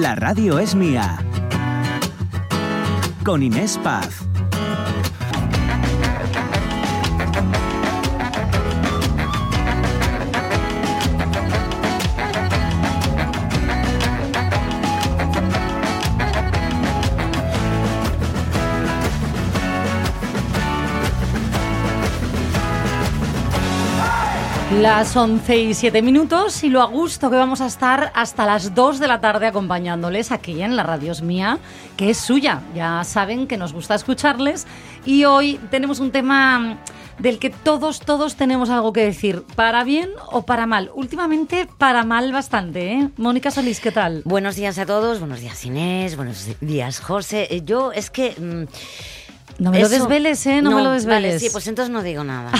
La 0.00 0.14
radio 0.14 0.58
es 0.58 0.74
mía. 0.74 1.16
Con 3.24 3.42
Inés 3.42 3.80
Paz. 3.82 4.25
Las 24.80 25.16
11 25.16 25.56
y 25.56 25.74
7 25.74 26.02
minutos 26.02 26.62
y 26.62 26.68
lo 26.68 26.82
a 26.82 26.86
gusto 26.86 27.30
que 27.30 27.36
vamos 27.36 27.62
a 27.62 27.66
estar 27.66 28.12
hasta 28.14 28.44
las 28.44 28.74
2 28.74 28.98
de 28.98 29.08
la 29.08 29.20
tarde 29.20 29.46
acompañándoles 29.46 30.32
aquí 30.32 30.60
en 30.60 30.76
la 30.76 30.82
Radio 30.82 31.12
es 31.12 31.22
Mía, 31.22 31.58
que 31.96 32.10
es 32.10 32.18
suya. 32.18 32.60
Ya 32.74 33.02
saben 33.04 33.46
que 33.46 33.56
nos 33.56 33.72
gusta 33.72 33.94
escucharles 33.94 34.66
y 35.06 35.24
hoy 35.24 35.58
tenemos 35.70 35.98
un 35.98 36.10
tema 36.12 36.78
del 37.18 37.38
que 37.38 37.48
todos, 37.48 38.00
todos 38.00 38.36
tenemos 38.36 38.68
algo 38.68 38.92
que 38.92 39.02
decir, 39.04 39.44
para 39.54 39.82
bien 39.82 40.10
o 40.30 40.42
para 40.42 40.66
mal. 40.66 40.90
Últimamente 40.94 41.66
para 41.78 42.04
mal 42.04 42.30
bastante, 42.32 42.92
¿eh? 42.92 43.08
Mónica 43.16 43.50
Solís, 43.50 43.80
¿qué 43.80 43.92
tal? 43.92 44.20
Buenos 44.26 44.56
días 44.56 44.78
a 44.78 44.84
todos, 44.84 45.20
buenos 45.20 45.40
días 45.40 45.64
Inés, 45.64 46.16
buenos 46.16 46.48
días 46.60 47.00
José. 47.00 47.48
Eh, 47.50 47.62
Yo 47.64 47.92
es 47.92 48.10
que... 48.10 48.34
mm, 48.38 48.64
No 49.58 49.70
me 49.70 49.80
lo 49.80 49.88
desveles, 49.88 50.46
¿eh? 50.46 50.60
No, 50.60 50.70
me 50.70 50.82
lo 50.82 50.90
desveles. 50.90 51.34
Vale, 51.34 51.38
sí, 51.40 51.48
pues 51.50 51.66
entonces 51.66 51.90
no 51.90 52.02
digo 52.02 52.24
nada. 52.24 52.52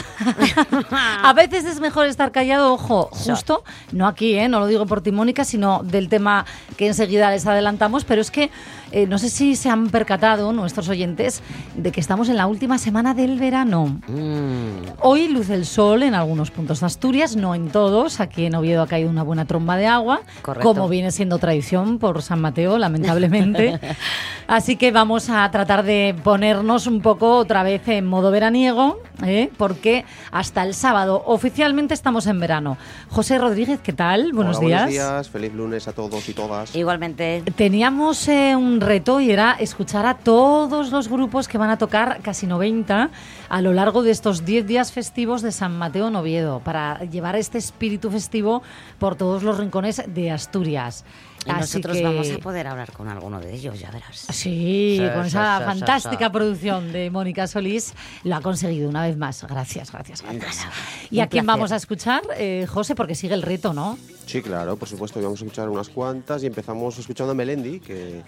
A 1.23 1.33
veces 1.35 1.65
es 1.67 1.79
mejor 1.81 2.07
estar 2.07 2.33
callado, 2.33 2.73
ojo, 2.73 3.11
justo, 3.13 3.65
no 3.93 4.07
aquí, 4.07 4.35
¿eh? 4.35 4.49
no 4.49 4.61
lo 4.61 4.67
digo 4.67 4.87
por 4.87 5.03
ti, 5.03 5.13
Mónica, 5.13 5.45
sino 5.45 5.83
del 5.83 6.09
tema 6.09 6.47
que 6.77 6.87
enseguida 6.87 7.31
les 7.31 7.47
adelantamos, 7.47 8.05
pero 8.05 8.23
es 8.23 8.31
que 8.31 8.51
eh, 8.92 9.06
no 9.06 9.18
sé 9.18 9.30
si 9.30 9.56
se 9.56 9.68
han 9.70 9.88
percatado 9.88 10.52
nuestros 10.52 10.88
oyentes 10.88 11.42
de 11.76 11.92
que 11.92 12.01
estamos 12.01 12.29
en 12.29 12.37
la 12.37 12.46
última 12.46 12.79
semana 12.79 13.15
del 13.15 13.38
verano. 13.38 14.01
Mm, 14.09 14.66
Hoy 15.01 15.29
luce 15.29 15.54
el 15.54 15.66
sol 15.66 16.02
en 16.02 16.15
algunos 16.15 16.51
puntos 16.51 16.80
de 16.80 16.87
Asturias, 16.87 17.37
no 17.37 17.54
en 17.54 17.68
todos. 17.70 18.20
Aquí 18.20 18.46
en 18.46 18.54
Oviedo 18.54 18.82
ha 18.82 18.87
caído 18.87 19.10
una 19.10 19.23
buena 19.23 19.45
tromba 19.45 19.76
de 19.76 19.87
agua, 19.87 20.20
Correcto. 20.42 20.68
como 20.68 20.88
viene 20.88 21.10
siendo 21.10 21.38
tradición 21.38 21.98
por 21.98 22.23
San 22.23 22.40
Mateo, 22.40 22.79
lamentablemente. 22.79 23.80
Así 24.46 24.76
que 24.76 24.92
vamos 24.92 25.29
a 25.29 25.51
tratar 25.51 25.82
de 25.82 26.14
ponernos 26.23 26.87
un 26.87 27.01
poco 27.01 27.37
otra 27.37 27.62
vez 27.64 27.87
en 27.88 28.07
modo 28.07 28.30
veraniego, 28.30 29.01
¿eh? 29.24 29.51
porque 29.57 30.04
hasta 30.30 30.62
el 30.62 30.73
sábado 30.74 31.23
oficialmente 31.26 31.95
estamos 31.95 32.26
en 32.29 32.38
verano. 32.38 32.79
José 33.10 33.38
Rodríguez, 33.38 33.80
¿qué 33.82 33.92
tal? 33.92 34.32
Buenos 34.32 34.59
Hola, 34.59 34.66
días. 34.66 34.82
Buenos 34.82 34.95
días, 34.95 35.30
feliz 35.30 35.52
lunes 35.54 35.88
a 35.88 35.92
todos 35.92 36.29
y 36.29 36.32
todas. 36.32 36.74
igualmente. 36.76 37.42
Teníamos 37.57 38.29
eh, 38.29 38.54
un 38.54 38.76
reto 38.80 39.21
y 39.21 39.30
era 39.30 39.52
escuchar 39.52 40.07
a 40.07 40.15
todos 40.19 40.91
los 40.91 41.09
grupos 41.09 41.49
que 41.49 41.59
van 41.59 41.71
a 41.71 41.79
tocar, 41.79 42.21
casi 42.23 42.46
90, 42.46 43.10
a 43.49 43.63
lo 43.63 43.73
largo 43.73 44.02
de 44.02 44.10
estos 44.10 44.45
10 44.45 44.66
días 44.66 44.93
festivos 44.93 45.43
de 45.43 45.52
San 45.52 45.77
Mateo 45.77 46.09
en 46.09 46.16
Oviedo, 46.16 46.60
para 46.60 47.01
llevar 47.04 47.37
este 47.37 47.59
espíritu 47.59 48.10
festivo 48.10 48.63
por 48.99 49.16
todos 49.16 49.43
los 49.43 49.59
rincones 49.59 50.02
de 50.07 50.30
Asturias. 50.30 51.04
Y 51.47 51.51
Así 51.51 51.60
nosotros 51.60 51.97
que- 51.99 52.02
vamos 52.02 52.29
a 52.29 52.38
poder 52.38 52.66
hablar 52.66 52.91
con 52.91 53.07
alguno 53.07 53.38
de 53.38 53.54
ellos, 53.54 53.79
ya 53.79 53.88
verás. 53.93 54.27
Sí, 54.32 54.97
Sí, 54.99 55.09
con 55.15 55.23
sí, 55.23 55.29
esa 55.29 55.59
sí, 55.59 55.65
fantástica 55.65 56.27
sí. 56.27 56.32
producción 56.32 56.91
de 56.93 57.09
Mónica 57.09 57.47
Solís, 57.47 57.95
lo 58.24 58.35
ha 58.35 58.41
conseguido 58.41 58.88
una 58.88 59.02
vez 59.07 59.16
más. 59.16 59.45
Gracias, 59.45 59.93
gracias, 59.93 60.23
gracias. 60.23 60.57
Nada, 60.65 60.73
¿Y 61.09 61.21
a 61.21 61.23
un 61.24 61.29
quién 61.29 61.45
placer. 61.45 61.47
vamos 61.59 61.71
a 61.71 61.77
escuchar, 61.77 62.23
eh, 62.37 62.66
José? 62.69 62.97
Porque 62.97 63.15
sigue 63.15 63.35
el 63.35 63.43
reto, 63.43 63.73
¿no? 63.73 63.97
Sí, 64.27 64.43
claro, 64.43 64.77
por 64.77 64.88
supuesto, 64.88 65.22
vamos 65.22 65.41
a 65.41 65.44
escuchar 65.44 65.69
unas 65.69 65.88
cuantas 65.88 66.43
y 66.43 66.47
empezamos 66.47 66.99
escuchando 66.99 67.31
a 67.31 67.34
Melendi, 67.37 67.78
que 67.78 68.22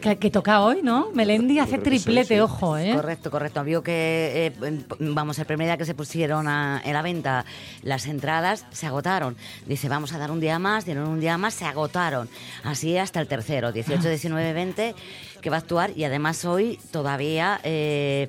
Que, 0.00 0.18
que 0.18 0.30
toca 0.30 0.60
hoy, 0.62 0.80
¿no? 0.82 1.10
Melendi 1.14 1.58
hace 1.60 1.76
sí, 1.76 1.82
triplete, 1.82 2.34
sí. 2.34 2.40
ojo, 2.40 2.76
¿eh? 2.76 2.92
Correcto, 2.94 3.30
correcto. 3.30 3.62
Vio 3.64 3.82
que, 3.82 4.52
eh, 4.60 4.84
vamos, 4.98 5.38
el 5.38 5.46
primer 5.46 5.66
día 5.68 5.76
que 5.76 5.84
se 5.84 5.94
pusieron 5.94 6.48
a- 6.48 6.82
en 6.84 6.92
la 6.92 7.02
venta 7.02 7.44
las 7.82 8.06
entradas 8.06 8.66
se 8.70 8.86
agotaron. 8.86 9.36
Dice, 9.66 9.88
vamos 9.88 10.12
a 10.12 10.18
dar 10.18 10.30
un 10.30 10.40
día 10.40 10.58
más, 10.58 10.84
dieron 10.84 11.08
un 11.08 11.20
día 11.20 11.38
más, 11.38 11.54
se 11.54 11.64
agotaron. 11.64 12.28
Así 12.64 12.96
hasta 12.98 13.20
el 13.20 13.28
tercero, 13.28 13.70
18, 13.72 14.08
19, 14.08 14.52
20, 14.52 14.94
que 15.40 15.50
va 15.50 15.56
a 15.56 15.60
actuar. 15.60 15.90
Y 15.96 16.04
además 16.04 16.44
hoy 16.44 16.78
todavía, 16.90 17.60
eh, 17.62 18.28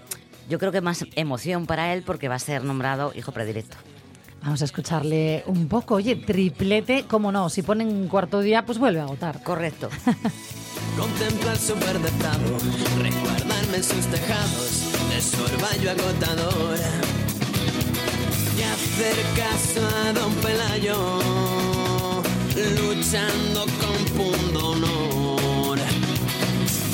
yo 0.49 0.59
creo 0.59 0.71
que 0.71 0.81
más 0.81 1.05
emoción 1.15 1.65
para 1.65 1.93
él 1.93 2.03
porque 2.05 2.27
va 2.29 2.35
a 2.35 2.39
ser 2.39 2.63
nombrado 2.63 3.11
hijo 3.15 3.31
predilecto. 3.31 3.75
Vamos 4.43 4.61
a 4.61 4.65
escucharle 4.65 5.43
un 5.47 5.67
poco. 5.67 5.95
Oye, 5.95 6.15
triplete, 6.15 7.05
cómo 7.07 7.31
no, 7.31 7.49
si 7.49 7.61
ponen 7.61 7.87
un 7.89 8.07
cuarto 8.07 8.41
día, 8.41 8.65
pues 8.65 8.77
vuelve 8.77 8.99
a 8.99 9.03
agotar. 9.03 9.43
Correcto. 9.43 9.89
Contemplar 10.97 11.57
su 11.57 11.75
verde 11.75 12.09
prado, 12.19 12.57
resguardarme 13.01 13.77
en 13.77 13.83
sus 13.83 14.05
tejados 14.07 14.83
de 15.09 15.21
su 15.21 15.41
orvallo 15.43 15.91
agotador. 15.91 16.77
Y 18.57 18.61
hacer 18.63 19.15
caso 19.35 19.87
a 20.03 20.13
don 20.13 20.33
Pelayo, 20.35 21.19
luchando 22.81 23.65
con 23.79 24.05
punto 24.17 24.71
honor. 24.71 25.79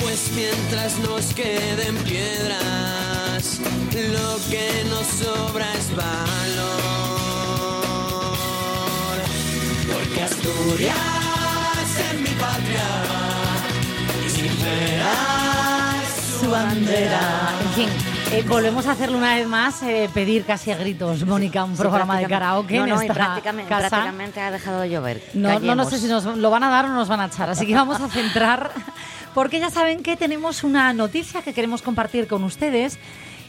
Pues 0.01 0.31
mientras 0.35 0.99
nos 0.99 1.33
queden 1.33 1.95
piedras, 2.03 3.59
lo 3.93 4.51
que 4.51 4.83
nos 4.89 5.07
sobra 5.07 5.65
es 5.73 5.95
valor. 5.95 7.04
Porque 9.91 10.21
Asturias 10.23 10.95
es 11.99 12.19
mi 12.19 12.29
patria 12.39 12.83
y 14.25 14.29
sincera 14.29 15.11
es 16.03 16.39
su 16.39 16.49
bandera. 16.49 17.51
En 17.61 17.69
fin, 17.69 17.89
eh, 18.31 18.43
volvemos 18.47 18.87
a 18.87 18.91
hacerlo 18.91 19.17
una 19.17 19.35
vez 19.35 19.47
más, 19.47 19.83
eh, 19.83 20.09
pedir 20.13 20.45
casi 20.45 20.71
a 20.71 20.77
gritos, 20.77 21.25
Mónica, 21.25 21.63
un 21.63 21.75
Sí, 21.75 21.81
programa 21.81 22.19
de 22.19 22.27
karaoke 22.27 22.77
no, 22.77 22.83
en 22.85 22.89
no, 22.89 22.95
y 23.01 23.05
esta 23.05 23.13
prácticamente, 23.13 23.69
casa. 23.69 23.89
prácticamente 23.89 24.41
ha 24.41 24.51
dejado 24.51 24.79
de 24.81 24.89
llover. 24.89 25.21
No, 25.33 25.59
no, 25.59 25.75
no 25.75 25.89
sé 25.89 25.99
si 25.99 26.07
nos 26.07 26.25
lo 26.25 26.49
van 26.49 26.63
a 26.63 26.69
dar 26.69 26.85
o 26.85 26.89
nos 26.89 27.07
van 27.07 27.19
a 27.21 27.25
echar, 27.25 27.49
así 27.49 27.65
que 27.67 27.75
vamos 27.75 27.99
a 28.01 28.07
centrar, 28.09 28.71
porque 29.33 29.59
ya 29.59 29.69
saben 29.69 30.01
que 30.03 30.15
tenemos 30.17 30.63
una 30.63 30.93
noticia 30.93 31.41
que 31.41 31.53
queremos 31.53 31.81
compartir 31.81 32.27
con 32.27 32.43
ustedes. 32.43 32.97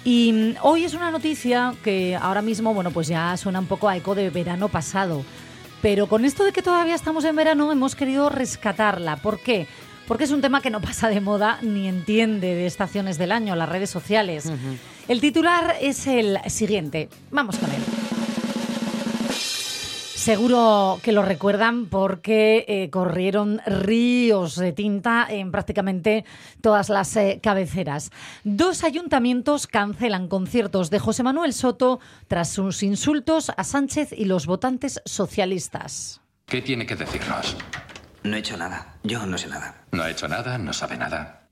Y 0.04 0.32
mm, 0.32 0.54
hoy 0.62 0.84
es 0.84 0.94
una 0.94 1.10
noticia 1.10 1.74
que 1.82 2.16
ahora 2.20 2.40
mismo, 2.42 2.72
bueno, 2.74 2.90
pues 2.92 3.08
ya 3.08 3.36
suena 3.36 3.58
un 3.58 3.66
poco 3.66 3.88
a 3.88 3.96
eco 3.96 4.14
de 4.14 4.30
verano 4.30 4.68
pasado. 4.68 5.24
Pero 5.82 6.06
con 6.08 6.24
esto 6.24 6.44
de 6.44 6.52
que 6.52 6.62
todavía 6.62 6.94
estamos 6.94 7.24
en 7.24 7.36
verano, 7.36 7.70
hemos 7.70 7.94
querido 7.94 8.28
rescatarla. 8.28 9.16
¿Por 9.16 9.40
qué? 9.40 9.66
Porque 10.06 10.24
es 10.24 10.30
un 10.30 10.40
tema 10.40 10.62
que 10.62 10.70
no 10.70 10.80
pasa 10.82 11.08
de 11.08 11.20
moda 11.20 11.58
ni 11.62 11.88
entiende 11.88 12.54
de 12.54 12.66
estaciones 12.66 13.18
del 13.18 13.32
año, 13.32 13.54
las 13.56 13.68
redes 13.68 13.90
sociales. 13.90 14.50
El 15.08 15.20
titular 15.20 15.76
es 15.80 16.06
el 16.06 16.38
siguiente. 16.46 17.08
Vamos 17.30 17.56
con 17.58 17.70
él. 17.70 18.05
Seguro 20.26 20.98
que 21.04 21.12
lo 21.12 21.22
recuerdan 21.22 21.86
porque 21.86 22.64
eh, 22.66 22.90
corrieron 22.90 23.60
ríos 23.64 24.56
de 24.56 24.72
tinta 24.72 25.24
en 25.30 25.52
prácticamente 25.52 26.24
todas 26.60 26.88
las 26.88 27.16
eh, 27.16 27.38
cabeceras. 27.40 28.10
Dos 28.42 28.82
ayuntamientos 28.82 29.68
cancelan 29.68 30.26
conciertos 30.26 30.90
de 30.90 30.98
José 30.98 31.22
Manuel 31.22 31.52
Soto 31.52 32.00
tras 32.26 32.48
sus 32.48 32.82
insultos 32.82 33.52
a 33.56 33.62
Sánchez 33.62 34.10
y 34.10 34.24
los 34.24 34.46
votantes 34.46 35.00
socialistas. 35.04 36.20
¿Qué 36.46 36.60
tiene 36.60 36.86
que 36.86 36.96
decirnos? 36.96 37.56
No 38.24 38.34
he 38.34 38.40
hecho 38.40 38.56
nada. 38.56 38.96
Yo 39.04 39.24
no 39.26 39.38
sé 39.38 39.46
nada. 39.46 39.84
No 39.92 40.02
ha 40.02 40.10
hecho 40.10 40.26
nada, 40.26 40.58
no 40.58 40.72
sabe 40.72 40.96
nada. 40.96 41.46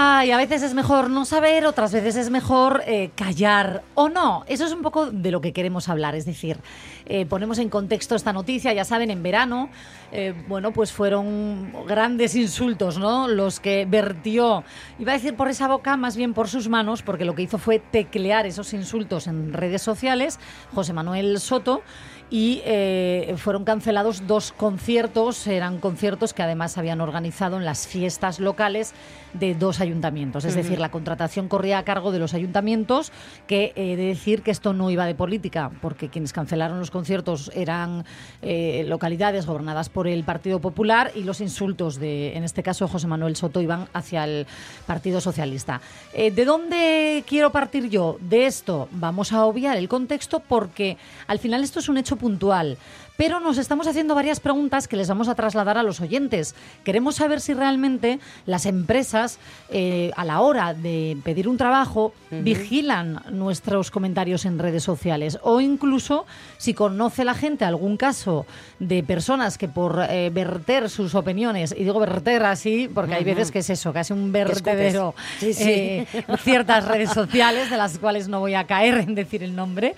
Ay, 0.00 0.30
a 0.30 0.36
veces 0.36 0.62
es 0.62 0.74
mejor 0.74 1.10
no 1.10 1.24
saber, 1.24 1.66
otras 1.66 1.92
veces 1.92 2.14
es 2.14 2.30
mejor 2.30 2.84
eh, 2.86 3.10
callar 3.16 3.82
o 3.96 4.08
no. 4.08 4.44
Eso 4.46 4.64
es 4.64 4.70
un 4.70 4.80
poco 4.80 5.10
de 5.10 5.32
lo 5.32 5.40
que 5.40 5.52
queremos 5.52 5.88
hablar. 5.88 6.14
Es 6.14 6.24
decir, 6.24 6.60
eh, 7.06 7.26
ponemos 7.26 7.58
en 7.58 7.68
contexto 7.68 8.14
esta 8.14 8.32
noticia, 8.32 8.72
ya 8.72 8.84
saben, 8.84 9.10
en 9.10 9.24
verano, 9.24 9.70
eh, 10.12 10.34
bueno, 10.46 10.72
pues 10.72 10.92
fueron 10.92 11.72
grandes 11.88 12.36
insultos, 12.36 12.96
¿no? 12.96 13.26
Los 13.26 13.58
que 13.58 13.86
vertió, 13.90 14.62
iba 15.00 15.10
a 15.10 15.16
decir 15.16 15.34
por 15.34 15.48
esa 15.48 15.66
boca, 15.66 15.96
más 15.96 16.16
bien 16.16 16.32
por 16.32 16.46
sus 16.46 16.68
manos, 16.68 17.02
porque 17.02 17.24
lo 17.24 17.34
que 17.34 17.42
hizo 17.42 17.58
fue 17.58 17.80
teclear 17.80 18.46
esos 18.46 18.72
insultos 18.74 19.26
en 19.26 19.52
redes 19.52 19.82
sociales, 19.82 20.38
José 20.76 20.92
Manuel 20.92 21.40
Soto. 21.40 21.82
Y 22.30 22.60
eh, 22.64 23.34
fueron 23.38 23.64
cancelados 23.64 24.26
dos 24.26 24.52
conciertos, 24.52 25.46
eran 25.46 25.78
conciertos 25.78 26.34
que 26.34 26.42
además 26.42 26.76
habían 26.76 27.00
organizado 27.00 27.56
en 27.56 27.64
las 27.64 27.86
fiestas 27.86 28.38
locales 28.38 28.92
de 29.32 29.54
dos 29.54 29.80
ayuntamientos. 29.80 30.44
Es 30.44 30.54
decir, 30.54 30.78
la 30.78 30.90
contratación 30.90 31.48
corría 31.48 31.78
a 31.78 31.84
cargo 31.84 32.12
de 32.12 32.18
los 32.18 32.34
ayuntamientos, 32.34 33.12
que 33.46 33.72
he 33.76 33.96
de 33.96 34.06
decir 34.06 34.42
que 34.42 34.50
esto 34.50 34.72
no 34.72 34.90
iba 34.90 35.06
de 35.06 35.14
política, 35.14 35.70
porque 35.80 36.08
quienes 36.08 36.32
cancelaron 36.32 36.78
los 36.78 36.90
conciertos 36.90 37.50
eran 37.54 38.04
eh, 38.42 38.84
localidades 38.86 39.46
gobernadas 39.46 39.88
por 39.88 40.06
el 40.06 40.24
Partido 40.24 40.60
Popular 40.60 41.12
y 41.14 41.22
los 41.22 41.40
insultos 41.40 41.98
de, 41.98 42.36
en 42.36 42.44
este 42.44 42.62
caso, 42.62 42.88
José 42.88 43.06
Manuel 43.06 43.36
Soto 43.36 43.60
iban 43.60 43.88
hacia 43.92 44.24
el 44.24 44.46
Partido 44.86 45.20
Socialista. 45.20 45.80
Eh, 46.12 46.30
¿De 46.30 46.44
dónde 46.44 47.24
quiero 47.26 47.52
partir 47.52 47.88
yo? 47.88 48.18
De 48.20 48.46
esto 48.46 48.88
vamos 48.92 49.32
a 49.32 49.44
obviar 49.44 49.76
el 49.76 49.88
contexto 49.88 50.40
porque 50.40 50.96
al 51.26 51.38
final 51.38 51.62
esto 51.64 51.80
es 51.80 51.88
un 51.88 51.98
hecho 51.98 52.16
puntual. 52.18 52.76
Pero 53.16 53.40
nos 53.40 53.58
estamos 53.58 53.88
haciendo 53.88 54.14
varias 54.14 54.38
preguntas 54.38 54.86
que 54.86 54.96
les 54.96 55.08
vamos 55.08 55.26
a 55.26 55.34
trasladar 55.34 55.76
a 55.76 55.82
los 55.82 56.00
oyentes. 56.00 56.54
Queremos 56.84 57.16
saber 57.16 57.40
si 57.40 57.52
realmente 57.52 58.20
las 58.46 58.64
empresas, 58.64 59.40
eh, 59.70 60.12
a 60.14 60.24
la 60.24 60.40
hora 60.40 60.72
de 60.72 61.16
pedir 61.24 61.48
un 61.48 61.56
trabajo, 61.56 62.12
vigilan 62.30 63.20
nuestros 63.32 63.90
comentarios 63.90 64.44
en 64.44 64.60
redes 64.60 64.84
sociales 64.84 65.36
o 65.42 65.60
incluso 65.60 66.26
si 66.58 66.74
conoce 66.74 67.24
la 67.24 67.34
gente 67.34 67.64
algún 67.64 67.96
caso 67.96 68.46
de 68.78 69.02
personas 69.02 69.58
que 69.58 69.66
por 69.66 70.00
eh, 70.08 70.30
verter 70.32 70.88
sus 70.88 71.16
opiniones, 71.16 71.72
y 71.76 71.82
digo 71.82 71.98
verter 71.98 72.44
así 72.44 72.88
porque 72.92 73.14
hay 73.14 73.24
veces 73.24 73.50
que 73.50 73.58
es 73.60 73.70
eso, 73.70 73.92
casi 73.92 74.12
un 74.12 74.30
vertedero, 74.30 75.16
Sí, 75.40 75.54
sí. 75.54 75.64
eh, 75.66 76.06
ciertas 76.44 76.86
redes 76.86 77.10
sociales 77.10 77.68
de 77.68 77.76
las 77.78 77.98
cuales 77.98 78.28
no 78.28 78.38
voy 78.38 78.54
a 78.54 78.64
caer 78.64 78.98
en 78.98 79.16
decir 79.16 79.42
el 79.42 79.56
nombre. 79.56 79.96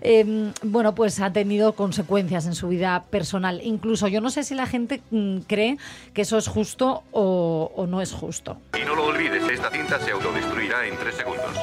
Eh, 0.00 0.52
bueno, 0.62 0.94
pues 0.94 1.20
ha 1.20 1.32
tenido 1.32 1.74
consecuencias 1.74 2.46
en 2.46 2.54
su 2.54 2.68
vida 2.68 3.04
personal. 3.10 3.60
Incluso 3.62 4.08
yo 4.08 4.20
no 4.20 4.30
sé 4.30 4.44
si 4.44 4.54
la 4.54 4.66
gente 4.66 5.02
mm, 5.10 5.38
cree 5.46 5.78
que 6.14 6.22
eso 6.22 6.38
es 6.38 6.48
justo 6.48 7.02
o, 7.12 7.72
o 7.74 7.86
no 7.86 8.00
es 8.00 8.12
justo. 8.12 8.56
Y 8.80 8.84
no 8.84 8.94
lo 8.94 9.06
olvides, 9.06 9.42
esta 9.50 9.70
cinta 9.70 9.98
se 10.00 10.10
autodestruirá 10.12 10.86
en 10.86 10.96
tres 10.96 11.14
segundos. 11.16 11.56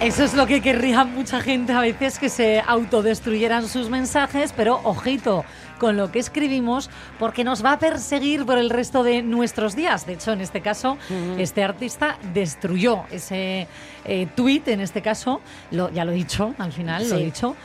Eso 0.00 0.24
es 0.24 0.32
lo 0.32 0.46
que 0.46 0.62
querría 0.62 1.04
mucha 1.04 1.42
gente 1.42 1.74
a 1.74 1.80
veces, 1.80 2.18
que 2.18 2.30
se 2.30 2.62
autodestruyeran 2.66 3.68
sus 3.68 3.90
mensajes, 3.90 4.54
pero 4.56 4.80
ojito 4.84 5.44
con 5.80 5.96
lo 5.96 6.12
que 6.12 6.20
escribimos, 6.20 6.90
porque 7.18 7.42
nos 7.42 7.64
va 7.64 7.72
a 7.72 7.78
perseguir 7.80 8.44
por 8.44 8.58
el 8.58 8.70
resto 8.70 9.02
de 9.02 9.22
nuestros 9.22 9.74
días. 9.74 10.06
De 10.06 10.12
hecho, 10.12 10.32
en 10.32 10.42
este 10.42 10.60
caso, 10.60 10.98
este 11.38 11.64
artista 11.64 12.18
destruyó 12.34 13.04
ese 13.10 13.66
eh, 14.04 14.28
tuit, 14.36 14.68
en 14.68 14.80
este 14.80 15.00
caso, 15.02 15.40
lo, 15.72 15.90
ya 15.90 16.04
lo 16.04 16.12
he 16.12 16.14
dicho, 16.14 16.54
al 16.58 16.72
final 16.72 17.08
lo 17.08 17.16
he 17.16 17.24
dicho, 17.24 17.56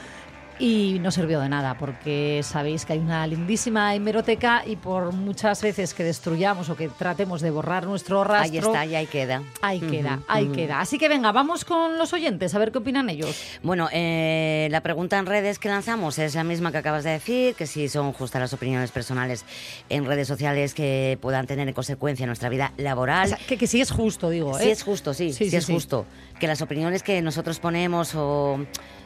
y 0.57 0.99
no 1.01 1.11
sirvió 1.11 1.39
de 1.41 1.49
nada, 1.49 1.77
porque 1.77 2.41
sabéis 2.43 2.85
que 2.85 2.93
hay 2.93 2.99
una 2.99 3.27
lindísima 3.27 3.93
hemeroteca 3.93 4.63
y 4.65 4.77
por 4.77 5.11
muchas 5.11 5.61
veces 5.61 5.93
que 5.93 6.03
destruyamos 6.03 6.69
o 6.69 6.75
que 6.75 6.87
tratemos 6.87 7.41
de 7.41 7.51
borrar 7.51 7.85
nuestro 7.85 8.23
rastro... 8.23 8.51
Ahí 8.51 8.57
está, 8.57 8.85
y 8.85 8.95
ahí 8.95 9.07
queda. 9.07 9.43
Ahí 9.61 9.79
queda, 9.79 10.19
ahí 10.27 10.47
queda. 10.47 10.79
Así 10.79 10.97
que 10.97 11.09
venga, 11.09 11.31
vamos 11.31 11.65
con 11.65 11.97
los 11.97 12.13
oyentes 12.13 12.55
a 12.55 12.59
ver 12.59 12.71
qué 12.71 12.77
opinan 12.77 13.09
ellos. 13.09 13.35
Bueno, 13.63 13.89
eh, 13.91 14.67
la 14.71 14.81
pregunta 14.81 15.17
en 15.17 15.25
redes 15.25 15.59
que 15.59 15.67
lanzamos 15.67 16.19
es 16.19 16.35
la 16.35 16.43
misma 16.43 16.71
que 16.71 16.77
acabas 16.77 17.03
de 17.03 17.11
decir, 17.11 17.55
que 17.55 17.67
si 17.67 17.89
son 17.89 18.13
justas 18.13 18.41
las 18.41 18.53
opiniones 18.53 18.91
personales 18.91 19.45
en 19.89 20.05
redes 20.05 20.27
sociales 20.27 20.73
que 20.73 21.17
puedan 21.21 21.47
tener 21.47 21.67
en 21.67 21.73
consecuencia 21.73 22.25
nuestra 22.27 22.49
vida 22.49 22.71
laboral. 22.77 23.25
O 23.25 23.35
sea, 23.35 23.39
que, 23.45 23.57
que 23.57 23.67
sí 23.67 23.81
es 23.81 23.91
justo, 23.91 24.29
digo. 24.29 24.57
Sí 24.57 24.69
¿eh? 24.69 24.71
es 24.71 24.83
justo, 24.83 25.13
sí, 25.13 25.33
Sí, 25.33 25.45
sí, 25.45 25.49
sí, 25.49 25.55
es 25.57 25.65
sí. 25.65 25.73
justo. 25.73 26.05
Que 26.39 26.47
las 26.47 26.61
opiniones 26.61 27.03
que 27.03 27.21
nosotros 27.21 27.59
ponemos 27.59 28.13
o 28.15 28.59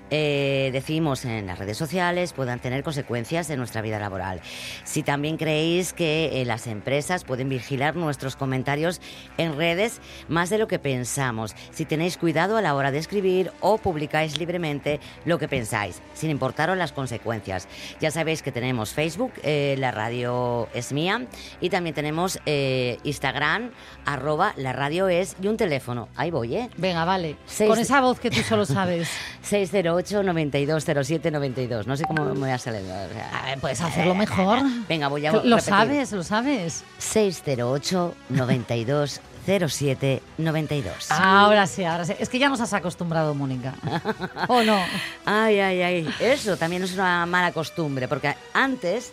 eh, 0.10 0.70
decimos 0.74 1.26
en 1.26 1.46
las 1.48 1.60
redes 1.60 1.78
sociales 1.78 2.34
puedan 2.34 2.60
tener 2.60 2.84
consecuencias 2.84 3.50
en 3.50 3.58
nuestra 3.60 3.82
vida 3.82 4.00
laboral. 4.00 4.42
Si 4.84 5.04
también 5.04 5.38
creéis 5.38 5.94
que 5.94 6.42
eh, 6.42 6.46
las 6.46 6.68
empresas 6.68 7.24
pueden 7.24 7.50
vigilar 7.50 7.96
nuestros 7.96 8.36
comentarios 8.36 9.02
en 9.38 9.56
redes 9.58 10.02
más 10.28 10.50
de 10.50 10.58
lo 10.58 10.68
que 10.68 10.80
pensamos, 10.80 11.56
si 11.72 11.86
tenéis 11.86 12.18
cuidado 12.18 12.58
a 12.58 12.62
la 12.62 12.76
hora 12.76 12.92
de 12.92 12.98
escribir 12.98 13.52
o 13.60 13.78
publicáis 13.78 14.38
libremente 14.40 15.00
lo 15.26 15.38
que 15.38 15.48
pensáis, 15.48 16.02
sin 16.14 16.30
importaros 16.30 16.78
las 16.78 16.92
consecuencias. 16.92 17.68
Ya 18.00 18.12
sabéis 18.12 18.42
que 18.42 18.52
tenemos 18.52 18.94
Facebook, 18.94 19.34
eh, 19.44 19.76
la 19.78 19.92
radio 19.92 20.68
es 20.74 20.92
mía, 20.92 21.26
y 21.62 21.70
también 21.70 21.94
tenemos 21.96 22.40
Instagram, 23.04 23.72
arroba 24.06 24.54
la 24.58 24.74
radio 24.74 25.08
es, 25.10 25.36
y 25.42 25.48
un 25.48 25.58
teléfono. 25.58 26.10
Ahí 26.16 26.32
voy, 26.32 26.56
¿eh? 26.56 26.70
Venga, 26.78 27.06
vale. 27.06 27.36
Seis- 27.46 27.70
Con 27.70 27.80
esa 27.80 28.02
voz 28.02 28.20
que 28.20 28.30
tú 28.32 28.42
solo 28.42 28.66
sabes. 28.66 29.10
608 29.44 29.99
9207 30.24 31.32
92. 31.32 31.88
No 31.88 31.96
sé 31.98 32.04
cómo 32.06 32.26
me 32.26 32.34
voy 32.40 32.50
a 32.50 32.58
salir. 32.58 32.82
o 32.82 32.86
sea, 33.14 33.40
A 33.42 33.46
ver, 33.46 33.60
puedes 33.60 33.82
hacerlo 33.82 34.16
mejor. 34.16 34.60
Venga, 34.88 35.08
voy 35.08 35.26
a 35.26 35.32
Lo 35.32 35.40
repetir. 35.42 35.62
sabes, 35.62 36.12
lo 36.12 36.24
sabes. 36.24 36.84
608 36.98 38.16
9207 38.30 40.22
92. 40.38 41.12
Ahora 41.12 41.66
sí, 41.68 41.84
ahora 41.84 42.06
sí. 42.06 42.14
Es 42.20 42.30
que 42.30 42.40
ya 42.40 42.50
nos 42.50 42.62
has 42.62 42.74
acostumbrado, 42.74 43.34
Mónica. 43.34 43.74
¿O 44.48 44.62
no? 44.64 44.78
Ay, 45.26 45.60
ay, 45.60 45.82
ay. 45.82 46.16
Eso 46.20 46.58
también 46.58 46.84
es 46.84 46.94
una 46.94 47.26
mala 47.26 47.52
costumbre, 47.52 48.08
porque 48.08 48.36
antes, 48.54 49.12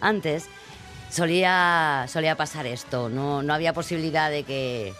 antes 0.00 0.46
solía, 1.10 2.04
solía 2.08 2.36
pasar 2.36 2.66
esto. 2.66 3.08
No, 3.08 3.42
no 3.42 3.54
había 3.54 3.72
posibilidad 3.72 4.30
de 4.30 4.42
que 4.44 4.92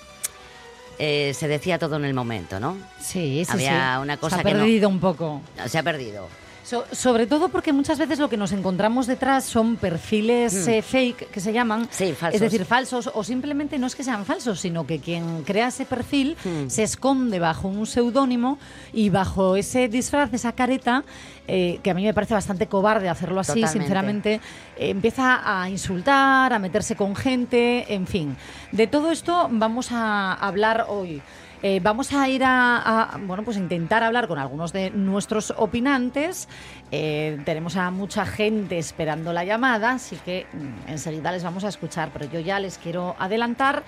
eh, 0.98 1.32
se 1.34 1.48
decía 1.48 1.78
todo 1.78 1.96
en 1.96 2.04
el 2.04 2.14
momento, 2.14 2.58
¿no? 2.60 2.76
Sí, 3.00 3.44
sí, 3.44 3.52
Había 3.52 3.96
sí. 3.96 4.02
una 4.02 4.16
cosa 4.16 4.36
Se 4.36 4.40
ha 4.40 4.44
que 4.44 4.52
no- 4.54 4.60
perdido 4.60 4.88
un 4.88 5.00
poco. 5.00 5.40
Se 5.66 5.78
ha 5.78 5.82
perdido. 5.82 6.28
So- 6.68 6.84
sobre 6.92 7.26
todo 7.26 7.48
porque 7.48 7.72
muchas 7.72 7.98
veces 7.98 8.18
lo 8.18 8.28
que 8.28 8.36
nos 8.36 8.52
encontramos 8.52 9.06
detrás 9.06 9.44
son 9.44 9.76
perfiles 9.76 10.68
eh, 10.68 10.82
fake 10.82 11.30
que 11.30 11.40
se 11.40 11.54
llaman. 11.54 11.88
Sí, 11.90 12.12
falsos. 12.12 12.34
Es 12.34 12.40
decir, 12.42 12.66
falsos 12.66 13.10
o 13.14 13.24
simplemente 13.24 13.78
no 13.78 13.86
es 13.86 13.94
que 13.96 14.04
sean 14.04 14.26
falsos, 14.26 14.60
sino 14.60 14.86
que 14.86 14.98
quien 14.98 15.44
crea 15.44 15.68
ese 15.68 15.86
perfil 15.86 16.36
Hmm. 16.44 16.68
se 16.68 16.82
esconde 16.82 17.38
bajo 17.38 17.68
un 17.68 17.86
seudónimo 17.86 18.58
y 18.92 19.08
bajo 19.08 19.56
ese 19.56 19.88
disfraz, 19.88 20.34
esa 20.34 20.52
careta, 20.52 21.04
eh, 21.46 21.80
que 21.82 21.90
a 21.90 21.94
mí 21.94 22.04
me 22.04 22.12
parece 22.12 22.34
bastante 22.34 22.66
cobarde 22.66 23.08
hacerlo 23.08 23.40
así, 23.40 23.60
Totalmente. 23.62 23.78
sinceramente, 23.78 24.34
eh, 24.76 24.90
empieza 24.90 25.40
a 25.62 25.70
insultar, 25.70 26.52
a 26.52 26.58
meterse 26.58 26.94
con 26.96 27.16
gente, 27.16 27.94
en 27.94 28.06
fin. 28.06 28.36
De 28.72 28.86
todo 28.86 29.10
esto 29.10 29.48
vamos 29.50 29.88
a 29.90 30.34
hablar 30.34 30.84
hoy. 30.90 31.22
Eh, 31.62 31.80
vamos 31.82 32.12
a 32.12 32.28
ir 32.28 32.44
a, 32.44 33.12
a, 33.12 33.18
bueno, 33.18 33.42
pues 33.42 33.56
intentar 33.56 34.04
hablar 34.04 34.28
con 34.28 34.38
algunos 34.38 34.72
de 34.72 34.90
nuestros 34.90 35.52
opinantes. 35.56 36.48
Eh, 36.92 37.40
tenemos 37.44 37.76
a 37.76 37.90
mucha 37.90 38.24
gente 38.26 38.78
esperando 38.78 39.32
la 39.32 39.44
llamada, 39.44 39.92
así 39.92 40.16
que 40.24 40.46
mm, 40.52 40.90
enseguida 40.90 41.32
les 41.32 41.42
vamos 41.42 41.64
a 41.64 41.68
escuchar. 41.68 42.10
Pero 42.12 42.26
yo 42.30 42.38
ya 42.40 42.60
les 42.60 42.78
quiero 42.78 43.16
adelantar 43.18 43.82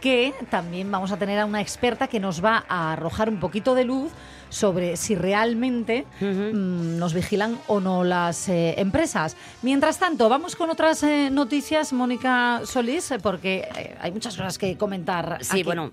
que 0.00 0.34
también 0.50 0.90
vamos 0.90 1.12
a 1.12 1.16
tener 1.16 1.38
a 1.38 1.46
una 1.46 1.60
experta 1.60 2.08
que 2.08 2.18
nos 2.18 2.44
va 2.44 2.64
a 2.68 2.92
arrojar 2.92 3.28
un 3.28 3.38
poquito 3.38 3.76
de 3.76 3.84
luz 3.84 4.10
sobre 4.52 4.96
si 4.96 5.14
realmente 5.14 6.04
mm, 6.20 6.98
nos 6.98 7.14
vigilan 7.14 7.58
o 7.66 7.80
no 7.80 8.04
las 8.04 8.48
eh, 8.48 8.74
empresas. 8.78 9.34
Mientras 9.62 9.98
tanto, 9.98 10.28
vamos 10.28 10.56
con 10.56 10.68
otras 10.68 11.02
eh, 11.02 11.30
noticias, 11.30 11.92
Mónica 11.92 12.60
Solís, 12.64 13.10
eh, 13.10 13.18
porque 13.18 13.68
eh, 13.76 13.96
hay 14.00 14.12
muchas 14.12 14.36
cosas 14.36 14.58
que 14.58 14.76
comentar. 14.76 15.38
Sí, 15.40 15.52
aquí. 15.52 15.62
bueno, 15.62 15.92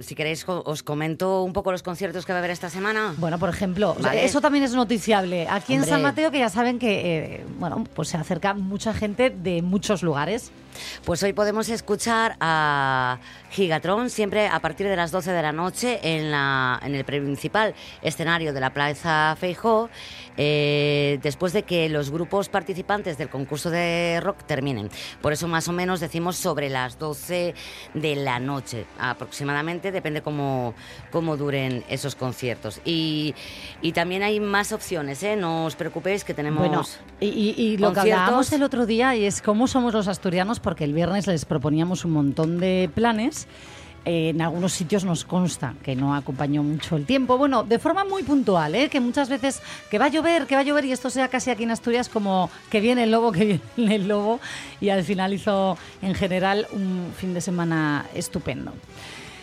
si 0.00 0.14
queréis 0.14 0.44
os 0.46 0.82
comento 0.82 1.42
un 1.42 1.52
poco 1.52 1.70
los 1.70 1.82
conciertos 1.82 2.26
que 2.26 2.32
va 2.32 2.38
a 2.38 2.40
haber 2.40 2.50
esta 2.50 2.68
semana. 2.68 3.14
Bueno, 3.16 3.38
por 3.38 3.48
ejemplo, 3.48 3.96
Vale. 4.00 4.24
eso 4.24 4.40
también 4.40 4.64
es 4.64 4.74
noticiable. 4.74 5.46
Aquí 5.48 5.74
en. 5.74 5.84
San 5.84 6.02
Mateo, 6.02 6.30
que 6.30 6.38
ya 6.38 6.48
saben 6.48 6.78
que, 6.78 7.16
eh, 7.16 7.46
bueno, 7.58 7.84
pues 7.94 8.08
se 8.08 8.16
acerca 8.16 8.54
mucha 8.54 8.92
gente 8.92 9.30
de 9.30 9.62
muchos 9.62 10.02
lugares. 10.02 10.50
Pues 11.04 11.22
hoy 11.22 11.32
podemos 11.32 11.68
escuchar 11.68 12.36
a 12.40 13.18
Gigatron 13.50 14.08
siempre 14.08 14.46
a 14.46 14.60
partir 14.60 14.86
de 14.86 14.96
las 14.96 15.10
12 15.10 15.32
de 15.32 15.42
la 15.42 15.52
noche 15.52 15.98
en, 16.02 16.30
la, 16.30 16.80
en 16.82 16.94
el 16.94 17.04
principal 17.04 17.74
escenario 18.02 18.52
de 18.52 18.60
la 18.60 18.70
Plaza 18.72 19.36
Feijó, 19.38 19.90
eh, 20.36 21.18
después 21.22 21.52
de 21.52 21.64
que 21.64 21.88
los 21.88 22.10
grupos 22.10 22.48
participantes 22.48 23.18
del 23.18 23.28
concurso 23.28 23.70
de 23.70 24.20
rock 24.22 24.42
terminen. 24.44 24.88
Por 25.20 25.32
eso 25.32 25.48
más 25.48 25.68
o 25.68 25.72
menos 25.72 26.00
decimos 26.00 26.36
sobre 26.36 26.68
las 26.70 26.98
12 26.98 27.54
de 27.94 28.16
la 28.16 28.38
noche 28.38 28.86
aproximadamente, 28.98 29.92
depende 29.92 30.22
cómo, 30.22 30.74
cómo 31.10 31.36
duren 31.36 31.84
esos 31.88 32.14
conciertos. 32.14 32.80
Y, 32.84 33.34
y 33.82 33.92
también 33.92 34.22
hay 34.22 34.40
más 34.40 34.72
opciones, 34.72 35.22
¿eh? 35.22 35.36
no 35.36 35.66
os 35.66 35.76
preocupéis 35.76 36.24
que 36.24 36.34
tenemos... 36.34 36.60
Bueno, 36.66 36.84
y, 37.20 37.26
y- 37.26 37.54
y 37.56 37.76
lo 37.76 37.88
que 37.92 38.00
hablábamos 38.00 38.52
el 38.52 38.62
otro 38.62 38.86
día 38.86 39.14
y 39.16 39.24
es 39.24 39.42
cómo 39.42 39.66
somos 39.66 39.92
los 39.92 40.08
asturianos, 40.08 40.60
porque 40.60 40.84
el 40.84 40.94
viernes 40.94 41.26
les 41.26 41.44
proponíamos 41.44 42.04
un 42.04 42.12
montón 42.12 42.58
de 42.58 42.90
planes. 42.94 43.46
Eh, 44.06 44.30
en 44.30 44.40
algunos 44.40 44.72
sitios 44.72 45.04
nos 45.04 45.24
consta 45.26 45.74
que 45.82 45.94
no 45.94 46.14
acompañó 46.14 46.62
mucho 46.62 46.96
el 46.96 47.04
tiempo. 47.04 47.36
Bueno, 47.36 47.64
de 47.64 47.78
forma 47.78 48.02
muy 48.04 48.22
puntual, 48.22 48.74
¿eh? 48.74 48.88
que 48.88 48.98
muchas 48.98 49.28
veces 49.28 49.60
que 49.90 49.98
va 49.98 50.06
a 50.06 50.08
llover, 50.08 50.46
que 50.46 50.54
va 50.54 50.62
a 50.62 50.64
llover 50.64 50.86
y 50.86 50.92
esto 50.92 51.10
sea 51.10 51.28
casi 51.28 51.50
aquí 51.50 51.64
en 51.64 51.70
Asturias 51.70 52.08
como 52.08 52.48
que 52.70 52.80
viene 52.80 53.02
el 53.04 53.10
lobo, 53.10 53.30
que 53.30 53.60
viene 53.76 53.94
el 53.96 54.08
lobo 54.08 54.40
y 54.80 54.88
al 54.88 55.04
final 55.04 55.34
hizo 55.34 55.76
en 56.00 56.14
general 56.14 56.66
un 56.72 57.12
fin 57.16 57.34
de 57.34 57.42
semana 57.42 58.06
estupendo. 58.14 58.72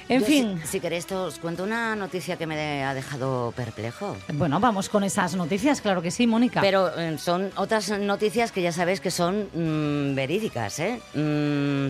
En 0.09 0.21
Yo, 0.21 0.25
fin, 0.25 0.59
Si, 0.63 0.67
si 0.69 0.79
queréis, 0.79 1.11
os 1.11 1.37
cuento 1.37 1.63
una 1.63 1.93
noticia 1.95 2.37
que 2.37 2.47
me 2.47 2.55
de- 2.55 2.81
ha 2.81 2.93
dejado 2.93 3.53
perplejo. 3.55 4.15
bueno, 4.33 4.59
vamos 4.59 4.87
con 4.89 5.03
esas 5.03 5.35
noticias, 5.35 5.81
claro 5.81 6.01
que 6.01 6.11
sí, 6.11 6.25
Mónica. 6.25 6.61
Pero 6.61 6.97
eh, 6.97 7.17
son 7.19 7.51
otras 7.57 7.89
noticias 7.99 8.51
que 8.53 8.61
ya 8.61 8.71
sabéis 8.71 9.01
que 9.01 9.11
son 9.11 9.49
mm, 9.53 10.15
verídicas. 10.15 10.79
¿eh? 10.79 11.01
Mm, 11.13 11.89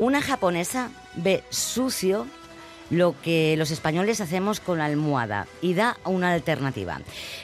una 0.00 0.20
japonesa 0.20 0.90
ve 1.14 1.44
sucio 1.50 2.26
lo 2.90 3.14
que 3.22 3.54
los 3.56 3.70
españoles 3.70 4.20
hacemos 4.20 4.58
con 4.58 4.78
la 4.78 4.86
almohada 4.86 5.46
y 5.62 5.74
da 5.74 5.96
una 6.04 6.32
alternativa. 6.32 7.00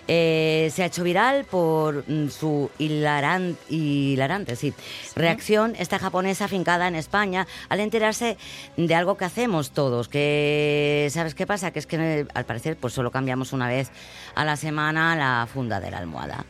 Eh, 0.09 0.73
se 0.75 0.83
ha 0.83 0.87
hecho 0.87 1.05
viral 1.05 1.45
por 1.45 2.03
mm, 2.11 2.31
su 2.31 2.69
hilaran- 2.81 3.55
hilarante 3.69 4.57
sí, 4.57 4.75
reacción 5.15 5.75
esta 5.79 6.01
japonesa 6.01 6.47
afincada 6.47 6.89
en 6.89 6.97
España 6.97 7.47
al 7.69 7.79
enterarse 7.79 8.37
de 8.77 8.95
algo 8.97 9.17
que 9.17 9.25
hacemos 9.25 9.71
todos, 9.71 10.09
que 10.09 11.09
¿sabes 11.13 11.37
qué 11.37 11.47
pasa? 11.47 11.71
Que 11.71 11.79
es 11.79 11.87
que 11.87 12.27
al 12.35 12.45
parecer 12.45 12.77
pues 12.77 12.93
solo 12.95 13.13
cambiamos 13.13 13.53
una 13.53 13.69
vez 13.69 13.93
a 14.35 14.45
la 14.45 14.57
semana 14.57 15.15
la 15.15 15.47
funda 15.47 15.79
de 15.79 15.93
la 15.93 15.99
almohada. 15.99 16.45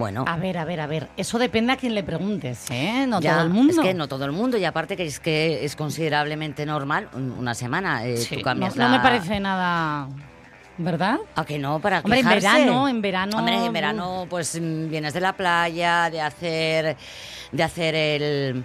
Bueno, 0.00 0.24
A 0.26 0.36
ver, 0.36 0.58
a 0.58 0.64
ver, 0.64 0.80
a 0.80 0.86
ver. 0.88 1.08
Eso 1.16 1.38
depende 1.38 1.72
a 1.74 1.76
quien 1.76 1.94
le 1.94 2.02
preguntes, 2.02 2.66
¿eh? 2.70 3.04
No 3.06 3.20
ya, 3.20 3.34
todo 3.34 3.42
el 3.44 3.50
mundo. 3.50 3.72
Es 3.72 3.78
que 3.78 3.94
no 3.94 4.08
todo 4.08 4.24
el 4.24 4.32
mundo, 4.32 4.56
y 4.56 4.64
aparte 4.64 4.96
que 4.96 5.04
es 5.04 5.20
que 5.20 5.64
es 5.64 5.76
considerablemente 5.76 6.66
normal 6.66 7.08
un- 7.12 7.30
una 7.32 7.54
semana. 7.54 8.04
eh, 8.06 8.16
Sí, 8.16 8.34
tú 8.36 8.40
no, 8.40 8.44
cambias 8.44 8.76
no 8.76 8.84
la- 8.84 8.90
me 8.90 9.00
parece 9.00 9.38
nada. 9.38 10.08
¿Verdad? 10.78 11.18
¿A 11.36 11.44
que 11.44 11.58
no? 11.58 11.78
Para 11.80 12.00
Hombre, 12.00 12.20
en 12.20 12.26
quejarse. 12.26 12.60
verano, 12.64 12.88
en 12.88 13.02
verano, 13.02 13.36
Hombre, 13.36 13.64
en 13.66 13.72
verano, 13.72 14.26
pues 14.30 14.58
mm, 14.58 14.88
vienes 14.88 15.12
de 15.12 15.20
la 15.20 15.34
playa, 15.34 16.08
de 16.10 16.22
hacer, 16.22 16.96
de 17.52 17.62
hacer 17.62 17.94
el, 17.94 18.64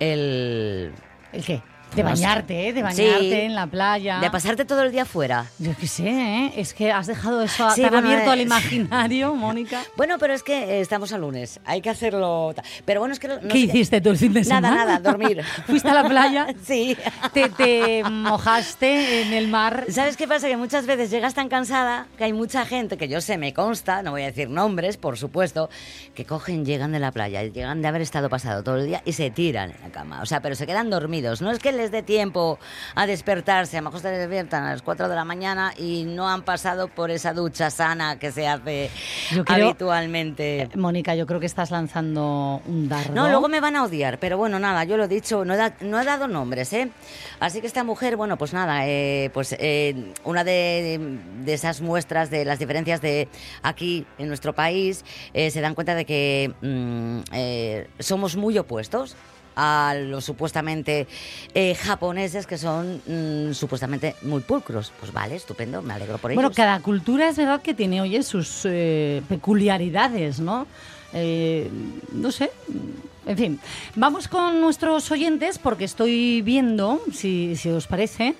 el, 0.00 0.92
¿El 1.32 1.44
qué? 1.44 1.60
De 1.94 2.02
bañarte, 2.02 2.68
¿eh? 2.68 2.72
De 2.72 2.80
Sí. 2.80 2.82
bañarte 2.82 3.44
en 3.44 3.54
la 3.54 3.66
playa. 3.66 4.20
de 4.20 4.30
pasarte 4.30 4.64
todo 4.64 4.82
el 4.82 4.92
día 4.92 5.04
fuera. 5.04 5.46
Yo 5.58 5.72
qué 5.78 5.86
sé, 5.86 6.08
¿eh? 6.08 6.52
Es 6.56 6.74
que 6.74 6.90
has 6.92 7.06
dejado 7.06 7.42
eso 7.42 7.70
Sí, 7.70 7.82
tan 7.82 7.90
bueno, 7.90 8.08
abierto 8.08 8.30
al 8.30 8.40
imaginario, 8.40 9.34
Mónica. 9.34 9.82
Bueno, 9.96 10.16
pero 10.18 10.34
es 10.34 10.42
que 10.42 10.64
eh, 10.64 10.80
estamos 10.80 11.12
a 11.12 11.18
lunes, 11.18 11.60
hay 11.64 11.80
que 11.80 11.90
hacerlo. 11.90 12.54
Pero 12.84 13.00
bueno, 13.00 13.12
es 13.12 13.18
que 13.20 13.28
no 13.28 13.38
¿Qué 13.40 13.50
sé- 13.50 13.58
hiciste 13.58 14.00
tú 14.00 14.10
el 14.10 14.16
fin 14.18 14.32
de 14.32 14.42
Nada, 14.42 14.68
semana? 14.68 14.84
nada, 14.84 14.98
dormir. 15.00 15.42
¿Fuiste 15.66 15.88
a 15.88 15.94
la 15.94 16.08
playa? 16.08 16.46
Sí. 16.64 16.96
¿Te, 17.32 17.48
te 17.50 18.02
mojaste 18.04 19.22
en 19.22 19.32
el 19.32 19.48
mar? 19.48 19.84
¿Sabes 19.90 20.16
qué 20.16 20.26
pasa? 20.26 20.48
Que 20.48 20.56
muchas 20.56 20.86
veces 20.86 21.10
llegas 21.10 21.34
tan 21.34 21.48
cansada 21.48 22.06
que 22.18 22.24
hay 22.24 22.32
mucha 22.32 22.64
gente, 22.66 22.96
que 22.96 23.08
yo 23.08 23.20
sé, 23.20 23.38
me 23.38 23.52
consta, 23.54 24.02
no 24.02 24.10
voy 24.12 24.22
a 24.22 24.26
decir 24.26 24.48
nombres, 24.50 24.96
por 24.96 25.16
supuesto, 25.18 25.70
que 26.14 26.24
cogen, 26.24 26.64
llegan 26.64 26.92
de 26.92 26.98
la 26.98 27.12
playa, 27.12 27.42
llegan 27.44 27.82
de 27.82 27.88
haber 27.88 28.02
estado 28.02 28.28
pasado 28.28 28.62
todo 28.62 28.76
el 28.78 28.86
día 28.86 29.02
y 29.04 29.12
se 29.12 29.30
tiran 29.30 29.70
en 29.70 29.76
la 29.82 29.88
cama. 29.90 30.22
O 30.22 30.26
sea, 30.26 30.40
pero 30.40 30.54
se 30.54 30.66
quedan 30.66 30.90
dormidos. 30.90 31.42
No 31.42 31.50
es 31.50 31.58
que 31.58 31.72
les 31.72 31.83
dé 31.90 32.02
tiempo 32.02 32.58
a 32.94 33.06
despertarse, 33.06 33.76
a 33.78 33.80
lo 33.80 33.86
mejor 33.90 34.00
se 34.00 34.08
despiertan 34.10 34.64
a 34.64 34.70
las 34.72 34.82
4 34.82 35.08
de 35.08 35.14
la 35.14 35.24
mañana 35.24 35.72
y 35.76 36.04
no 36.04 36.28
han 36.28 36.42
pasado 36.42 36.88
por 36.88 37.10
esa 37.10 37.32
ducha 37.32 37.70
sana 37.70 38.18
que 38.18 38.32
se 38.32 38.46
hace 38.48 38.90
Yo 39.30 39.44
creo- 39.44 39.66
habitualmente. 39.68 40.68
Mónica, 40.74 41.14
yo 41.14 41.26
creo 41.26 41.40
que 41.40 41.46
estás 41.46 41.70
lanzando 41.70 42.62
un 42.66 42.88
dardo. 42.88 43.14
No, 43.14 43.28
luego 43.28 43.48
me 43.48 43.60
van 43.60 43.76
a 43.76 43.84
odiar, 43.84 44.18
pero 44.18 44.36
bueno, 44.36 44.58
nada, 44.58 44.84
yo 44.84 44.96
lo 44.96 45.04
he 45.04 45.08
dicho, 45.08 45.44
no 45.44 45.54
he, 45.54 45.56
da- 45.56 45.74
no 45.80 46.00
he 46.00 46.04
dado 46.04 46.28
nombres, 46.28 46.72
¿eh? 46.72 46.90
Así 47.40 47.60
que 47.60 47.66
esta 47.66 47.84
mujer, 47.84 48.16
bueno, 48.16 48.36
pues 48.38 48.52
nada, 48.52 48.86
eh, 48.86 49.30
pues 49.34 49.54
eh, 49.58 50.12
una 50.24 50.44
de, 50.44 51.18
de 51.44 51.52
esas 51.54 51.80
muestras 51.80 52.30
de 52.30 52.44
las 52.44 52.58
diferencias 52.58 53.00
de 53.00 53.28
aquí 53.62 54.06
en 54.18 54.28
nuestro 54.28 54.54
país, 54.54 55.04
eh, 55.32 55.50
se 55.50 55.60
dan 55.60 55.74
cuenta 55.74 55.94
de 55.94 56.04
que 56.04 56.52
mm, 56.60 57.18
eh, 57.32 57.88
somos 57.98 58.36
muy 58.36 58.56
opuestos 58.58 59.16
a 59.56 59.94
los 59.96 60.24
supuestamente 60.24 61.06
eh, 61.54 61.74
japoneses 61.74 62.46
que 62.46 62.58
son 62.58 63.00
mm, 63.06 63.52
supuestamente 63.52 64.16
muy 64.22 64.40
pulcros. 64.40 64.92
Pues 64.98 65.12
vale, 65.12 65.36
estupendo, 65.36 65.82
me 65.82 65.92
alegro 65.94 66.18
por 66.18 66.30
ellos. 66.30 66.42
Bueno, 66.42 66.54
cada 66.54 66.80
cultura 66.80 67.28
es 67.28 67.36
verdad 67.36 67.62
que 67.62 67.74
tiene, 67.74 68.00
oye, 68.00 68.22
sus 68.22 68.62
eh, 68.64 69.22
peculiaridades, 69.28 70.40
¿no? 70.40 70.66
Eh, 71.12 71.70
no 72.12 72.30
sé. 72.32 72.50
En 73.26 73.38
fin, 73.38 73.60
vamos 73.94 74.28
con 74.28 74.60
nuestros 74.60 75.10
oyentes 75.10 75.58
porque 75.58 75.84
estoy 75.84 76.42
viendo, 76.42 77.00
si, 77.12 77.56
si 77.56 77.70
os 77.70 77.86
parece. 77.86 78.34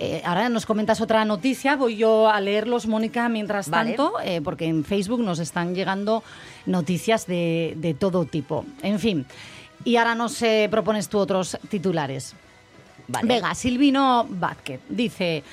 eh, 0.00 0.22
ahora 0.24 0.48
nos 0.48 0.66
comentas 0.66 1.00
otra 1.00 1.24
noticia, 1.24 1.76
voy 1.76 1.96
yo 1.96 2.28
a 2.28 2.40
leerlos, 2.40 2.86
Mónica, 2.88 3.28
mientras 3.28 3.68
Vale. 3.68 3.90
tanto, 3.90 4.14
eh, 4.24 4.40
porque 4.42 4.64
en 4.64 4.84
Facebook 4.84 5.20
nos 5.20 5.38
están 5.38 5.74
llegando 5.76 6.24
noticias 6.66 7.26
de, 7.28 7.74
de 7.76 7.94
todo 7.94 8.24
tipo. 8.24 8.64
En 8.82 8.98
fin, 8.98 9.24
y 9.84 9.96
ahora 9.96 10.14
nos 10.14 10.40
eh, 10.42 10.68
propones 10.70 11.08
tú 11.08 11.18
otros 11.18 11.58
titulares. 11.68 12.34
Vale. 13.06 13.28
Venga, 13.28 13.54
Silvino 13.54 14.26
Vázquez 14.28 14.80
dice: 14.88 15.44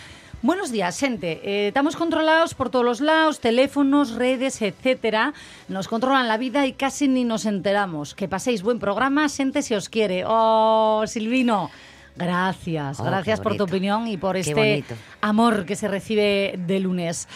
Buenos 0.42 0.72
días, 0.72 0.98
gente. 0.98 1.40
Eh, 1.44 1.68
estamos 1.68 1.96
controlados 1.96 2.56
por 2.56 2.70
todos 2.72 2.84
los 2.84 3.00
lados, 3.00 3.40
teléfonos, 3.40 4.16
redes, 4.16 4.62
etcétera. 4.62 5.34
Nos 5.68 5.88
controlan 5.88 6.28
la 6.28 6.38
vida 6.38 6.66
y 6.66 6.74
casi 6.74 7.08
ni 7.08 7.24
nos 7.26 7.46
enteramos. 7.46 8.16
Que 8.16 8.28
paséis 8.28 8.64
buen 8.64 8.80
programa, 8.80 9.30
gente 9.30 9.62
si 9.62 9.76
os 9.76 9.88
quiere. 9.88 10.24
Oh, 10.26 11.04
Silvino. 11.06 11.70
Gracias, 12.16 13.00
Oh, 13.00 13.04
gracias 13.04 13.40
por 13.40 13.56
tu 13.56 13.64
opinión 13.64 14.08
y 14.08 14.18
por 14.18 14.36
este 14.36 14.84
amor 15.22 15.66
que 15.66 15.76
se 15.76 15.88
recibe 15.88 16.56
de 16.58 16.80
lunes. 16.80 17.28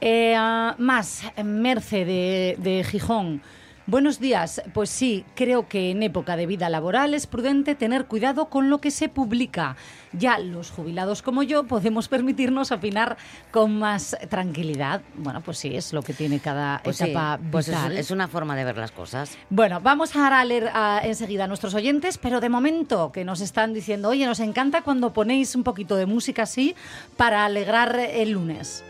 Eh, 0.00 0.34
ah, 0.36 0.74
más, 0.78 1.22
Merce 1.42 2.04
de, 2.04 2.56
de 2.58 2.84
Gijón. 2.84 3.42
Buenos 3.86 4.18
días. 4.18 4.62
Pues 4.72 4.88
sí, 4.88 5.26
creo 5.34 5.68
que 5.68 5.90
en 5.90 6.02
época 6.02 6.36
de 6.36 6.46
vida 6.46 6.70
laboral 6.70 7.12
es 7.12 7.26
prudente 7.26 7.74
tener 7.74 8.06
cuidado 8.06 8.46
con 8.46 8.70
lo 8.70 8.80
que 8.80 8.90
se 8.90 9.10
publica. 9.10 9.76
Ya 10.12 10.38
los 10.38 10.70
jubilados 10.70 11.20
como 11.20 11.42
yo 11.42 11.64
podemos 11.64 12.08
permitirnos 12.08 12.72
opinar 12.72 13.18
con 13.50 13.78
más 13.78 14.16
tranquilidad. 14.30 15.02
Bueno, 15.16 15.42
pues 15.42 15.58
sí, 15.58 15.76
es 15.76 15.92
lo 15.92 16.00
que 16.02 16.14
tiene 16.14 16.40
cada 16.40 16.80
Pues 16.82 16.96
sí, 16.96 17.04
etapa 17.04 17.38
pues 17.52 17.68
es, 17.68 17.74
vital. 17.74 17.98
es 17.98 18.10
una 18.10 18.26
forma 18.26 18.56
de 18.56 18.64
ver 18.64 18.78
las 18.78 18.90
cosas. 18.90 19.36
Bueno, 19.50 19.80
vamos 19.82 20.16
ahora 20.16 20.40
a 20.40 20.44
leer 20.46 20.70
ah, 20.72 21.02
enseguida 21.04 21.44
a 21.44 21.46
nuestros 21.46 21.74
oyentes, 21.74 22.16
pero 22.16 22.40
de 22.40 22.48
momento 22.48 23.12
que 23.12 23.26
nos 23.26 23.42
están 23.42 23.74
diciendo, 23.74 24.08
oye, 24.08 24.24
nos 24.24 24.40
encanta 24.40 24.80
cuando 24.80 25.12
ponéis 25.12 25.54
un 25.56 25.62
poquito 25.62 25.96
de 25.96 26.06
música 26.06 26.44
así 26.44 26.74
para 27.18 27.44
alegrar 27.44 27.98
el 27.98 28.30
lunes. 28.30 28.82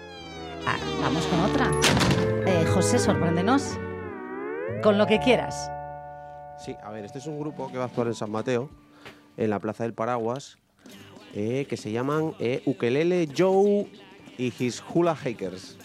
Ah, 0.69 0.77
vamos 1.01 1.27
con 1.27 1.41
otra. 1.41 1.69
Eh, 2.47 2.65
José, 2.73 3.01
sorpréndenos. 3.01 3.77
Con 4.85 4.99
lo 4.99 5.07
que 5.07 5.19
quieras. 5.19 5.71
Sí, 6.63 6.77
a 6.85 6.91
ver, 6.91 7.07
este 7.07 7.19
es 7.19 7.27
un 7.27 7.41
grupo 7.41 7.73
que 7.73 7.79
va 7.79 7.85
a 7.85 7.87
actuar 7.87 8.07
en 8.07 8.15
San 8.15 8.31
Mateo, 8.31 8.69
en 9.39 9.49
la 9.49 9.59
Plaza 9.59 9.85
del 9.85 9.95
Paraguas, 9.95 10.59
eh, 11.33 11.65
que 11.71 11.79
se 11.79 11.91
llaman 11.91 12.35
eh, 12.39 12.63
Ukelele 12.67 13.27
Joe 13.35 13.91
y 14.37 14.53
His 14.59 14.85
Hula 14.93 15.17
Shakers. 15.17 15.79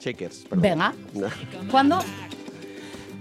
Shakers, 0.00 0.46
perdón. 0.48 0.62
Venga. 0.62 0.94
¿Cuándo? 1.70 1.98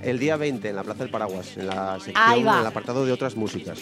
El 0.01 0.19
día 0.19 0.37
20 0.37 0.69
en 0.69 0.75
la 0.77 0.85
Plaza 0.85 0.99
del 0.99 1.11
Paraguas, 1.11 1.57
en 1.57 1.67
la 1.67 1.99
sección, 1.99 2.39
en 2.39 2.47
el 2.47 2.65
apartado 2.65 3.05
de 3.05 3.11
otras 3.11 3.35
músicas. 3.35 3.77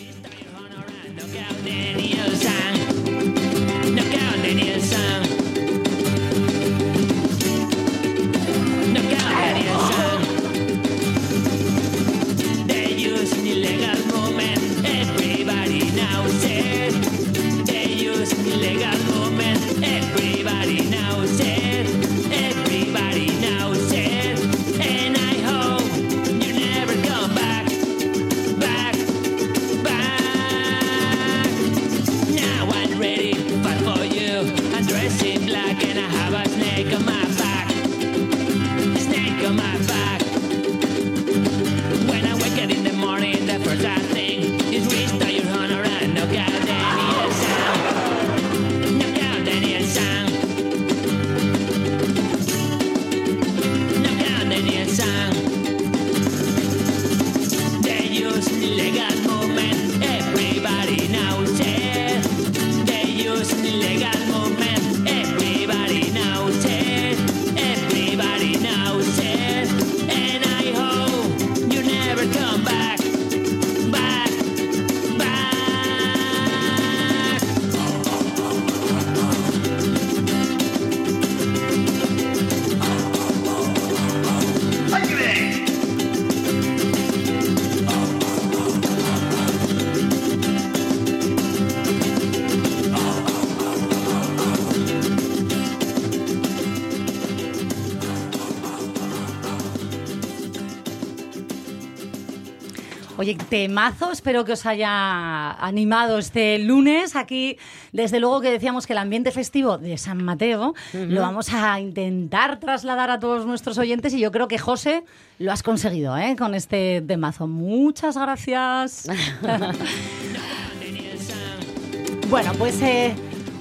Oye, 103.24 103.36
temazo, 103.36 104.12
espero 104.12 104.44
que 104.44 104.52
os 104.52 104.66
haya 104.66 105.52
animado 105.52 106.20
este 106.20 106.60
lunes. 106.60 107.16
Aquí, 107.16 107.58
desde 107.94 108.20
luego 108.20 108.42
que 108.42 108.52
decíamos 108.52 108.86
que 108.86 108.92
el 108.92 109.00
ambiente 109.00 109.32
festivo 109.32 109.78
de 109.78 109.98
San 109.98 110.22
Mateo 110.22 110.74
lo 110.92 111.22
vamos 111.22 111.54
a 111.54 111.80
intentar 111.80 112.60
trasladar 112.60 113.10
a 113.12 113.22
todos 113.22 113.46
nuestros 113.46 113.78
oyentes 113.78 114.14
y 114.14 114.20
yo 114.20 114.30
creo 114.34 114.50
que 114.50 114.58
José 114.58 115.06
lo 115.40 115.54
has 115.54 115.64
conseguido 115.64 116.18
¿eh? 116.18 116.36
con 116.38 116.54
este 116.54 117.02
temazo. 117.08 117.48
Muchas 117.48 118.18
gracias. 118.18 119.08
bueno, 122.30 122.52
pues 122.58 122.82
eh, 122.82 123.16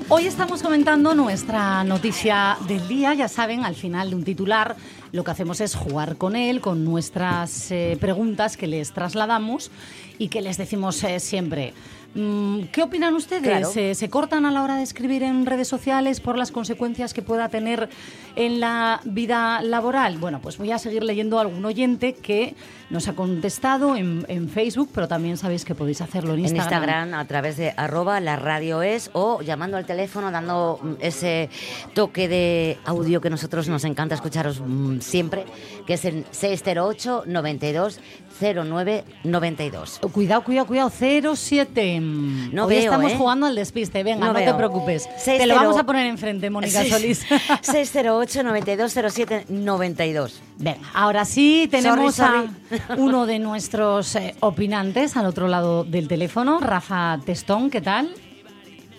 hoy 0.09 0.27
estamos 0.27 0.63
comentando 0.63 1.15
nuestra 1.15 1.85
noticia 1.85 2.57
del 2.67 2.87
día. 2.89 3.15
Ya 3.15 3.29
saben, 3.29 3.65
al 3.65 3.75
final 3.75 4.11
de 4.11 4.17
un 4.17 4.25
titular 4.25 4.77
lo 5.13 5.25
que 5.25 5.31
hacemos 5.31 5.61
es 5.61 5.75
jugar 5.75 6.17
con 6.17 6.37
él, 6.37 6.61
con 6.61 6.85
nuestras 6.85 7.71
eh, 7.71 7.97
preguntas 8.01 8.57
que 8.57 8.67
les 8.67 8.93
trasladamos 8.93 9.71
y 10.19 10.29
que 10.29 10.41
les 10.41 10.57
decimos 10.57 11.03
eh, 11.05 11.21
siempre. 11.21 11.75
Mm, 12.15 12.65
¿Qué 12.73 12.83
opinan 12.83 13.15
ustedes? 13.15 13.43
Claro. 13.43 13.71
¿Se, 13.71 13.95
se 13.95 14.11
cortan 14.11 14.45
a 14.45 14.51
la 14.51 14.63
hora 14.63 14.77
de 14.77 14.83
escribir 14.83 15.23
en 15.23 15.47
redes 15.47 15.69
sociales 15.69 16.21
por 16.21 16.37
las 16.37 16.53
consecuencias 16.53 17.15
que 17.15 17.23
pueda 17.23 17.49
tener 17.49 17.89
en 18.37 18.61
la 18.61 19.01
vida 19.05 19.63
laboral? 19.63 20.19
Bueno, 20.19 20.41
pues 20.43 20.59
voy 20.59 20.73
a 20.73 20.79
seguir 20.79 21.03
leyendo 21.05 21.39
a 21.39 21.43
algún 21.43 21.65
oyente 21.65 22.15
que 22.15 22.55
nos 22.91 23.09
ha 23.09 23.15
contestado 23.15 23.97
en, 23.97 24.27
en 24.29 24.51
Facebook, 24.51 24.91
pero 24.95 25.09
también 25.09 25.39
sabéis 25.39 25.65
que 25.65 25.75
podéis 25.75 26.03
hacerlo 26.03 26.35
en 26.35 26.41
En 26.41 26.57
Instagram. 26.57 26.83
Instagram 26.83 27.15
a 27.15 27.25
través 27.27 27.57
de 27.57 27.73
arroba 27.77 28.21
la 28.21 28.37
radio 28.37 28.83
es 28.83 29.11
o 29.15 29.41
llamando 29.41 29.79
al 29.79 29.87
teléfono 29.87 30.31
dando 30.31 30.97
ese 31.01 31.49
toque 31.95 32.29
de 32.29 32.79
audio 32.85 33.23
que 33.23 33.31
nosotros 33.31 33.69
nos 33.69 33.85
encanta 33.85 34.15
escucharos 34.15 34.61
mm, 34.61 35.01
siempre, 35.01 35.47
que 35.87 35.95
es 35.95 36.05
el 36.05 36.27
608 36.31 37.25
92 37.27 38.01
09 38.43 39.05
92. 39.25 40.01
Cuidado, 40.13 40.43
cuidado, 40.43 40.67
cuidado, 40.67 40.91
07. 40.91 42.01
No 42.01 42.65
Hoy 42.65 42.75
veo, 42.75 42.85
estamos 42.85 43.13
¿eh? 43.13 43.17
jugando 43.17 43.47
al 43.47 43.55
despiste, 43.55 44.03
venga, 44.03 44.27
No 44.27 44.33
no, 44.33 44.39
te 44.39 44.55
preocupes. 44.55 45.09
Te 45.25 45.47
lo 45.47 45.55
vamos 45.55 45.77
a 45.77 45.85
poner 45.85 46.07
enfrente, 46.07 46.51
Mónica 46.51 46.85
Solís. 46.85 47.25
608 47.63 48.43
92 48.43 48.93
07 49.13 49.45
92. 49.49 50.43
Venga, 50.59 50.79
ahora 50.95 51.25
sí 51.25 51.69
tenemos 51.71 52.17
Sorry, 52.17 52.49
a 52.89 52.95
uno 52.97 53.27
de 53.27 53.39
nuestros 53.39 54.15
eh, 54.17 54.35
opinantes 54.41 55.17
al 55.17 55.27
otro 55.27 55.49
lado 55.49 55.85
del 55.85 56.09
teléfono, 56.09 56.61
Rafa 56.61 57.19
Testón, 57.25 57.71
¿qué 57.71 57.81
tal? 57.81 58.11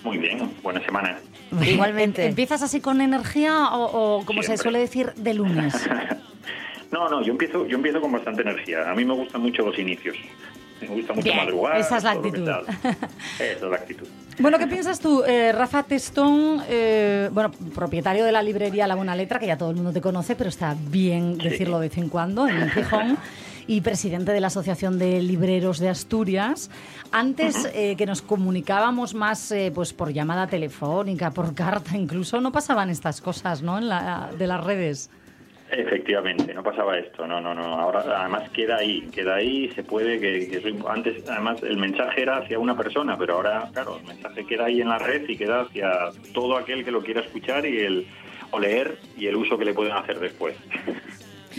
Muy 0.03 0.17
bien, 0.17 0.51
buena 0.62 0.83
semana. 0.83 1.19
Igualmente. 1.62 2.23
Em- 2.23 2.29
¿Empiezas 2.29 2.62
así 2.63 2.81
con 2.81 3.00
energía 3.01 3.69
o, 3.73 4.17
o, 4.19 4.25
como 4.25 4.41
se 4.43 4.57
suele 4.57 4.79
decir, 4.79 5.13
de 5.15 5.33
lunes? 5.33 5.73
No, 6.93 7.09
no, 7.09 7.23
yo 7.23 7.31
empiezo, 7.31 7.65
yo 7.65 7.77
empiezo 7.77 8.00
con 8.00 8.12
bastante 8.12 8.43
energía. 8.43 8.88
A 8.88 8.93
mí 8.93 9.03
me 9.03 9.15
gustan 9.15 9.41
mucho 9.41 9.63
los 9.65 9.77
inicios. 9.79 10.15
Me 10.79 10.88
gusta 10.88 11.13
mucho 11.13 11.23
Bien, 11.23 11.38
madrugar. 11.38 11.77
esa 11.77 11.97
es 11.97 12.03
la 12.03 12.12
actitud. 12.12 12.47
Esa 12.47 13.43
es 13.43 13.62
la 13.63 13.75
actitud. 13.75 14.07
Bueno, 14.38 14.59
¿qué 14.59 14.67
piensas 14.67 15.00
tú, 15.00 15.23
eh, 15.23 15.51
Rafa 15.53 15.81
Testón, 15.81 16.62
eh, 16.69 17.29
bueno, 17.31 17.51
propietario 17.73 18.23
de 18.25 18.31
la 18.31 18.43
librería 18.43 18.85
La 18.85 18.93
Buena 18.93 19.15
Letra, 19.15 19.39
que 19.39 19.47
ya 19.47 19.57
todo 19.57 19.71
el 19.71 19.75
mundo 19.75 19.91
te 19.91 20.01
conoce, 20.01 20.35
pero 20.35 20.50
está 20.50 20.75
bien 20.89 21.39
decirlo 21.39 21.79
de 21.79 21.88
vez 21.88 21.97
en 21.97 22.09
cuando, 22.09 22.47
en 22.47 22.69
Gijón, 22.69 23.17
y 23.65 23.81
presidente 23.81 24.31
de 24.31 24.39
la 24.39 24.47
Asociación 24.47 25.00
de 25.00 25.19
Libreros 25.23 25.79
de 25.79 25.89
Asturias. 25.89 26.69
Antes 27.12 27.67
eh, 27.73 27.95
que 27.97 28.05
nos 28.05 28.21
comunicábamos 28.21 29.15
más 29.15 29.51
pues 29.73 29.93
por 29.93 30.13
llamada 30.13 30.45
telefónica, 30.45 31.31
por 31.31 31.55
carta 31.55 31.97
incluso, 31.97 32.39
no 32.39 32.51
pasaban 32.51 32.91
estas 32.91 33.19
cosas, 33.19 33.63
¿no? 33.63 33.79
En 33.79 33.89
la, 33.89 34.29
de 34.38 34.45
las 34.45 34.63
redes. 34.63 35.09
Efectivamente, 35.75 36.53
no 36.53 36.61
pasaba 36.61 36.97
esto, 36.99 37.25
no, 37.25 37.41
no, 37.41 37.53
no. 37.55 37.63
Ahora 37.79 38.03
además 38.21 38.49
queda 38.51 38.77
ahí, 38.77 39.01
queda 39.11 39.35
ahí, 39.35 39.69
se 39.73 39.83
puede 39.83 40.19
que, 40.19 40.47
que 40.47 40.61
soy- 40.61 40.77
antes 40.87 41.27
además 41.27 41.61
el 41.63 41.77
mensaje 41.77 42.21
era 42.21 42.37
hacia 42.37 42.59
una 42.59 42.77
persona, 42.77 43.17
pero 43.17 43.35
ahora 43.35 43.69
claro, 43.73 43.97
el 43.97 44.03
mensaje 44.07 44.45
queda 44.45 44.65
ahí 44.65 44.81
en 44.81 44.89
la 44.89 44.99
red 44.99 45.27
y 45.27 45.35
queda 45.35 45.61
hacia 45.61 45.89
todo 46.33 46.57
aquel 46.57 46.85
que 46.85 46.91
lo 46.91 47.01
quiera 47.01 47.21
escuchar 47.21 47.65
y 47.65 47.79
el 47.79 48.07
o 48.51 48.59
leer 48.59 48.99
y 49.17 49.25
el 49.25 49.35
uso 49.35 49.57
que 49.57 49.65
le 49.65 49.73
pueden 49.73 49.93
hacer 49.93 50.19
después. 50.19 50.55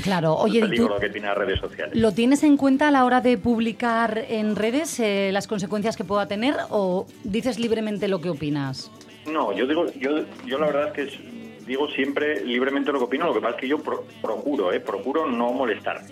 Claro, 0.02 0.35
oye, 0.35 0.59
el 0.61 0.66
¿y 0.66 0.68
peligro 0.71 0.94
tú 0.97 1.00
que 1.00 1.09
tiene 1.11 1.26
las 1.28 1.38
redes 1.38 1.61
sociales. 1.61 1.97
lo 1.97 2.12
tienes 2.12 2.42
en 2.44 2.56
cuenta 2.56 2.88
a 2.88 2.90
la 2.90 3.04
hora 3.04 3.21
de 3.21 3.38
publicar 3.38 4.25
en 4.28 4.54
redes 4.56 4.99
eh, 5.00 5.30
las 5.33 5.47
consecuencias 5.47 5.96
que 5.96 6.05
pueda 6.05 6.27
tener 6.29 6.55
o 6.70 7.07
dices 7.24 7.59
libremente 7.59 8.09
lo 8.09 8.20
que 8.20 8.29
opinas? 8.31 8.90
No, 9.31 9.53
yo 9.53 9.66
digo, 9.66 9.87
yo, 9.98 10.24
yo 10.46 10.59
la 10.59 10.66
verdad 10.66 10.87
es 10.88 10.92
que 10.92 11.03
es- 11.03 11.20
digo 11.66 11.88
siempre 11.88 12.44
libremente 12.44 12.92
lo 12.92 12.98
que 12.98 13.05
opino, 13.05 13.27
lo 13.27 13.35
que 13.35 13.40
pasa 13.40 13.55
es 13.57 13.61
que 13.61 13.68
yo 13.68 13.79
pro- 13.79 14.05
procuro, 14.22 14.72
¿eh? 14.72 14.81
procuro 14.81 15.27
no 15.27 15.53
molestar. 15.53 16.03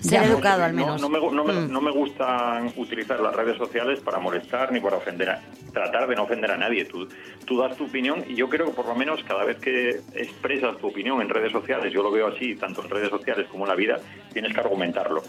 Ser 0.00 0.22
Ya. 0.22 0.24
educado 0.24 0.64
al 0.64 0.74
No, 0.74 0.82
menos. 0.96 1.00
no 1.00 1.08
me, 1.08 1.18
no, 1.20 1.44
me, 1.44 1.52
Mm. 1.52 1.70
no 1.72 1.80
me 1.82 1.90
gusta 1.90 2.62
utilizar 2.76 3.20
las 3.20 3.34
redes 3.34 3.58
sociales 3.58 4.00
para 4.00 4.18
molestar 4.18 4.72
ni 4.72 4.80
para 4.80 4.96
ofender 4.96 5.28
a, 5.30 5.40
tratar 5.74 6.08
de 6.08 6.16
no 6.16 6.22
ofender 6.24 6.50
a 6.50 6.56
nadie. 6.56 6.84
Tú, 6.86 7.06
tú 7.44 7.58
das 7.58 7.76
tu 7.76 7.84
opinión 7.84 8.24
y 8.26 8.34
yo 8.34 8.48
creo 8.48 8.66
que 8.66 8.72
por 8.72 8.86
lo 8.86 8.94
menos 8.94 9.22
cada 9.24 9.44
vez 9.44 9.58
que 9.58 10.00
expresas 10.14 10.78
tu 10.78 10.86
opinión 10.88 11.20
en 11.20 11.28
redes 11.28 11.52
sociales, 11.52 11.92
yo 11.92 12.02
lo 12.02 12.10
veo 12.10 12.28
así, 12.28 12.56
tanto 12.56 12.82
en 12.82 12.88
redes 12.90 13.10
sociales 13.10 13.46
como 13.50 13.64
en 13.64 13.68
la 13.68 13.76
vida, 13.76 13.98
tienes 14.32 14.52
que 14.54 14.60
argumentarlo. 14.60 15.22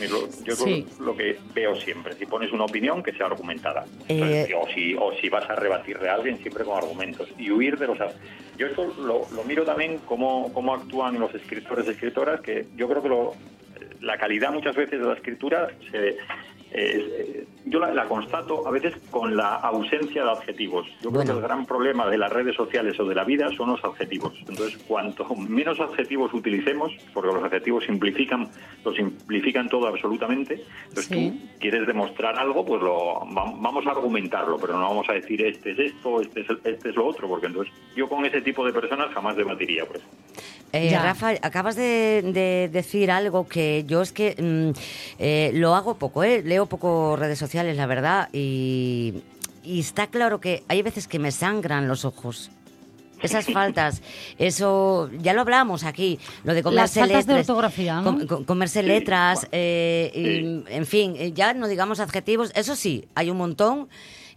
Es 0.00 0.10
lo- 0.10 0.28
Yo 0.44 0.54
Sí. 0.54 0.86
lo, 0.98 1.06
lo 1.06 1.16
que 1.16 1.38
veo 1.54 1.74
siempre, 1.76 2.14
si 2.14 2.26
pones 2.26 2.52
una 2.52 2.64
opinión 2.64 3.02
que 3.02 3.12
sea 3.12 3.26
argumentada. 3.26 3.84
Eh, 4.08 4.54
o, 4.54 4.66
si, 4.68 4.94
o 4.94 5.12
si 5.20 5.28
vas 5.28 5.48
a 5.48 5.54
rebatirle 5.56 6.08
a 6.08 6.14
alguien, 6.14 6.38
siempre 6.38 6.64
con 6.64 6.76
argumentos. 6.76 7.28
Y 7.38 7.50
huir 7.50 7.78
de 7.78 7.86
los... 7.86 7.98
Yo 8.58 8.66
esto 8.66 8.84
lo, 8.98 9.26
lo 9.34 9.44
miro 9.44 9.64
también 9.64 9.98
cómo, 10.06 10.52
cómo 10.52 10.74
actúan 10.74 11.18
los 11.18 11.34
escritores 11.34 11.86
y 11.86 11.90
escritoras, 11.90 12.40
que 12.40 12.66
yo 12.76 12.88
creo 12.88 13.02
que 13.02 13.08
lo, 13.08 13.34
la 14.00 14.16
calidad 14.18 14.52
muchas 14.52 14.76
veces 14.76 15.00
de 15.00 15.06
la 15.06 15.14
escritura 15.14 15.68
se, 15.90 16.16
eh, 16.78 17.46
yo 17.64 17.80
la, 17.80 17.92
la 17.94 18.04
constato 18.04 18.66
a 18.68 18.70
veces 18.70 18.94
con 19.10 19.34
la 19.36 19.54
ausencia 19.56 20.22
de 20.24 20.30
adjetivos. 20.30 20.86
Yo 21.02 21.10
creo 21.10 21.24
que 21.24 21.30
el 21.32 21.40
gran 21.40 21.64
problema 21.66 22.06
de 22.08 22.18
las 22.18 22.30
redes 22.32 22.54
sociales 22.54 22.98
o 23.00 23.04
de 23.06 23.14
la 23.14 23.24
vida 23.24 23.48
son 23.56 23.70
los 23.70 23.82
adjetivos. 23.82 24.34
Entonces, 24.48 24.76
cuanto 24.86 25.24
menos 25.34 25.80
adjetivos 25.80 26.32
utilicemos, 26.34 26.92
porque 27.14 27.32
los 27.32 27.42
adjetivos 27.42 27.84
simplifican, 27.84 28.48
lo 28.84 28.92
simplifican 28.92 29.68
todo 29.68 29.86
absolutamente, 29.88 30.62
entonces 30.88 31.06
Sí. 31.06 31.30
tú 31.30 31.58
quieres 31.58 31.86
demostrar 31.86 32.38
algo, 32.38 32.64
pues 32.64 32.82
lo 32.82 33.20
va- 33.34 33.52
vamos 33.56 33.86
a 33.86 33.90
argumentarlo, 33.92 34.58
pero 34.58 34.74
no 34.74 34.82
vamos 34.82 35.08
a 35.08 35.14
decir 35.14 35.42
este 35.44 35.70
es 35.72 35.78
esto, 35.78 36.20
este 36.20 36.40
es, 36.42 36.48
este 36.62 36.90
es 36.90 36.94
lo 36.94 37.06
otro, 37.06 37.26
porque 37.26 37.46
entonces 37.46 37.72
yo 37.96 38.08
con 38.08 38.24
ese 38.26 38.42
tipo 38.42 38.64
de 38.66 38.72
personas 38.72 39.12
jamás 39.14 39.34
debatiría. 39.36 39.86
Pues. 39.86 40.02
Eh. 40.78 40.98
Rafa, 40.98 41.30
acabas 41.42 41.76
de, 41.76 42.22
de 42.32 42.68
decir 42.72 43.10
algo 43.10 43.46
que 43.48 43.84
yo 43.86 44.02
es 44.02 44.12
que 44.12 44.34
mm, 44.38 44.78
eh, 45.18 45.50
lo 45.54 45.74
hago 45.74 45.96
poco, 45.98 46.24
¿eh? 46.24 46.42
leo 46.44 46.66
poco 46.66 47.16
redes 47.16 47.38
sociales, 47.38 47.76
la 47.76 47.86
verdad, 47.86 48.28
y, 48.32 49.14
y 49.64 49.80
está 49.80 50.06
claro 50.08 50.40
que 50.40 50.62
hay 50.68 50.82
veces 50.82 51.08
que 51.08 51.18
me 51.18 51.30
sangran 51.32 51.88
los 51.88 52.04
ojos. 52.04 52.50
Esas 53.22 53.46
faltas, 53.46 54.02
eso 54.38 55.08
ya 55.22 55.32
lo 55.32 55.40
hablamos 55.40 55.84
aquí, 55.84 56.18
lo 56.44 56.52
de 56.52 56.62
comerse 56.62 57.00
faltas 57.00 57.26
de 57.26 57.32
letras, 57.32 57.48
ortografía, 57.48 58.00
¿no? 58.02 58.04
com- 58.04 58.26
com- 58.26 58.44
comerse 58.44 58.82
Sí, 58.82 58.86
letras, 58.86 59.48
eh, 59.52 60.12
y, 60.14 60.72
en 60.74 60.84
fin, 60.86 61.14
eh, 61.16 61.32
ya 61.32 61.54
no 61.54 61.66
digamos 61.66 61.98
adjetivos, 62.00 62.52
eso 62.54 62.76
sí, 62.76 63.06
hay 63.14 63.30
un 63.30 63.38
montón, 63.38 63.88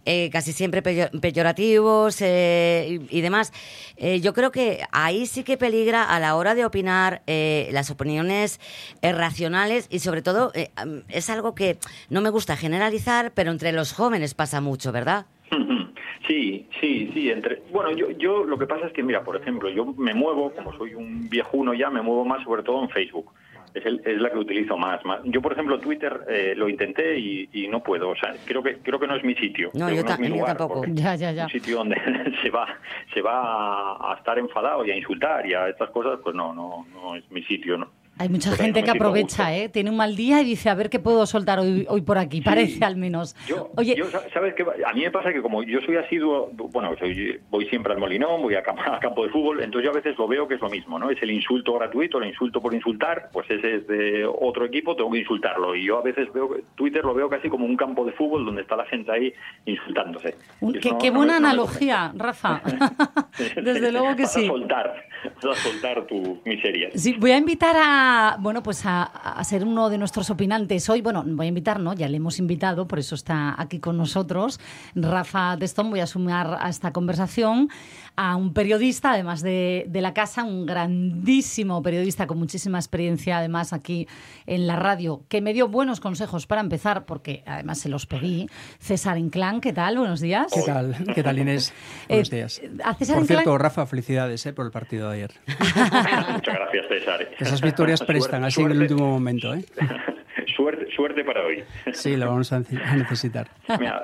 eh, 0.04 0.30
casi 0.30 0.52
siempre 0.52 0.82
peyo- 0.82 1.10
peyorativos 1.20 2.20
eh, 2.22 3.00
y, 3.10 3.20
demás. 3.20 3.52
Eh, 3.96 4.20
yo 4.20 4.32
creo 4.34 4.50
que 4.50 4.80
ahí 4.92 5.26
sí 5.26 5.44
que 5.44 5.56
peligra 5.56 6.04
a 6.04 6.18
la 6.20 6.36
hora 6.36 6.54
de 6.54 6.64
opinar 6.64 7.22
eh, 7.26 7.68
las 7.72 7.90
opiniones 7.90 8.60
eh, 9.02 9.12
racionales 9.12 9.86
y 9.90 9.98
sobre 10.00 10.22
todo 10.22 10.52
eh, 10.54 10.70
es 11.08 11.30
algo 11.30 11.54
que 11.54 11.78
no 12.08 12.20
me 12.20 12.30
gusta 12.30 12.56
generalizar, 12.56 13.32
pero 13.34 13.50
entre 13.50 13.72
los 13.72 13.92
jóvenes 13.92 14.34
pasa 14.34 14.60
mucho, 14.60 14.92
¿verdad? 14.92 15.26
Sí, 16.28 16.68
sí, 16.80 17.10
sí. 17.14 17.30
Entre, 17.30 17.62
bueno, 17.72 17.90
yo, 17.96 18.10
yo 18.12 18.44
lo 18.44 18.56
que 18.58 18.66
pasa 18.66 18.86
es 18.86 18.92
que, 18.92 19.02
mira, 19.02 19.24
por 19.24 19.36
ejemplo, 19.36 19.68
yo 19.70 19.86
me 19.86 20.14
muevo, 20.14 20.52
como 20.52 20.76
soy 20.76 20.94
un 20.94 21.28
viejuno 21.28 21.72
ya, 21.74 21.90
me 21.90 22.02
muevo 22.02 22.24
más 22.24 22.44
sobre 22.44 22.62
todo 22.62 22.82
en 22.84 22.90
Facebook. 22.90 23.32
Es, 23.74 23.86
el- 23.86 24.02
es 24.04 24.20
la 24.20 24.30
que 24.30 24.38
utilizo 24.38 24.76
más, 24.76 25.04
más. 25.04 25.20
Yo, 25.24 25.40
por 25.40 25.52
ejemplo, 25.52 25.78
Twitter 25.78 26.20
eh, 26.28 26.54
lo 26.56 26.68
intenté 26.68 27.18
y, 27.18 27.48
y 27.52 27.68
no 27.68 27.82
puedo. 27.82 28.10
O 28.10 28.16
sea, 28.16 28.34
creo 28.44 28.62
que 28.62 28.78
creo 28.78 28.98
que 28.98 29.06
no 29.06 29.14
es 29.16 29.22
mi 29.24 29.34
sitio. 29.36 29.70
No, 29.74 29.88
yo 29.90 30.04
ta- 30.04 30.16
mi 30.18 30.28
tampoco. 30.44 30.84
Ya, 30.88 31.14
ya, 31.14 31.30
ya. 31.32 31.44
Un 31.44 31.50
sitio 31.50 31.76
donde 31.78 31.96
se 32.42 32.50
va 32.50 32.66
se 33.14 33.22
va 33.22 33.40
a, 33.42 34.12
a 34.12 34.16
estar 34.16 34.38
enfadado 34.38 34.84
y 34.84 34.90
a 34.90 34.96
insultar 34.96 35.46
y 35.46 35.54
a 35.54 35.68
estas 35.68 35.90
cosas, 35.90 36.18
pues 36.22 36.34
no, 36.34 36.52
no, 36.54 36.86
no 36.92 37.14
es 37.16 37.30
mi 37.30 37.42
sitio, 37.44 37.76
¿no? 37.78 37.90
Hay 38.20 38.28
mucha 38.28 38.50
Pues 38.50 38.60
gente 38.60 38.82
que 38.82 38.90
aprovecha. 38.90 39.56
¿eh? 39.56 39.70
Tiene 39.70 39.88
un 39.88 39.96
mal 39.96 40.14
día 40.14 40.42
y 40.42 40.44
dice, 40.44 40.68
a 40.68 40.74
ver 40.74 40.90
qué 40.90 40.98
puedo 40.98 41.24
soltar 41.24 41.58
hoy, 41.58 41.86
hoy 41.88 42.02
por 42.02 42.18
aquí. 42.18 42.42
Parece 42.42 42.84
al 42.84 42.96
menos. 42.96 43.34
Yo, 43.46 43.70
Oye, 43.78 43.94
yo, 43.96 44.10
sa- 44.10 44.22
¿sabes 44.34 44.52
qué? 44.54 44.62
A 44.62 44.92
mí 44.92 45.00
me 45.00 45.10
pasa 45.10 45.32
que 45.32 45.40
como 45.40 45.62
yo 45.62 45.80
soy 45.80 45.96
asiduo, 45.96 46.50
bueno, 46.52 46.94
soy- 46.98 47.40
voy 47.48 47.64
siempre 47.70 47.94
al 47.94 47.98
Molinón, 47.98 48.42
voy 48.42 48.56
a, 48.56 48.62
cam- 48.62 48.76
a 48.94 49.00
campo 49.00 49.24
de 49.24 49.30
fútbol, 49.30 49.62
entonces 49.62 49.86
yo 49.86 49.90
a 49.90 49.94
veces 50.02 50.18
lo 50.18 50.28
veo 50.28 50.46
que 50.46 50.56
es 50.56 50.60
lo 50.60 50.68
mismo, 50.68 50.98
¿no? 50.98 51.08
Es 51.08 51.16
el 51.22 51.30
insulto 51.30 51.72
gratuito, 51.78 52.18
el 52.18 52.28
insulto 52.28 52.60
por 52.60 52.74
insultar, 52.74 53.30
pues 53.32 53.50
ese 53.50 53.76
es 53.76 53.86
de 53.86 54.26
otro 54.26 54.66
equipo, 54.66 54.94
tengo 54.94 55.10
que 55.12 55.20
insultarlo. 55.20 55.74
Y 55.74 55.86
yo 55.86 55.96
a 55.98 56.02
veces 56.02 56.30
veo 56.34 56.56
Twitter 56.74 57.02
lo 57.02 57.14
veo 57.14 57.30
casi 57.30 57.48
como 57.48 57.64
un 57.64 57.74
campo 57.78 58.04
de 58.04 58.12
fútbol 58.12 58.44
donde 58.44 58.60
está 58.60 58.76
la 58.76 58.84
gente 58.84 59.10
ahí 59.10 59.32
insultándose. 59.64 60.34
qué, 60.82 61.10
no- 61.10 61.16
buena 61.16 61.40
no 61.40 61.46
analogía, 61.48 62.12
Rafa. 62.14 62.60
Desde 63.56 63.90
luego 63.92 64.08
que 64.10 64.24
Para 64.24 64.28
sí. 64.28 64.46
soltar. 64.46 65.04
vas 65.42 65.58
a 65.58 65.62
soltar 65.62 66.06
tus 66.06 66.44
miserias. 66.44 66.92
Sí, 66.94 67.14
voy 67.18 67.30
a 67.32 67.38
invitar 67.38 67.76
a, 67.78 68.36
bueno, 68.40 68.62
pues 68.62 68.84
a, 68.86 69.02
a 69.02 69.42
ser 69.44 69.64
uno 69.64 69.90
de 69.90 69.98
nuestros 69.98 70.30
opinantes 70.30 70.88
hoy. 70.88 71.00
Bueno, 71.02 71.22
voy 71.26 71.46
a 71.46 71.48
invitar, 71.48 71.80
¿no? 71.80 71.92
Ya 71.94 72.08
le 72.08 72.16
hemos 72.16 72.38
invitado, 72.38 72.86
por 72.88 72.98
eso 72.98 73.14
está 73.14 73.54
aquí 73.60 73.78
con 73.80 73.96
nosotros. 73.96 74.60
Rafa 74.94 75.56
Testón, 75.58 75.90
voy 75.90 76.00
a 76.00 76.06
sumar 76.06 76.58
a 76.60 76.68
esta 76.68 76.92
conversación 76.92 77.68
a 78.16 78.36
un 78.36 78.52
periodista, 78.52 79.12
además 79.12 79.40
de, 79.42 79.86
de 79.88 80.00
la 80.02 80.12
casa, 80.12 80.44
un 80.44 80.66
grandísimo 80.66 81.82
periodista 81.82 82.26
con 82.26 82.38
muchísima 82.38 82.78
experiencia, 82.78 83.38
además 83.38 83.72
aquí 83.72 84.06
en 84.46 84.66
la 84.66 84.76
radio, 84.76 85.22
que 85.28 85.40
me 85.40 85.52
dio 85.52 85.68
buenos 85.68 86.00
consejos 86.00 86.46
para 86.46 86.60
empezar, 86.60 87.06
porque 87.06 87.42
además 87.46 87.78
se 87.78 87.88
los 87.88 88.06
pedí. 88.06 88.46
César 88.78 89.16
Inclán, 89.18 89.60
¿qué 89.60 89.72
tal? 89.72 89.98
Buenos 89.98 90.20
días. 90.20 90.52
¿Qué 90.52 90.62
tal? 90.62 90.96
¿Qué 91.14 91.22
tal, 91.22 91.38
Inés? 91.38 91.72
Buenos 92.08 92.32
Eh, 92.32 92.36
días. 92.36 92.60
a 92.84 92.94
César 92.94 93.16
Por 93.16 93.24
Inclán- 93.24 93.26
cierto, 93.26 93.58
Rafa, 93.58 93.86
felicidades 93.86 94.44
eh, 94.46 94.52
por 94.52 94.66
el 94.66 94.72
partido 94.72 95.09
ayer. 95.10 95.30
Muchas 95.46 96.54
gracias, 96.54 96.86
César. 96.88 97.28
Esas 97.38 97.60
victorias 97.60 98.00
prestan, 98.02 98.40
Suerte- 98.42 98.46
así 98.46 98.62
en 98.62 98.70
el 98.72 98.80
último 98.82 99.06
momento. 99.10 99.54
¿eh? 99.54 99.64
Suerte, 100.56 100.86
suerte 100.94 101.24
para 101.24 101.42
hoy. 101.42 101.64
Sí, 101.92 102.16
lo 102.16 102.26
vamos 102.26 102.52
a 102.52 102.58
nece- 102.60 102.82
a 102.84 102.96
necesitar. 102.96 103.48
Mira, 103.78 104.02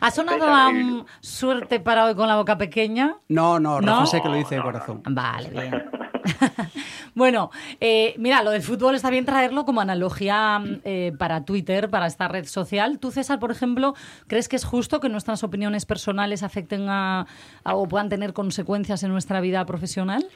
¿Ha 0.00 0.10
sonado 0.10 0.38
César, 0.40 0.54
a 0.54 0.68
un 0.68 1.06
suerte 1.20 1.80
para 1.80 2.04
hoy 2.06 2.14
con 2.14 2.28
la 2.28 2.36
boca 2.36 2.56
pequeña? 2.58 3.16
No, 3.28 3.58
no, 3.58 3.80
Rafa 3.80 4.00
¿No? 4.00 4.06
sé 4.06 4.20
que 4.22 4.28
lo 4.28 4.34
dice 4.34 4.56
de 4.56 4.62
corazón. 4.62 5.02
Vale, 5.08 5.48
bien. 5.50 5.84
bueno, 7.14 7.50
eh, 7.80 8.14
mira, 8.18 8.42
lo 8.42 8.50
del 8.50 8.62
fútbol 8.62 8.94
está 8.94 9.10
bien 9.10 9.24
traerlo 9.24 9.64
como 9.64 9.80
analogía 9.80 10.62
eh, 10.84 11.12
para 11.18 11.44
Twitter, 11.44 11.88
para 11.90 12.06
esta 12.06 12.28
red 12.28 12.46
social. 12.46 12.98
Tú, 12.98 13.10
César, 13.10 13.38
por 13.38 13.50
ejemplo, 13.50 13.94
¿crees 14.26 14.48
que 14.48 14.56
es 14.56 14.64
justo 14.64 15.00
que 15.00 15.08
nuestras 15.08 15.42
opiniones 15.44 15.86
personales 15.86 16.42
afecten 16.42 16.88
a- 16.88 17.26
o 17.64 17.86
puedan 17.88 18.08
tener 18.08 18.32
consecuencias 18.32 19.02
en 19.02 19.10
nuestra 19.12 19.40
vida 19.40 19.64
profesional? 19.66 20.26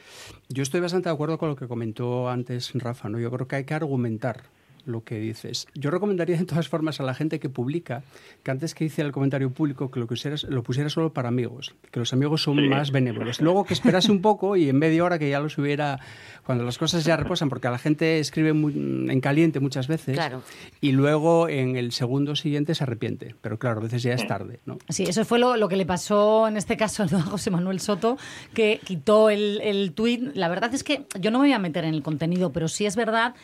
Yo 0.49 0.63
estoy 0.63 0.79
bastante 0.81 1.09
de 1.09 1.13
acuerdo 1.13 1.37
con 1.37 1.49
lo 1.49 1.55
que 1.55 1.67
comentó 1.67 2.29
antes 2.29 2.71
Rafa. 2.73 3.09
¿no? 3.09 3.19
Yo 3.19 3.31
creo 3.31 3.47
que 3.47 3.57
hay 3.57 3.63
que 3.65 3.73
argumentar 3.73 4.43
lo 4.85 5.03
que 5.03 5.19
dices. 5.19 5.67
Yo 5.75 5.91
recomendaría 5.91 6.37
de 6.37 6.45
todas 6.45 6.67
formas 6.67 6.99
a 6.99 7.03
la 7.03 7.13
gente 7.13 7.39
que 7.39 7.49
publica 7.49 8.03
que 8.43 8.51
antes 8.51 8.73
que 8.75 8.85
hiciera 8.85 9.05
el 9.07 9.13
comentario 9.13 9.51
público 9.51 9.91
que 9.91 9.99
lo, 9.99 10.07
pusiera, 10.07 10.35
lo 10.49 10.63
pusiera 10.63 10.89
solo 10.89 11.13
para 11.13 11.29
amigos, 11.29 11.73
que 11.91 11.99
los 11.99 12.13
amigos 12.13 12.43
son 12.43 12.57
Sí. 12.57 12.67
más 12.67 12.91
benévolos. 12.91 13.41
Luego 13.41 13.65
que 13.65 13.73
esperase 13.73 14.11
un 14.11 14.21
poco 14.21 14.55
y 14.55 14.69
en 14.69 14.77
media 14.77 15.03
hora 15.03 15.19
que 15.19 15.29
ya 15.29 15.39
lo 15.39 15.49
subiera, 15.49 15.99
cuando 16.45 16.63
las 16.63 16.77
cosas 16.77 17.03
ya 17.05 17.17
reposan, 17.17 17.49
porque 17.49 17.67
a 17.67 17.71
la 17.71 17.77
gente 17.77 18.19
escribe 18.19 18.53
muy- 18.53 18.73
en 18.73 19.21
caliente 19.21 19.59
muchas 19.59 19.87
veces 19.87 20.15
Claro. 20.15 20.41
y 20.81 20.91
luego 20.91 21.47
en 21.49 21.75
el 21.75 21.91
segundo 21.91 22.35
siguiente 22.35 22.75
se 22.75 22.83
arrepiente. 22.83 23.35
Pero 23.41 23.57
claro, 23.59 23.79
a 23.79 23.83
veces 23.83 24.03
ya 24.03 24.13
es 24.13 24.25
tarde. 24.27 24.59
¿no? 24.65 24.77
Sí, 24.89 25.03
eso 25.03 25.23
fue 25.25 25.39
lo, 25.39 25.55
lo 25.57 25.67
que 25.69 25.75
le 25.75 25.85
pasó 25.85 26.47
en 26.47 26.57
este 26.57 26.77
caso 26.77 27.03
a 27.03 27.07
José 27.07 27.51
Manuel 27.51 27.79
Soto, 27.79 28.17
que 28.53 28.79
quitó 28.83 29.29
el, 29.29 29.61
el 29.61 29.93
tuit. 29.93 30.35
La 30.35 30.49
verdad 30.49 30.73
es 30.73 30.83
que 30.83 31.05
yo 31.19 31.31
no 31.31 31.39
me 31.39 31.45
voy 31.45 31.53
a 31.53 31.59
meter 31.59 31.83
en 31.85 31.93
el 31.93 32.01
contenido, 32.03 32.51
pero 32.51 32.67
sí 32.67 32.85
es 32.85 32.95
verdad 32.95 33.35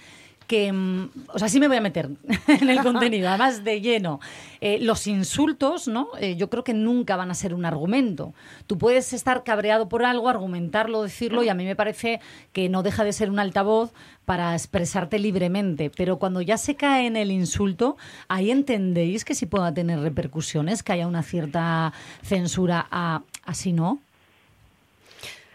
que, 0.47 0.71
mm, 0.71 1.09
o 1.33 1.39
sea, 1.39 1.49
sí 1.49 1.59
me 1.59 1.67
voy 1.67 1.77
a 1.77 1.81
meter 1.81 2.09
en 2.47 2.69
el 2.69 2.81
contenido, 2.81 3.29
además 3.29 3.63
de 3.63 3.81
lleno. 3.81 4.19
Eh, 4.61 4.79
los 4.81 5.05
insultos, 5.05 5.87
¿no? 5.87 6.09
Eh, 6.19 6.35
yo 6.35 6.49
creo 6.49 6.63
que 6.63 6.73
nunca 6.73 7.15
van 7.15 7.29
a 7.29 7.35
ser 7.35 7.53
un 7.53 7.65
argumento. 7.65 8.33
Tú 8.65 8.77
puedes 8.77 9.13
estar 9.13 9.43
cabreado 9.43 9.87
por 9.89 10.03
algo, 10.03 10.29
argumentarlo, 10.29 11.03
decirlo, 11.03 11.43
y 11.43 11.49
a 11.49 11.53
mí 11.53 11.65
me 11.65 11.75
parece 11.75 12.21
que 12.53 12.69
no 12.69 12.81
deja 12.81 13.03
de 13.03 13.13
ser 13.13 13.29
un 13.29 13.39
altavoz 13.39 13.93
para 14.25 14.53
expresarte 14.53 15.19
libremente. 15.19 15.91
Pero 15.95 16.17
cuando 16.17 16.41
ya 16.41 16.57
se 16.57 16.75
cae 16.75 17.05
en 17.05 17.17
el 17.17 17.31
insulto, 17.31 17.97
ahí 18.27 18.49
entendéis 18.49 19.25
que 19.25 19.35
sí 19.35 19.45
pueda 19.45 19.73
tener 19.73 19.99
repercusiones, 19.99 20.81
que 20.81 20.93
haya 20.93 21.07
una 21.07 21.23
cierta 21.23 21.93
censura 22.23 22.87
a 22.89 23.21
así 23.43 23.73
no. 23.73 23.99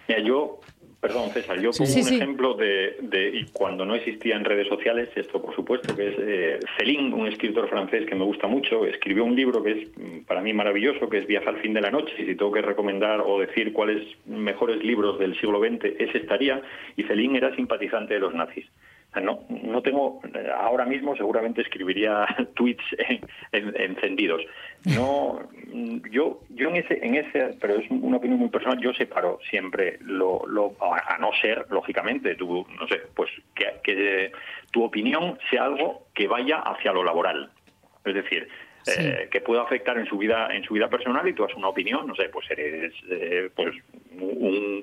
Mira, 0.08 0.20
yo, 0.20 0.60
perdón 1.02 1.30
César, 1.30 1.60
yo 1.60 1.72
pongo 1.72 1.90
sí, 1.90 1.98
un 1.98 2.06
sí. 2.06 2.14
ejemplo 2.14 2.54
de, 2.54 2.96
de 3.00 3.30
y 3.30 3.46
cuando 3.46 3.84
no 3.84 3.96
existía 3.96 4.36
en 4.36 4.44
redes 4.44 4.68
sociales, 4.68 5.08
esto 5.16 5.42
por 5.42 5.52
supuesto, 5.52 5.96
que 5.96 6.10
es 6.10 6.14
eh, 6.16 6.60
Céline, 6.78 7.12
un 7.12 7.26
escritor 7.26 7.68
francés 7.68 8.06
que 8.06 8.14
me 8.14 8.24
gusta 8.24 8.46
mucho, 8.46 8.86
escribió 8.86 9.24
un 9.24 9.34
libro 9.34 9.64
que 9.64 9.72
es 9.72 9.88
mm, 9.98 10.20
para 10.28 10.40
mí 10.42 10.52
maravilloso, 10.52 11.08
que 11.08 11.18
es 11.18 11.26
Viaje 11.26 11.48
al 11.48 11.60
fin 11.60 11.74
de 11.74 11.80
la 11.80 11.90
noche, 11.90 12.14
y 12.18 12.26
si 12.26 12.36
tengo 12.36 12.52
que 12.52 12.62
recomendar 12.62 13.20
o 13.26 13.40
decir 13.40 13.72
cuáles 13.72 14.06
mejores 14.26 14.80
libros 14.84 15.18
del 15.18 15.34
siglo 15.40 15.58
XX, 15.58 15.86
ese 15.98 16.18
estaría, 16.18 16.62
y 16.96 17.02
Céline 17.02 17.34
era 17.34 17.56
simpatizante 17.56 18.14
de 18.14 18.20
los 18.20 18.32
nazis. 18.32 18.66
No, 19.20 19.44
no 19.50 19.82
tengo, 19.82 20.20
ahora 20.58 20.86
mismo 20.86 21.14
seguramente 21.16 21.60
escribiría 21.60 22.26
tweets 22.54 22.82
en- 22.96 23.20
en- 23.52 23.80
encendidos. 23.80 24.40
No, 24.86 25.40
mm, 25.72 25.98
yo, 26.10 26.40
yo 26.48 26.70
en 26.70 26.76
ese, 26.76 26.98
en 27.04 27.16
ese, 27.16 27.54
pero 27.60 27.74
es 27.74 27.90
una 27.90 28.16
opinión 28.16 28.40
muy 28.40 28.48
personal, 28.48 28.80
yo 28.80 28.92
separo 28.94 29.38
siempre 29.50 29.98
lo, 30.00 30.46
lo 30.46 30.74
a 30.80 31.18
no 31.18 31.30
ser, 31.40 31.66
lógicamente, 31.70 32.34
tú, 32.36 32.66
no 32.80 32.88
sé, 32.88 33.02
pues 33.14 33.30
que, 33.54 33.66
que 33.84 34.32
tu 34.70 34.82
opinión 34.82 35.38
sea 35.50 35.64
algo 35.64 36.06
que 36.14 36.26
vaya 36.26 36.60
hacia 36.60 36.92
lo 36.92 37.04
laboral. 37.04 37.50
Es 38.04 38.14
decir, 38.14 38.48
eh, 38.86 39.28
que 39.30 39.40
pueda 39.42 39.62
afectar 39.62 39.96
en 39.98 40.06
su 40.06 40.16
vida 40.18 40.48
en 40.50 40.64
su 40.64 40.74
vida 40.74 40.88
personal 40.88 41.28
y 41.28 41.34
tú 41.34 41.44
has 41.44 41.54
una 41.54 41.68
opinión, 41.68 42.06
no 42.06 42.14
sé, 42.16 42.28
pues 42.30 42.50
eres 42.50 42.92
eh, 43.10 43.50
pues 43.54 43.74
un, 44.18 44.82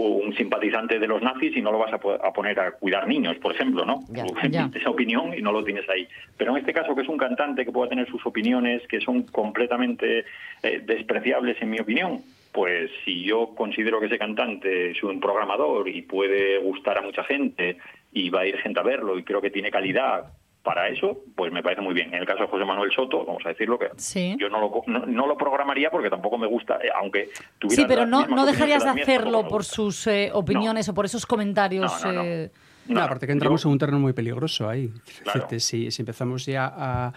un 0.00 0.34
simpatizante 0.34 0.98
de 0.98 1.06
los 1.06 1.22
nazis 1.22 1.56
y 1.56 1.62
no 1.62 1.72
lo 1.72 1.78
vas 1.78 1.92
a, 1.92 1.98
po- 1.98 2.12
a 2.22 2.32
poner 2.32 2.58
a 2.60 2.72
cuidar 2.72 3.06
niños, 3.08 3.36
por 3.38 3.54
ejemplo, 3.54 3.84
¿no? 3.84 4.04
Ya, 4.10 4.24
ya. 4.50 4.70
esa 4.74 4.90
opinión 4.90 5.32
y 5.36 5.40
no 5.42 5.52
lo 5.52 5.64
tienes 5.64 5.88
ahí. 5.88 6.06
Pero 6.36 6.52
en 6.52 6.58
este 6.58 6.72
caso, 6.72 6.94
que 6.94 7.02
es 7.02 7.08
un 7.08 7.16
cantante 7.16 7.64
que 7.64 7.72
pueda 7.72 7.88
tener 7.88 8.06
sus 8.08 8.24
opiniones 8.26 8.86
que 8.88 9.00
son 9.00 9.22
completamente 9.22 10.24
eh, 10.62 10.82
despreciables, 10.84 11.60
en 11.62 11.70
mi 11.70 11.80
opinión, 11.80 12.20
pues 12.52 12.90
si 13.04 13.24
yo 13.24 13.54
considero 13.54 14.00
que 14.00 14.06
ese 14.06 14.18
cantante 14.18 14.90
es 14.90 15.02
un 15.02 15.20
programador 15.20 15.88
y 15.88 16.02
puede 16.02 16.58
gustar 16.58 16.98
a 16.98 17.02
mucha 17.02 17.24
gente 17.24 17.76
y 18.12 18.30
va 18.30 18.40
a 18.40 18.46
ir 18.46 18.56
gente 18.58 18.80
a 18.80 18.82
verlo 18.82 19.18
y 19.18 19.24
creo 19.24 19.40
que 19.40 19.50
tiene 19.50 19.70
calidad 19.70 20.24
para 20.66 20.88
eso, 20.88 21.20
pues 21.36 21.52
me 21.52 21.62
parece 21.62 21.80
muy 21.80 21.94
bien. 21.94 22.08
En 22.12 22.20
el 22.20 22.26
caso 22.26 22.40
de 22.42 22.48
José 22.48 22.64
Manuel 22.64 22.90
Soto, 22.90 23.24
vamos 23.24 23.40
a 23.46 23.50
decirlo 23.50 23.78
que 23.78 23.88
Sí. 23.96 24.34
yo 24.38 24.48
no 24.48 24.60
lo, 24.60 24.70
co- 24.72 24.82
no, 24.88 25.06
no 25.06 25.26
lo 25.28 25.36
programaría 25.36 25.90
porque 25.90 26.10
tampoco 26.10 26.36
me 26.36 26.48
gusta, 26.48 26.74
eh, 26.82 26.88
aunque 27.00 27.30
tuviera 27.60 27.82
Sí, 27.82 27.86
pero 27.88 28.04
no, 28.04 28.26
no 28.26 28.44
dejarías 28.44 28.84
de 28.84 28.92
mías, 28.92 29.08
hacerlo 29.08 29.46
por 29.46 29.62
sus 29.64 30.06
eh, 30.08 30.30
opiniones 30.34 30.88
o 30.88 30.94
por 30.94 31.04
esos 31.04 31.24
comentarios. 31.24 32.04
No, 32.04 32.12
no, 32.12 32.22
no. 32.22 32.28
eh, 32.28 32.50
No, 32.88 33.00
aparte 33.00 33.26
que 33.26 33.32
entramos 33.32 33.62
yo- 33.62 33.68
en 33.68 33.72
un 33.74 33.78
terreno 33.78 34.00
muy 34.00 34.12
peligroso 34.12 34.68
ahí. 34.68 34.88
Claro. 35.22 35.32
Fíjate, 35.38 35.60
si, 35.60 35.90
si 35.92 36.02
empezamos 36.02 36.44
ya 36.46 36.72
a, 36.76 37.12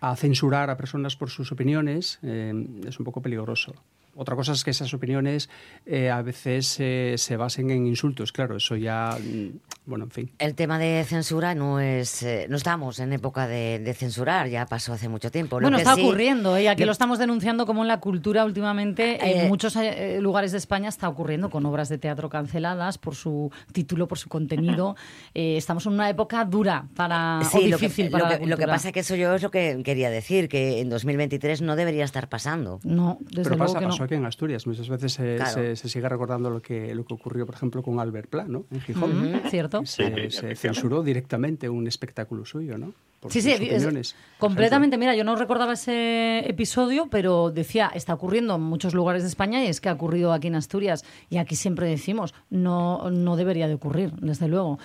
a 0.00 0.14
censurar 0.16 0.70
a 0.70 0.76
personas 0.76 1.16
por 1.16 1.30
sus 1.30 1.50
opiniones, 1.52 2.18
eh, 2.22 2.52
es 2.86 2.98
un 2.98 3.04
poco 3.04 3.20
peligroso. 3.22 3.74
Otra 4.20 4.34
cosa 4.34 4.50
es 4.50 4.64
que 4.64 4.70
esas 4.72 4.92
opiniones 4.94 5.48
eh, 5.86 6.10
a 6.10 6.22
veces 6.22 6.76
eh, 6.80 7.14
se 7.18 7.36
basen 7.36 7.70
en 7.70 7.86
insultos, 7.86 8.32
claro, 8.32 8.56
eso 8.56 8.74
ya, 8.74 9.16
mm, 9.16 9.58
bueno, 9.86 10.06
en 10.06 10.10
fin. 10.10 10.30
El 10.40 10.56
tema 10.56 10.76
de 10.76 11.04
censura 11.06 11.54
no 11.54 11.78
es. 11.78 12.24
eh, 12.24 12.46
no 12.50 12.56
estamos 12.56 12.98
en 12.98 13.12
época 13.12 13.46
de, 13.46 13.78
de 13.78 13.94
censurar, 13.94 14.48
ya 14.48 14.66
pasó 14.66 14.92
hace 14.92 15.08
mucho 15.08 15.30
tiempo. 15.30 15.60
Lo 15.60 15.66
Bueno, 15.66 15.76
que 15.76 15.82
está 15.84 15.94
sí- 15.94 16.02
ocurriendo, 16.02 16.56
¿eh? 16.56 16.68
aquí 16.68 16.80
Yo- 16.80 16.86
lo 16.86 16.92
estamos 16.92 17.20
denunciando 17.20 17.64
como 17.64 17.82
en 17.82 17.88
la 17.88 18.00
cultura 18.00 18.44
últimamente, 18.44 19.24
Eh, 19.24 19.42
en 19.42 19.48
muchos 19.48 19.76
eh, 19.76 20.18
lugares 20.20 20.50
de 20.50 20.58
España 20.58 20.88
está 20.88 21.08
ocurriendo 21.08 21.48
con 21.48 21.64
obras 21.64 21.88
de 21.88 21.98
teatro 21.98 22.28
canceladas 22.28 22.98
por 22.98 23.14
su 23.14 23.52
título, 23.72 24.08
por 24.08 24.18
su 24.18 24.28
contenido. 24.28 24.96
Eh, 25.34 25.56
estamos 25.56 25.86
en 25.86 25.92
una 25.92 26.10
época 26.10 26.44
dura 26.44 26.86
para, 26.96 27.38
o 27.38 27.44
Sí, 27.44 27.68
lo 27.68 27.78
que, 27.78 27.86
difícil 27.86 28.10
para 28.10 28.24
lo, 28.24 28.30
la 28.30 28.38
que, 28.40 28.46
lo 28.46 28.56
que 28.56 28.66
pasa 28.66 28.88
es 28.88 28.94
que 28.94 29.00
eso 29.00 29.14
yo 29.14 29.32
es 29.34 29.42
lo 29.42 29.52
que 29.52 29.80
quería 29.88 30.10
decir, 30.10 30.48
que 30.48 30.80
en 30.80 30.90
2023 30.90 31.62
no 31.62 31.74
debería 31.74 32.04
estar 32.04 32.28
pasando. 32.28 32.78
No, 32.84 33.16
desde 33.22 33.42
Pero 33.44 33.56
luego 33.56 33.64
pasa, 33.72 33.78
que 33.78 33.84
no. 33.86 33.90
pasó 33.92 34.04
aquí 34.04 34.14
en 34.14 34.26
Asturias. 34.26 34.66
Muchas 34.66 34.88
veces 34.88 35.12
se, 35.14 35.36
Claro. 35.36 35.50
se- 35.52 35.76
se 35.76 35.88
sigue 35.88 36.08
recordando 36.08 36.50
lo 36.50 36.60
que, 36.60 36.94
lo 36.94 37.04
que 37.06 37.14
ocurrió, 37.14 37.46
por 37.46 37.54
ejemplo, 37.54 37.82
con 37.82 37.98
Albert 37.98 38.28
Pla, 38.28 38.44
¿no? 38.46 38.66
En 38.70 38.80
Gijón. 38.82 39.34
Ujú, 39.34 39.48
¿Cierto? 39.48 39.84
Sí, 39.86 40.02
sí, 40.04 40.30
Se, 40.30 40.30
se 40.30 40.54
censuró 40.56 41.02
directamente 41.02 41.68
un 41.68 41.86
espectáculo 41.88 42.44
suyo, 42.44 42.76
¿no? 42.76 42.92
Por 43.20 43.32
Sí, 43.32 43.40
sus 43.42 43.50
sí, 43.50 43.64
es- 43.64 43.72
opiniones. 43.82 44.14
completamente. 44.38 44.96
Mira, 44.96 45.16
yo 45.16 45.24
no 45.24 45.34
recordaba 45.34 45.72
ese 45.72 46.48
episodio, 46.48 47.08
pero 47.10 47.50
decía, 47.50 47.90
está 47.92 48.14
ocurriendo 48.14 48.54
en 48.54 48.60
muchos 48.62 48.94
lugares 48.94 49.22
de 49.22 49.28
España 49.28 49.64
y 49.64 49.66
es 49.66 49.80
que 49.80 49.88
ha 49.88 49.92
ocurrido 49.94 50.32
aquí 50.32 50.46
en 50.46 50.54
Asturias. 50.54 51.04
Y 51.28 51.38
aquí 51.38 51.56
siempre 51.56 51.88
decimos, 51.88 52.32
no, 52.48 53.10
no 53.10 53.34
debería 53.34 53.66
de 53.66 53.74
ocurrir, 53.74 54.12
desde 54.20 54.46
luego. 54.46 54.78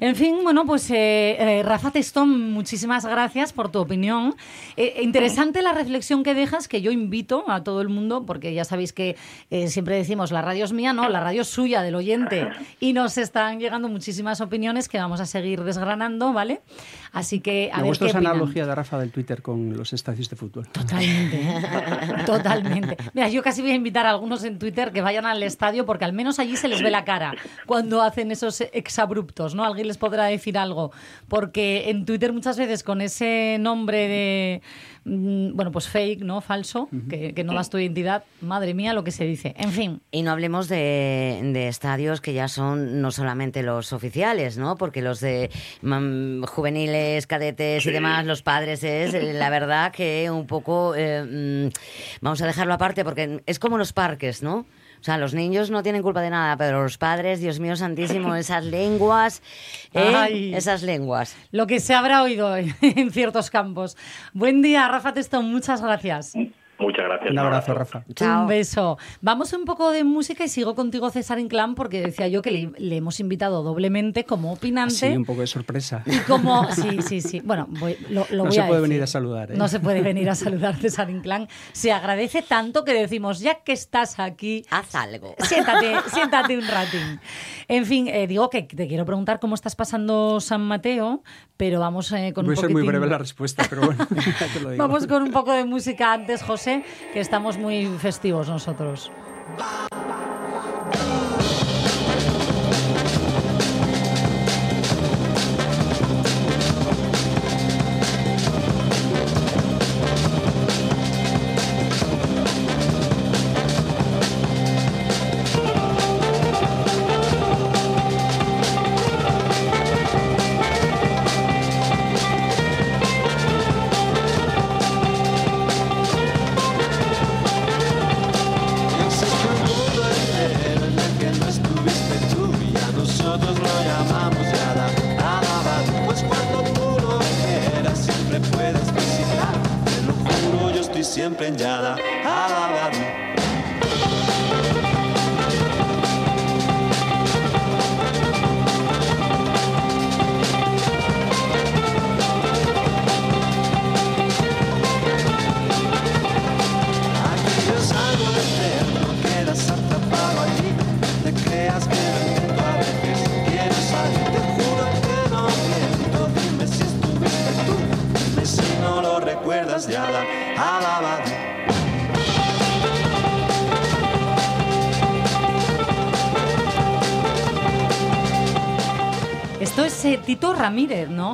En 0.00 0.16
fin, 0.16 0.38
bueno, 0.42 0.66
pues 0.66 0.90
eh, 0.90 1.36
eh, 1.38 1.62
Rafa 1.62 1.92
Testón, 1.92 2.50
muchísimas 2.50 3.06
gracias 3.06 3.52
por 3.52 3.70
tu 3.70 3.78
opinión. 3.78 4.34
Eh, 4.76 4.98
interesante 5.02 5.62
la 5.62 5.72
reflexión 5.72 6.24
que 6.24 6.34
dejas, 6.34 6.66
que 6.66 6.82
yo 6.82 6.90
invito 6.90 7.44
a 7.48 7.62
todo 7.62 7.80
el 7.82 7.88
mundo, 7.88 8.26
porque 8.26 8.52
ya 8.52 8.64
sabéis 8.64 8.92
que 8.92 9.16
eh, 9.50 9.68
siempre 9.68 9.94
decimos, 9.94 10.32
la 10.32 10.42
radio 10.42 10.64
es 10.64 10.72
mía, 10.72 10.92
no, 10.92 11.08
la 11.08 11.20
radio 11.20 11.42
es 11.42 11.48
suya, 11.48 11.82
del 11.82 11.94
oyente. 11.94 12.48
Y 12.80 12.92
nos 12.94 13.16
están 13.16 13.60
llegando 13.60 13.88
muchísimas 13.88 14.40
opiniones 14.40 14.88
que 14.88 14.98
vamos 14.98 15.20
a 15.20 15.26
seguir 15.26 15.62
desgranando, 15.62 16.32
¿vale? 16.32 16.62
Así 17.16 17.40
que 17.40 17.70
a 17.72 17.76
Me 17.78 17.84
ver 17.84 17.88
gusta 17.88 18.04
qué 18.04 18.10
esa 18.10 18.18
opinan. 18.18 18.32
analogía 18.34 18.66
de 18.66 18.74
Rafa 18.74 18.98
del 18.98 19.10
Twitter 19.10 19.40
con 19.40 19.74
los 19.74 19.94
estadios 19.94 20.28
de 20.28 20.36
fútbol. 20.36 20.66
Totalmente, 20.68 21.40
totalmente. 22.26 22.96
Mira, 23.14 23.30
yo 23.30 23.42
casi 23.42 23.62
voy 23.62 23.70
a 23.70 23.74
invitar 23.74 24.04
a 24.04 24.10
algunos 24.10 24.44
en 24.44 24.58
Twitter 24.58 24.92
que 24.92 25.00
vayan 25.00 25.24
al 25.24 25.42
estadio 25.42 25.86
porque 25.86 26.04
al 26.04 26.12
menos 26.12 26.38
allí 26.38 26.56
se 26.58 26.68
les 26.68 26.82
ve 26.82 26.90
la 26.90 27.06
cara 27.06 27.34
cuando 27.64 28.02
hacen 28.02 28.30
esos 28.32 28.60
exabruptos, 28.60 29.54
¿no? 29.54 29.64
Alguien 29.64 29.88
les 29.88 29.96
podrá 29.96 30.24
decir 30.26 30.58
algo. 30.58 30.92
Porque 31.26 31.88
en 31.88 32.04
Twitter 32.04 32.34
muchas 32.34 32.58
veces 32.58 32.82
con 32.82 33.00
ese 33.00 33.56
nombre 33.60 34.08
de, 34.08 34.62
bueno, 35.06 35.70
pues 35.70 35.88
fake, 35.88 36.22
¿no? 36.22 36.40
Falso, 36.40 36.88
que, 37.08 37.32
que 37.32 37.44
no 37.44 37.54
das 37.54 37.70
tu 37.70 37.78
identidad, 37.78 38.24
madre 38.40 38.74
mía 38.74 38.92
lo 38.92 39.04
que 39.04 39.12
se 39.12 39.24
dice. 39.24 39.54
En 39.56 39.70
fin. 39.70 40.00
Y 40.10 40.22
no 40.22 40.32
hablemos 40.32 40.68
de, 40.68 41.40
de 41.52 41.68
estadios 41.68 42.20
que 42.20 42.32
ya 42.32 42.48
son 42.48 43.00
no 43.00 43.12
solamente 43.12 43.62
los 43.62 43.92
oficiales, 43.92 44.58
¿no? 44.58 44.76
Porque 44.76 45.02
los 45.02 45.20
de 45.20 45.50
mm, 45.82 46.42
juveniles, 46.44 47.26
cadetes 47.26 47.86
y 47.86 47.90
demás, 47.92 48.26
los 48.26 48.42
padres 48.42 48.82
es, 48.82 49.14
eh, 49.14 49.32
la 49.32 49.48
verdad, 49.50 49.92
que 49.92 50.28
un 50.30 50.46
poco... 50.46 50.94
eh, 50.96 51.68
mm, 51.68 51.68
vamos 52.20 52.42
a 52.42 52.46
dejarlo 52.46 52.74
aparte 52.74 53.04
porque 53.04 53.42
es 53.46 53.58
como 53.58 53.78
los 53.78 53.92
parques, 53.92 54.42
¿no? 54.42 54.66
O 55.00 55.04
sea, 55.04 55.18
los 55.18 55.34
niños 55.34 55.70
no 55.70 55.82
tienen 55.82 56.02
culpa 56.02 56.20
de 56.20 56.30
nada, 56.30 56.56
pero 56.56 56.82
los 56.82 56.98
padres, 56.98 57.40
Dios 57.40 57.60
mío 57.60 57.76
santísimo, 57.76 58.34
esas 58.36 58.64
lenguas, 58.64 59.42
¿eh? 59.92 60.12
Ay. 60.14 60.54
esas 60.54 60.82
lenguas. 60.82 61.36
Lo 61.52 61.66
que 61.66 61.80
se 61.80 61.94
habrá 61.94 62.22
oído 62.22 62.56
en 62.56 62.74
ciertos 63.12 63.50
campos. 63.50 63.96
Buen 64.32 64.62
día, 64.62 64.88
Rafa 64.88 65.12
Testón, 65.14 65.50
muchas 65.50 65.82
gracias. 65.82 66.34
Muchas 66.78 67.04
gracias. 67.06 67.30
Un 67.30 67.38
abrazo, 67.38 67.74
Rafa. 67.74 68.04
Un 68.20 68.46
beso. 68.46 68.98
Vamos 69.22 69.52
un 69.54 69.64
poco 69.64 69.90
de 69.92 70.04
música 70.04 70.44
y 70.44 70.48
sigo 70.48 70.74
contigo, 70.74 71.08
César 71.10 71.38
Inclán, 71.38 71.74
porque 71.74 72.00
decía 72.02 72.28
yo 72.28 72.42
que 72.42 72.50
le, 72.50 72.70
le 72.78 72.96
hemos 72.96 73.18
invitado 73.20 73.62
doblemente 73.62 74.24
como 74.24 74.52
opinante. 74.52 74.94
Sí, 74.94 75.06
un 75.16 75.24
poco 75.24 75.40
de 75.40 75.46
sorpresa. 75.46 76.02
Y 76.04 76.18
como, 76.20 76.70
sí, 76.72 77.00
sí, 77.02 77.20
sí. 77.20 77.40
Bueno, 77.44 77.66
voy- 77.68 77.96
lo, 78.10 78.26
lo 78.30 78.36
no 78.38 78.44
voy 78.44 78.52
se 78.52 78.60
a 78.60 78.66
puede 78.66 78.80
decir. 78.80 78.90
venir 78.90 79.02
a 79.02 79.06
saludar. 79.06 79.52
¿eh? 79.52 79.56
No 79.56 79.68
se 79.68 79.80
puede 79.80 80.02
venir 80.02 80.28
a 80.28 80.34
saludar 80.34 80.76
César 80.80 81.08
Inclán. 81.10 81.48
Se 81.72 81.92
agradece 81.92 82.42
tanto 82.42 82.84
que 82.84 82.92
decimos, 82.92 83.40
ya 83.40 83.54
que 83.62 83.72
estás 83.72 84.18
aquí, 84.18 84.64
Haz 84.70 84.94
algo. 84.94 85.34
siéntate, 85.38 85.94
siéntate 86.12 86.58
un 86.58 86.66
ratín. 86.68 87.20
En 87.68 87.86
fin, 87.86 88.08
eh, 88.08 88.26
digo 88.26 88.50
que 88.50 88.62
te 88.62 88.86
quiero 88.86 89.04
preguntar 89.04 89.40
cómo 89.40 89.54
estás 89.54 89.74
pasando 89.76 90.40
San 90.40 90.60
Mateo, 90.62 91.22
pero 91.56 91.80
vamos 91.80 92.12
eh, 92.12 92.32
con 92.34 92.44
Voy 92.44 92.52
un 92.52 92.58
a 92.58 92.60
ser 92.60 92.70
muy 92.70 92.82
breve 92.86 93.06
la 93.06 93.18
respuesta, 93.18 93.64
pero 93.68 93.82
bueno, 93.86 94.06
ya 94.40 94.46
te 94.52 94.60
lo 94.60 94.70
digo. 94.70 94.82
Vamos 94.82 95.06
con 95.06 95.22
un 95.22 95.32
poco 95.32 95.52
de 95.52 95.64
música 95.64 96.12
antes, 96.12 96.42
José, 96.42 96.84
que 97.12 97.20
estamos 97.20 97.58
muy 97.58 97.86
festivos 97.98 98.48
nosotros. 98.48 99.10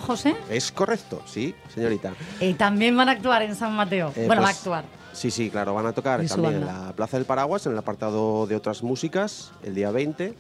José? 0.03 0.37
Es 0.51 0.71
correcto, 0.73 1.23
sí, 1.27 1.55
señorita. 1.75 2.13
Y 2.41 2.55
también 2.55 2.97
van 2.97 3.09
a 3.09 3.13
actuar 3.13 3.43
en 3.43 3.55
San 3.55 3.75
Mateo. 3.75 4.13
Eh, 4.17 4.27
bueno, 4.27 4.43
va 4.43 4.49
a 4.49 4.51
pues, 4.51 4.59
actuar. 4.59 4.85
Sí, 5.13 5.31
sí, 5.31 5.51
claro, 5.51 5.75
van 5.75 5.87
a 5.87 5.93
tocar 5.93 6.25
también 6.27 6.55
en 6.55 6.67
la 6.67 6.93
Plaza 6.95 7.17
del 7.17 7.27
Paraguas, 7.27 7.67
en 7.67 7.73
el 7.73 7.79
apartado 7.79 8.47
de 8.47 8.57
otras 8.57 8.83
músicas, 8.83 9.53
el 9.63 9.75
día 9.75 9.91
20. 9.91 10.35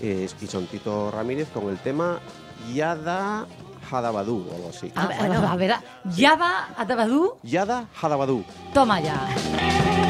Eh, 0.00 0.28
y 0.40 0.46
son 0.46 0.66
Tito 0.66 1.10
Ramírez 1.10 1.48
con 1.52 1.68
el 1.68 1.78
tema 1.78 2.20
Yada 2.72 3.46
Hadabadú 3.90 4.46
o 4.50 4.54
algo 4.54 4.68
así. 4.70 4.92
A, 4.94 5.06
ver, 5.06 5.32
a 5.32 5.56
ver, 5.56 5.74
ya 6.16 6.36
va 6.36 6.68
a 6.76 6.86
Tabadú, 6.86 7.34
Yada 7.42 7.86
Hadabadú. 8.00 8.44
toma 8.72 9.00
ya. 9.00 10.07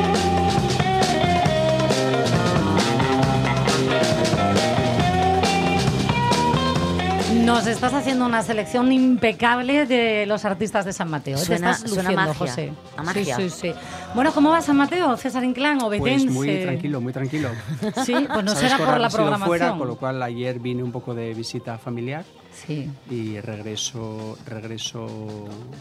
Nos 7.48 7.66
estás 7.66 7.94
haciendo 7.94 8.26
una 8.26 8.42
selección 8.42 8.92
impecable 8.92 9.86
de 9.86 10.26
los 10.26 10.44
artistas 10.44 10.84
de 10.84 10.92
San 10.92 11.08
Mateo. 11.10 11.36
¿eh? 11.38 11.40
Suena- 11.40 11.68
Te 11.68 11.72
estás 11.76 11.90
suena 11.90 12.10
luciendo, 12.10 12.28
magia, 12.34 12.34
José. 12.34 12.72
a 12.96 13.02
magia. 13.02 13.36
Sí, 13.36 13.48
sí, 13.50 13.56
sí. 13.72 13.74
Bueno, 14.14 14.32
¿cómo 14.34 14.50
va 14.50 14.60
San 14.60 14.76
Mateo? 14.76 15.16
César 15.16 15.42
Inclán, 15.44 15.78
Pues 15.78 16.00
obetense. 16.00 16.30
muy 16.30 16.60
tranquilo, 16.62 17.00
muy 17.00 17.12
tranquilo. 17.14 17.48
Sí, 18.04 18.14
pues 18.30 18.44
no 18.44 18.54
será 18.54 18.76
por 18.76 19.00
la 19.00 19.08
programación. 19.08 19.46
fuera, 19.48 19.76
con 19.78 19.88
lo 19.88 19.96
cual 19.96 20.22
ayer 20.22 20.58
vine 20.60 20.82
un 20.82 20.92
poco 20.92 21.14
de 21.14 21.32
visita 21.32 21.78
familiar 21.78 22.24
Sí. 22.52 22.90
y 23.10 23.40
regreso, 23.40 24.36
regreso, 24.46 25.06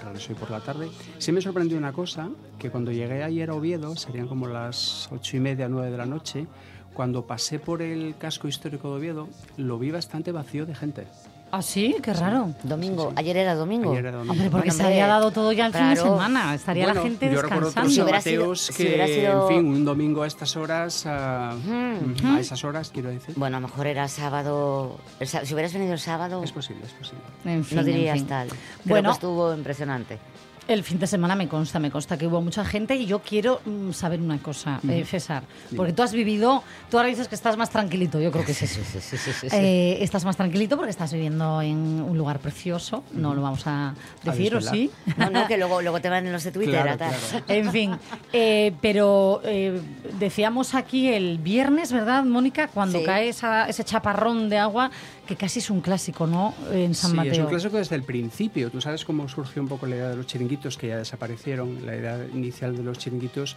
regreso 0.06 0.30
hoy 0.32 0.36
por 0.40 0.50
la 0.52 0.62
tarde. 0.62 0.88
Sí 1.18 1.34
me 1.34 1.42
sorprendió 1.42 1.78
una 1.78 1.92
cosa, 1.92 2.30
que 2.60 2.70
cuando 2.70 2.92
llegué 2.94 3.24
ayer 3.24 3.50
a 3.50 3.54
Oviedo, 3.56 3.96
serían 3.98 4.28
como 4.28 4.48
las 4.48 5.10
ocho 5.12 5.36
y 5.36 5.42
media, 5.42 5.68
nueve 5.68 5.92
de 5.92 5.98
la 5.98 6.06
noche, 6.06 6.48
cuando 6.94 7.28
pasé 7.28 7.60
por 7.60 7.82
el 7.82 8.16
casco 8.18 8.48
histórico 8.48 8.90
de 8.92 8.96
Oviedo, 8.98 9.28
lo 9.58 9.78
vi 9.78 9.92
bastante 9.92 10.32
vacío 10.32 10.66
de 10.66 10.74
gente. 10.76 11.08
¿Ah, 11.50 11.62
sí? 11.62 11.96
Qué 12.04 12.14
raro. 12.14 12.52
Domingo, 12.64 13.14
ayer 13.16 13.38
era 13.38 13.56
domingo. 13.56 13.92
Ayer 13.92 14.06
era 14.08 14.18
domingo. 14.18 14.34
Hombre, 14.34 14.50
porque 14.50 14.68
Bueno, 14.68 14.74
se 14.74 14.84
hombre, 14.84 15.02
había 15.02 15.08
dado 15.08 15.32
todo 15.32 15.52
ya 15.54 15.68
el 15.68 15.74
fin 15.74 15.90
de 15.90 15.96
claro. 15.96 16.12
semana. 16.16 16.54
Estaría 16.56 16.88
la 16.88 16.94
Bueno, 16.94 17.08
gente 17.08 17.26
yo 17.34 17.42
recuerdo 17.42 17.66
descansando. 17.68 17.82
otros 17.82 17.94
Si 17.94 18.02
hubiera 18.02 18.22
sido- 18.22 18.42
Mateos 18.42 18.62
si 18.62 18.74
que, 18.74 18.84
hubiera 18.84 19.08
sido- 19.08 19.50
en 19.50 19.56
fin, 19.56 19.66
un 19.74 19.86
domingo 19.86 20.24
a 20.24 20.28
estas 20.28 20.56
horas, 20.58 21.06
a, 21.06 21.56
Ujú. 21.56 22.28
a 22.36 22.40
esas 22.42 22.64
horas, 22.66 22.92
quiero 22.94 23.10
decir. 23.10 23.34
Bueno, 23.38 23.58
a 23.58 23.60
lo 23.62 23.68
mejor 23.70 23.88
era 23.88 24.08
sábado. 24.10 24.98
el 25.22 25.28
si 25.28 25.54
hubieras 25.54 25.74
venido 25.74 25.94
el 25.94 26.00
sábado, 26.00 26.44
Es 26.44 26.52
posible, 26.52 26.84
es 26.86 26.92
posible. 26.92 27.24
En 27.46 27.64
fin, 27.64 27.76
no 27.78 27.82
en 27.82 27.88
dirías 27.88 28.18
fin. 28.18 28.28
tal. 28.28 28.48
Creo 28.50 28.58
Bueno. 28.86 29.10
que 29.10 29.14
estuvo 29.14 29.54
impresionante. 29.54 30.20
El 30.68 30.84
fin 30.84 31.00
de 31.00 31.08
semana 31.08 31.36
me 31.36 31.48
consta, 31.48 31.80
me 31.80 31.90
consta 31.90 32.18
que 32.18 32.28
hubo 32.28 32.42
mucha 32.42 32.66
gente 32.66 32.96
y 32.96 33.06
yo 33.06 33.20
quiero 33.20 33.62
mm, 33.66 33.92
saber 33.92 34.20
una 34.20 34.38
cosa, 34.40 34.80
eh, 34.90 35.06
César, 35.06 35.44
porque 35.76 35.94
tú 35.94 36.04
has 36.04 36.12
vivido, 36.12 36.62
tú 36.90 36.98
ahora 36.98 37.08
dices 37.10 37.28
que 37.30 37.36
estás 37.36 37.56
más 37.58 37.70
tranquilito, 37.70 38.20
yo 38.20 38.32
creo 38.32 38.44
que 38.44 38.52
es 38.52 38.62
eso. 38.64 38.82
Sí, 38.84 39.00
sí, 39.18 39.32
sí. 39.34 39.48
Eh, 39.52 39.98
estás 40.02 40.26
más 40.26 40.36
tranquilito 40.36 40.76
porque 40.76 40.90
estás 40.92 41.14
viviendo 41.14 41.62
en 41.62 41.78
un 42.02 42.18
lugar 42.18 42.40
precioso, 42.40 43.04
no 43.14 43.34
lo 43.34 43.42
vamos 43.42 43.66
a 43.66 43.94
decir, 44.24 44.56
¿o 44.56 44.62
sí? 44.62 44.92
No, 45.16 45.30
no, 45.30 45.48
que 45.48 45.58
luego, 45.58 45.82
luego 45.82 46.02
te 46.02 46.10
van 46.10 46.26
en 46.28 46.34
los 46.34 46.44
de 46.44 46.52
Twitter. 46.52 46.82
Claro, 46.82 46.98
tal. 46.98 47.14
claro. 47.16 47.46
En 47.48 47.72
fin, 47.72 47.96
eh, 48.34 48.74
pero 48.82 49.42
eh, 49.46 49.80
decíamos 50.20 50.76
aquí 50.76 51.08
el 51.08 51.38
viernes, 51.38 51.92
¿verdad, 51.94 52.24
Mónica? 52.26 52.68
Cuando 52.68 53.02
cae 53.04 53.30
esa- 53.30 53.70
ese 53.70 53.84
chaparrón 53.84 54.50
de 54.50 54.58
agua, 54.58 54.92
que 55.28 55.36
casi 55.36 55.60
es 55.60 55.70
un 55.70 55.82
clásico, 55.82 56.26
¿no? 56.26 56.54
En 56.72 56.96
San 56.96 57.12
sí, 57.12 57.18
Mateo. 57.18 57.34
es 57.34 57.40
un 57.40 57.46
clásico 57.48 57.78
desde 57.78 57.96
el 57.96 58.04
principio. 58.04 58.72
Tú 58.72 58.82
sabes 58.82 59.06
cómo 59.06 59.28
surgió 59.30 59.62
un 59.62 59.68
poco 59.68 59.86
la 59.86 59.96
idea 59.96 60.10
de 60.10 60.16
los 60.16 60.26
chiringuitos, 60.26 60.78
que 60.78 60.88
ya 60.88 60.98
desaparecieron. 60.98 61.86
La 61.86 61.96
idea 61.96 62.26
inicial 62.34 62.76
de 62.76 62.84
los 62.84 62.98
chiringuitos 62.98 63.56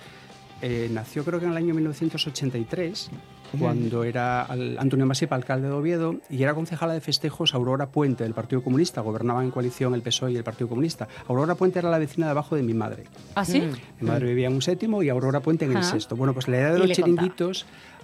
eh, 0.62 0.90
nació 0.92 1.24
creo 1.24 1.38
que 1.38 1.46
en 1.46 1.52
el 1.52 1.56
año 1.56 1.72
1983, 1.74 3.11
cuando 3.59 4.04
era 4.04 4.42
al- 4.42 4.78
Antonio 4.78 5.06
Masipa, 5.06 5.35
alcalde 5.35 5.68
de 5.68 5.72
Oviedo, 5.74 6.16
y 6.28 6.42
era 6.42 6.54
concejala 6.54 6.92
de 6.92 7.00
festejos 7.00 7.54
Aurora 7.54 7.87
Puente 7.88 8.24
del 8.24 8.35
Partido 8.35 8.62
Comunista. 8.62 9.00
Gobernaban 9.00 9.46
en 9.46 9.50
coalición 9.50 9.94
el 9.94 10.02
PSOE 10.02 10.33
y 10.33 10.37
el 10.37 10.44
Partido 10.44 10.68
Comunista. 10.68 11.09
Aurora 11.28 11.54
Puente 11.54 11.78
era 11.78 11.88
la 11.90 11.98
vecina 11.98 12.26
de 12.26 12.33
abajo 12.33 12.54
de 12.56 12.62
mi 12.62 12.74
madre. 12.74 13.04
¿Ah, 13.35 13.44
sí? 13.44 13.62
Mi 14.00 14.06
madre 14.09 14.26
vivía 14.28 14.48
en 14.48 14.54
un 14.54 14.62
séptimo 14.62 15.02
y 15.02 15.09
Aurora 15.09 15.40
Puente 15.40 15.64
en 15.64 15.76
el 15.76 15.83
sexto. 15.83 16.14
Bueno, 16.14 16.35
pues 16.35 16.46
la 16.48 16.56
idea 16.59 16.72
de 16.74 16.78
los 16.78 16.88
le 16.88 16.94
contaba. 16.96 17.26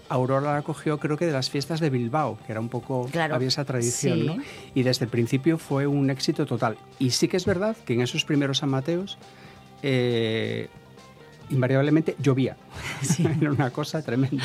Aurora 0.08 0.54
la 0.54 0.62
cogió 0.62 0.98
creo 0.98 1.16
que 1.16 1.26
de 1.26 1.32
las 1.32 1.50
fiestas 1.50 1.80
de 1.80 1.90
Bilbao, 1.90 2.38
que 2.46 2.52
era 2.52 2.60
un 2.60 2.68
poco, 2.68 3.08
Claro. 3.10 3.34
había 3.34 3.48
esa 3.48 3.64
tradición, 3.64 4.18
Sí. 4.20 4.26
¿no? 4.26 4.36
Y 4.74 4.82
desde 4.82 5.04
el 5.04 5.10
principio 5.10 5.58
fue 5.58 5.86
un 5.86 6.10
éxito 6.10 6.46
total. 6.46 6.76
Y 6.98 7.10
sí 7.10 7.28
que 7.28 7.36
es 7.36 7.44
verdad 7.46 7.76
que 7.84 7.94
en 7.94 8.00
esos 8.02 8.24
primeros 8.24 8.58
San 8.58 8.70
Mateos, 8.70 9.18
eh, 9.82 10.68
invariablemente 11.50 12.16
llovía. 12.20 12.56
era 13.40 13.50
una 13.50 13.70
cosa 13.70 14.02
tremenda. 14.02 14.42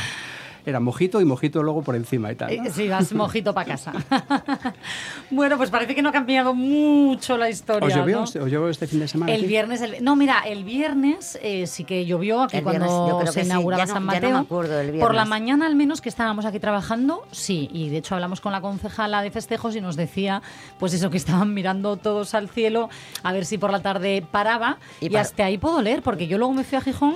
Era 0.66 0.80
mojito 0.80 1.20
y 1.22 1.26
mojito 1.26 1.64
luego 1.64 1.82
por 1.82 1.96
encima 1.96 2.32
y 2.32 2.36
tal. 2.36 2.56
¿no? 2.56 2.66
Eh, 2.66 2.72
Sí, 2.72 2.88
vas 2.88 3.12
mojito 3.14 3.54
para 3.54 3.68
casa. 3.72 3.94
bueno, 5.32 5.58
pues 5.58 5.70
parece 5.70 5.96
que 5.96 6.02
no 6.02 6.10
ha 6.10 6.12
cambiado 6.12 6.54
mucho 6.54 7.38
la 7.38 7.50
historia. 7.50 7.88
¿Os 7.88 7.94
llovió, 7.96 8.18
¿no? 8.18 8.24
os 8.24 8.34
llovió 8.36 8.70
este 8.70 8.88
fin 8.88 9.00
de 9.00 9.08
semana? 9.08 9.32
El 9.32 9.42
aquí? 9.42 9.48
viernes, 9.48 9.82
el- 9.82 10.04
no, 10.04 10.16
mira, 10.16 10.42
el 10.46 10.64
viernes 10.64 11.40
eh, 11.42 11.68
sí 11.68 11.84
que 11.84 12.06
llovió 12.06 12.42
aquí 12.44 12.58
El 12.58 12.64
cuando 12.64 13.26
se 13.28 13.42
sí. 13.42 13.46
inauguraba 13.48 13.86
San 13.88 13.96
ya 13.96 14.00
no 14.00 14.06
Mateo. 14.06 14.30
me 14.32 14.38
acuerdo 14.40 14.74
del 14.78 15.00
Por 15.00 15.14
la 15.16 15.26
mañana 15.26 15.66
al 15.66 15.76
menos 15.76 16.02
que 16.02 16.10
estábamos 16.10 16.46
aquí 16.46 16.60
trabajando, 16.60 17.24
sí, 17.32 17.70
y 17.74 17.90
de 17.90 17.98
hecho 17.98 18.16
hablamos 18.16 18.42
con 18.42 18.52
la 18.52 18.62
concejala 18.62 19.22
de 19.22 19.32
festejos 19.32 19.76
y 19.76 19.82
nos 19.82 19.96
decía, 19.96 20.42
pues 20.80 20.94
eso, 20.94 21.10
que 21.10 21.18
estaban 21.18 21.54
mirando 21.54 21.98
todos 21.98 22.34
al 22.34 22.50
cielo 22.50 22.90
a 23.24 23.34
ver 23.34 23.46
si 23.46 23.58
por 23.58 23.72
la 23.72 23.82
tarde 23.82 24.24
paraba 24.30 24.78
y, 25.00 25.06
Y 25.08 25.10
para- 25.10 25.22
hasta 25.22 25.46
ahí 25.46 25.58
puedo 25.58 25.82
leer, 25.82 26.02
porque 26.02 26.28
yo 26.28 26.38
luego 26.38 26.54
me 26.54 26.64
fui 26.64 26.78
a 26.78 26.82
Gijón, 26.82 27.16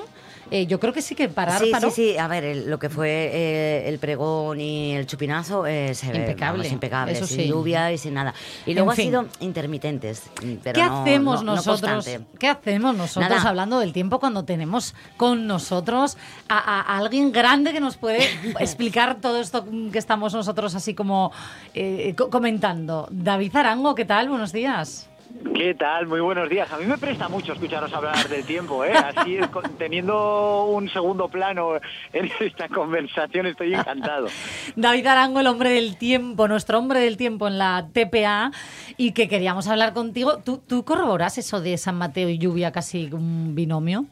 eh, 0.52 0.68
yo 0.68 0.80
creo 0.80 0.94
que 0.94 1.02
sí 1.02 1.16
que 1.16 1.28
parar 1.30 1.60
Sí, 1.62 1.72
sí, 1.82 1.92
sí. 1.92 2.18
A 2.18 2.28
ver, 2.28 2.44
el- 2.44 2.70
lo 2.70 2.78
que 2.80 2.90
fue 2.90 3.10
eh, 3.34 3.90
el 3.90 4.00
pregón 4.00 4.60
y 4.62 4.94
el 4.96 5.06
chupinazo 5.08 5.66
eh, 5.66 5.94
se 5.96 6.12
ve 6.12 6.18
Impecable, 6.20 6.60
vamos, 6.60 6.72
impecable, 6.72 7.12
eso 7.14 7.28
sin 7.28 7.38
sí. 7.42 7.48
lluvia 7.48 7.92
y 7.92 7.98
sin 7.98 8.14
nada. 8.14 8.34
Y 8.66 8.74
luego 8.74 8.92
En 8.92 8.96
fin. 8.96 9.16
ha 9.16 9.22
sido 9.24 9.28
intermitentes. 9.40 10.24
mm, 10.44 10.54
Pero 10.64 10.76
¿Qué 10.82 10.86
no- 10.86 11.02
hacemos 11.02 11.36
no- 11.44 11.52
no 11.52 11.56
nosotros? 11.56 12.08
¿Qué 12.40 12.48
hacemos 12.48 12.96
nosotros 12.96 13.30
Nada. 13.30 13.50
hablando 13.50 13.80
del 13.80 13.94
tiempo 13.94 14.20
cuando 14.20 14.46
tenemos 14.46 14.94
con 15.18 15.48
nosotros 15.48 16.18
a, 16.48 16.58
a- 16.58 16.82
a 16.82 16.98
alguien 16.98 17.32
grande 17.32 17.74
que 17.74 17.80
nos 17.80 17.98
puede 17.98 18.20
explicar 18.60 19.20
todo 19.22 19.40
esto 19.40 19.66
que 19.92 19.98
estamos 19.98 20.34
nosotros 20.34 20.76
así 20.76 20.94
como 20.94 21.32
eh, 21.74 22.14
co- 22.18 22.30
comentando? 22.30 23.08
David 23.12 23.56
Arango, 23.56 23.96
¿qué 23.96 24.06
tal? 24.06 24.30
Buenos 24.30 24.52
días. 24.52 25.10
¿Qué 25.56 25.74
tal? 25.74 26.08
Muy 26.08 26.20
buenos 26.20 26.50
días. 26.50 26.72
A 26.72 26.78
mí 26.78 26.86
me 26.86 26.98
presta 26.98 27.30
mucho 27.30 27.54
escucharos 27.54 27.92
hablar 27.94 28.28
del 28.28 28.44
tiempo, 28.46 28.84
¿eh? 28.84 28.92
Así, 28.94 29.38
teniendo 29.78 30.66
un 30.66 30.90
segundo 30.90 31.30
plano 31.30 31.76
en 32.14 32.30
esta 32.40 32.68
conversación, 32.68 33.46
estoy 33.48 33.74
encantado. 33.74 34.28
David 34.76 35.06
Arango, 35.08 35.40
el 35.40 35.48
hombre 35.48 35.70
del 35.70 35.98
tiempo, 35.98 36.48
nuestro 36.48 36.78
hombre 36.80 37.00
del 37.00 37.18
tiempo 37.18 37.48
en 37.48 37.58
la 37.58 37.88
TPA, 37.94 38.52
y 38.98 39.14
que 39.14 39.28
queríamos 39.28 39.68
hablar 39.68 39.94
contigo. 39.94 40.40
¿Tú, 40.44 40.58
tú 40.66 40.84
corroboras 40.84 41.38
eso 41.38 41.62
de 41.62 41.78
San 41.78 41.96
Mateo 41.98 42.30
y 42.30 42.38
lluvia 42.38 42.72
casi 42.72 43.10
un 43.14 43.56
binomio? 43.56 44.06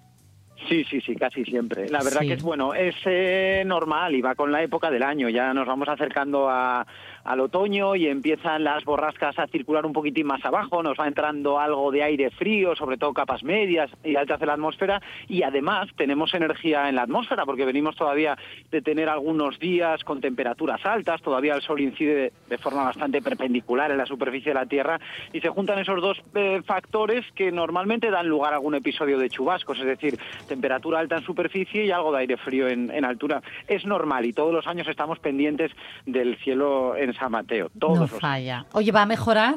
Sí, 0.70 0.86
sí, 0.86 1.02
sí, 1.02 1.14
casi 1.16 1.44
siempre. 1.44 1.90
La 1.90 2.02
verdad 2.02 2.22
Sí. 2.22 2.28
que 2.28 2.34
es 2.36 2.42
bueno, 2.42 2.74
es 2.74 2.96
eh, 3.06 3.64
normal 3.66 4.16
y 4.16 4.22
va 4.22 4.34
con 4.34 4.50
la 4.50 4.64
época 4.64 4.90
del 4.90 5.04
año. 5.04 5.28
Ya 5.28 5.54
nos 5.54 5.68
vamos 5.68 5.90
acercando 5.90 6.50
a- 6.50 6.88
al 7.24 7.40
otoño 7.40 7.96
y 7.96 8.08
empiezan 8.08 8.64
las 8.64 8.84
borrascas 8.84 9.38
a 9.40 9.48
circular 9.48 9.86
un 9.86 9.94
poquitín 9.94 10.28
más 10.28 10.44
abajo. 10.46 10.84
Nos 10.84 11.00
va 11.00 11.08
entrando 11.08 11.60
algo 11.60 11.92
de 11.92 12.04
aire 12.04 12.30
frío, 12.32 12.76
sobre 12.76 12.98
todo 12.98 13.14
capas 13.14 13.44
medias 13.44 13.90
y 14.04 14.16
altas 14.16 14.40
de 14.40 14.46
la 14.46 14.54
atmósfera. 14.54 15.02
Y 15.28 15.44
además 15.44 15.90
tenemos 15.96 16.34
energía 16.34 16.90
en 16.90 16.96
la 16.96 17.04
atmósfera 17.04 17.46
porque 17.46 17.66
venimos 17.66 17.96
todavía 17.96 18.38
de 18.72 18.82
tener 18.82 19.10
algunos 19.10 19.60
días 19.60 20.04
con 20.04 20.22
temperaturas 20.22 20.86
altas. 20.86 21.22
Todavía 21.22 21.56
el 21.56 21.62
sol 21.62 21.80
incide 21.80 22.32
de, 22.50 22.58
forma 22.58 22.84
bastante 22.84 23.22
perpendicular 23.22 23.92
en 23.92 23.98
la 23.98 24.06
superficie 24.06 24.52
de 24.52 24.60
la 24.60 24.66
Tierra 24.66 25.00
y 25.32 25.42
se 25.42 25.50
juntan 25.50 25.80
esos 25.80 26.02
dos 26.02 26.22
eh, 26.36 26.62
factores 26.66 27.26
que 27.34 27.52
normalmente 27.52 28.10
dan 28.10 28.28
lugar 28.28 28.54
a 28.54 28.58
algún 28.58 28.76
episodio 28.76 29.18
de 29.18 29.30
chubascos, 29.30 29.80
es 29.80 29.86
decir, 29.86 30.18
temperatura 30.48 31.00
alta 31.00 31.18
en 31.18 31.24
superficie 31.24 31.86
y 31.86 31.92
algo 31.92 32.12
de 32.12 32.20
aire 32.20 32.38
frío 32.38 32.68
en, 32.68 32.92
en 32.92 33.06
altura. 33.06 33.42
Es 33.68 33.86
normal 33.86 34.26
y 34.26 34.34
todos 34.34 34.54
los 34.54 34.68
años 34.68 34.88
estamos 34.88 35.20
pendientes 35.20 35.72
del 36.06 36.38
cielo 36.38 36.96
en 36.96 37.13
San 37.16 37.32
Mateo. 37.32 37.70
Todos 37.80 38.00
no 38.00 38.08
falla. 38.08 38.66
Oye, 38.74 38.92
¿va 38.92 39.04
a 39.04 39.06
mejorar? 39.06 39.56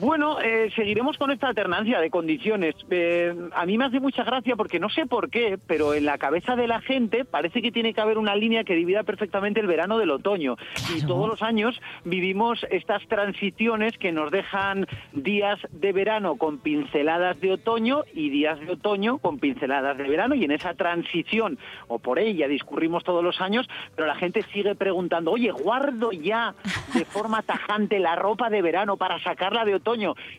Bueno, 0.00 0.40
eh, 0.40 0.70
seguiremos 0.76 1.18
con 1.18 1.32
esta 1.32 1.48
alternancia 1.48 1.98
de 1.98 2.08
condiciones. 2.08 2.76
Eh, 2.88 3.34
a 3.52 3.66
mí 3.66 3.76
me 3.76 3.86
hace 3.86 3.98
mucha 3.98 4.22
gracia 4.22 4.54
porque 4.54 4.78
no 4.78 4.88
sé 4.88 5.06
por 5.06 5.28
qué, 5.28 5.58
pero 5.66 5.92
en 5.92 6.04
la 6.04 6.18
cabeza 6.18 6.54
de 6.54 6.68
la 6.68 6.80
gente 6.80 7.24
parece 7.24 7.60
que 7.60 7.72
tiene 7.72 7.92
que 7.92 8.00
haber 8.00 8.16
una 8.16 8.36
línea 8.36 8.62
que 8.62 8.76
divida 8.76 9.02
perfectamente 9.02 9.58
el 9.58 9.66
verano 9.66 9.98
del 9.98 10.12
otoño. 10.12 10.56
Y 10.94 11.04
todos 11.04 11.28
los 11.28 11.42
años 11.42 11.80
vivimos 12.04 12.64
estas 12.70 13.04
transiciones 13.08 13.98
que 13.98 14.12
nos 14.12 14.30
dejan 14.30 14.86
días 15.14 15.58
de 15.72 15.92
verano 15.92 16.36
con 16.36 16.58
pinceladas 16.58 17.40
de 17.40 17.54
otoño 17.54 18.04
y 18.14 18.30
días 18.30 18.60
de 18.60 18.70
otoño 18.70 19.18
con 19.18 19.40
pinceladas 19.40 19.98
de 19.98 20.08
verano. 20.08 20.36
Y 20.36 20.44
en 20.44 20.52
esa 20.52 20.74
transición, 20.74 21.58
o 21.88 21.98
por 21.98 22.20
ella, 22.20 22.46
discurrimos 22.46 23.02
todos 23.02 23.24
los 23.24 23.40
años, 23.40 23.68
pero 23.96 24.06
la 24.06 24.14
gente 24.14 24.44
sigue 24.52 24.76
preguntando, 24.76 25.32
oye, 25.32 25.50
guardo 25.50 26.12
ya 26.12 26.54
de 26.94 27.04
forma 27.04 27.42
tajante 27.42 27.98
la 27.98 28.14
ropa 28.14 28.48
de 28.48 28.62
verano 28.62 28.96
para 28.96 29.20
sacarla 29.24 29.64
de 29.64 29.74
otoño. 29.74 29.87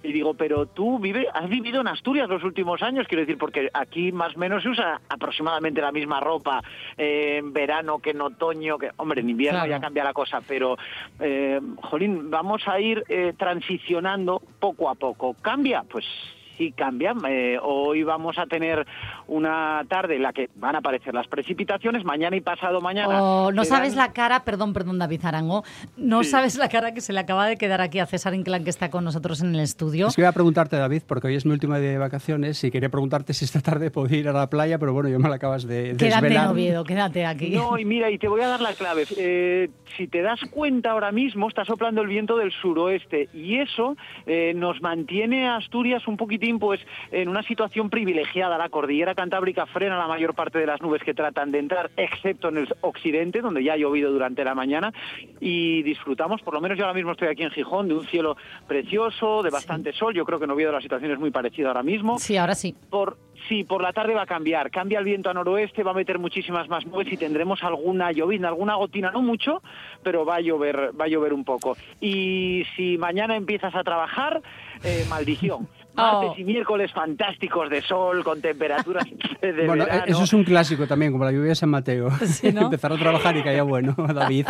Y 0.04 0.12
digo, 0.12 0.34
pero 0.34 0.66
tú 0.68 1.00
vive, 1.00 1.28
has 1.34 1.50
vivido 1.50 1.82
en 1.82 1.88
Asturias 1.88 2.30
los 2.30 2.44
últimos 2.44 2.82
años, 2.82 3.08
quiero 3.08 3.22
decir, 3.22 3.38
porque 3.38 3.70
aquí 3.74 4.12
más 4.12 4.36
o 4.36 4.40
menos 4.40 4.64
se 4.64 4.70
usa 4.70 5.02
aproximadamente 5.10 5.82
la 5.82 5.92
misma 5.92 6.20
ropa 6.20 6.62
eh, 6.98 7.38
en 7.40 7.52
verano 7.54 8.00
que 8.00 8.12
en 8.12 8.22
otoño, 8.22 8.78
que 8.78 8.92
hombre, 8.98 9.22
en 9.22 9.30
invierno 9.30 9.60
Claro. 9.60 9.72
ya 9.72 9.80
cambia 9.80 10.04
la 10.04 10.14
cosa, 10.14 10.42
pero, 10.48 10.78
eh, 11.20 11.60
jolín, 11.84 12.30
vamos 12.30 12.68
a 12.68 12.80
ir 12.80 13.04
eh, 13.10 13.34
transicionando 13.38 14.42
poco 14.60 14.90
a 14.90 14.96
poco. 14.96 15.36
¿Cambia? 15.42 15.84
Pues 15.90 16.06
sí 16.60 16.74
cambia. 16.74 17.16
Eh, 17.28 17.58
hoy 17.64 18.04
vamos 18.04 18.38
a 18.38 18.46
tener 18.46 18.86
una 19.28 19.82
tarde 19.88 20.18
en 20.18 20.24
la 20.24 20.34
que 20.34 20.50
van 20.56 20.76
a 20.76 20.80
aparecer 20.80 21.14
las 21.14 21.28
precipitaciones, 21.28 22.04
mañana 22.04 22.36
y 22.36 22.42
pasado 22.42 22.82
mañana. 22.82 23.24
Oh, 23.24 23.52
no 23.52 23.64
sabes 23.64 23.96
la 23.96 24.12
cara, 24.12 24.44
perdón, 24.44 24.74
perdón, 24.74 25.00
David 25.00 25.24
Arango, 25.24 25.64
no 25.98 26.22
Sí. 26.24 26.30
sabes 26.32 26.58
la 26.58 26.68
cara 26.70 26.94
que 26.94 27.00
se 27.02 27.14
le 27.14 27.20
acaba 27.22 27.48
de 27.48 27.56
quedar 27.58 27.80
aquí 27.82 28.00
a 28.00 28.06
César 28.06 28.34
Inclán, 28.36 28.64
que 28.66 28.70
está 28.70 28.90
con 28.92 29.04
nosotros 29.06 29.42
en 29.42 29.56
el 29.56 29.62
estudio. 29.62 30.08
Es 30.08 30.16
que 30.16 30.22
iba 30.22 30.30
a 30.30 30.34
preguntarte, 30.34 30.76
David, 30.76 31.04
porque 31.08 31.28
hoy 31.28 31.36
es 31.36 31.46
mi 31.46 31.54
última 31.54 31.80
día 31.80 31.92
de 31.92 31.98
vacaciones 31.98 32.62
y 32.64 32.72
quería 32.72 32.90
preguntarte 32.90 33.34
si 33.34 33.46
esta 33.46 33.62
tarde 33.62 33.90
puedo 33.90 34.14
ir 34.14 34.28
a 34.28 34.34
la 34.34 34.50
playa, 34.50 34.78
pero 34.78 34.92
bueno, 34.94 35.08
ya 35.10 35.18
me 35.18 35.30
la 35.30 35.36
acabas 35.36 35.66
de 35.66 35.96
Quédate 35.98 36.06
en 36.06 36.12
desvelar. 36.22 36.48
Oviedo, 36.52 36.84
quédate 36.84 37.26
aquí. 37.26 37.52
No, 37.52 37.78
y 37.80 37.86
mira, 37.86 38.12
y 38.12 38.18
te 38.18 38.28
voy 38.28 38.42
a 38.42 38.48
dar 38.50 38.60
la 38.60 38.74
clave. 38.74 39.06
Eh, 39.18 39.70
si 39.96 40.08
te 40.08 40.22
das 40.22 40.40
cuenta 40.52 40.92
ahora 40.92 41.12
mismo, 41.14 41.48
está 41.48 41.64
soplando 41.64 42.02
el 42.02 42.08
viento 42.10 42.36
del 42.38 42.52
suroeste 42.52 43.30
y 43.34 43.60
eso 43.60 43.96
eh, 44.26 44.54
nos 44.56 44.82
mantiene 44.82 45.48
a 45.48 45.56
Asturias 45.58 46.06
un 46.08 46.18
poquitín 46.18 46.49
pues 46.58 46.80
en 47.12 47.30
una 47.30 47.44
situación 47.44 47.90
privilegiada. 47.90 48.58
La 48.58 48.70
cordillera 48.70 49.14
cantábrica 49.14 49.66
frena 49.68 49.98
la 49.98 50.08
mayor 50.08 50.34
parte 50.34 50.58
de 50.58 50.66
las 50.66 50.82
nubes 50.82 51.04
que 51.04 51.14
tratan 51.14 51.52
de 51.52 51.60
entrar, 51.60 51.92
excepto 51.98 52.50
en 52.50 52.58
el 52.58 52.76
occidente, 52.82 53.42
donde 53.42 53.64
ya 53.64 53.74
ha 53.74 53.78
llovido 53.78 54.12
durante 54.12 54.44
la 54.44 54.56
mañana, 54.56 54.94
y 55.40 55.84
disfrutamos, 55.84 56.42
por 56.42 56.54
lo 56.54 56.62
menos 56.62 56.78
yo 56.78 56.86
ahora 56.86 56.96
mismo 56.96 57.12
estoy 57.12 57.28
aquí 57.28 57.44
en 57.44 57.52
Gijón, 57.52 57.88
de 57.88 57.96
un 57.96 58.06
cielo 58.08 58.38
precioso, 58.68 59.44
de 59.44 59.50
bastante 59.50 59.94
sol. 59.94 60.14
Yo 60.14 60.26
creo 60.26 60.40
que 60.40 60.46
en 60.46 60.52
Oviedo 60.52 60.72
la 60.72 60.82
situación 60.82 61.12
es 61.12 61.20
muy 61.20 61.32
parecida 61.32 61.68
ahora 61.68 61.84
mismo. 61.84 62.18
Sí, 62.20 62.38
ahora 62.38 62.56
sí. 62.56 62.76
Por, 62.90 63.18
sí, 63.48 63.64
por 63.64 63.82
la 63.82 63.94
tarde 63.94 64.14
va 64.14 64.24
a 64.24 64.26
cambiar. 64.26 64.72
Cambia 64.72 65.00
el 65.00 65.06
viento 65.06 65.30
a 65.30 65.34
noroeste, 65.34 65.84
va 65.84 65.92
a 65.92 65.96
meter 65.96 66.20
muchísimas 66.20 66.70
más 66.70 66.86
nubes 66.86 67.12
y 67.12 67.18
tendremos 67.18 67.64
alguna 67.64 68.12
llovizna, 68.12 68.48
alguna 68.48 68.76
gotina, 68.76 69.12
no 69.12 69.22
mucho, 69.22 69.62
pero 70.04 70.26
va 70.26 70.36
a 70.36 70.42
llover, 70.42 70.92
va 71.00 71.06
a 71.06 71.08
llover 71.08 71.34
un 71.34 71.44
poco. 71.44 71.76
Y 72.00 72.64
si 72.76 72.98
mañana 72.98 73.36
empiezas 73.36 73.76
a 73.76 73.84
trabajar, 73.84 74.42
eh, 74.84 75.06
maldición. 75.10 75.68
Martes 76.00 76.30
Oh. 76.32 76.36
y 76.40 76.44
miércoles 76.44 76.92
fantásticos 76.94 77.70
de 77.70 77.82
sol, 77.82 78.24
con 78.24 78.42
temperaturas 78.42 79.06
de 79.42 79.66
Bueno, 79.68 79.86
verano. 79.86 80.04
eso 80.08 80.24
es 80.24 80.34
un 80.34 80.44
clásico 80.44 80.88
también, 80.88 81.12
como 81.12 81.26
la 81.26 81.32
lluvia 81.32 81.50
de 81.50 81.56
San 81.56 81.70
Mateo. 81.70 82.10
Sí, 82.26 82.52
¿no? 82.54 82.62
Empezar 82.70 82.94
a 82.94 82.98
trabajar 82.98 83.36
y 83.38 83.42
haya 83.42 83.64
bueno, 83.64 83.94
David. 84.14 84.48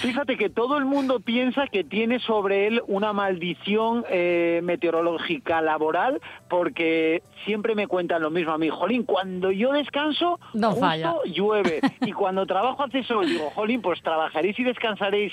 Fíjate 0.00 0.36
que 0.36 0.50
todo 0.50 0.76
el 0.78 0.84
mundo 0.84 1.20
piensa 1.20 1.66
que 1.68 1.84
tiene 1.84 2.18
sobre 2.20 2.66
él 2.66 2.82
una 2.86 3.12
maldición 3.12 4.04
eh, 4.10 4.60
meteorológica 4.64 5.60
laboral 5.60 6.20
porque 6.48 7.22
siempre 7.44 7.74
me 7.74 7.86
cuentan 7.86 8.22
lo 8.22 8.30
mismo 8.30 8.52
a 8.52 8.58
mí. 8.58 8.68
Jolín, 8.70 9.04
cuando 9.04 9.50
yo 9.50 9.72
descanso, 9.72 10.38
No 10.54 10.70
justo 10.70 10.80
falla. 10.86 11.14
llueve. 11.26 11.80
Y 12.02 12.12
cuando 12.12 12.46
trabajo 12.46 12.82
hace 12.84 13.02
sol, 13.04 13.26
digo, 13.26 13.50
jolín, 13.50 13.82
pues 13.82 14.00
trabajaréis 14.02 14.58
y 14.58 14.64
descansaréis 14.64 15.32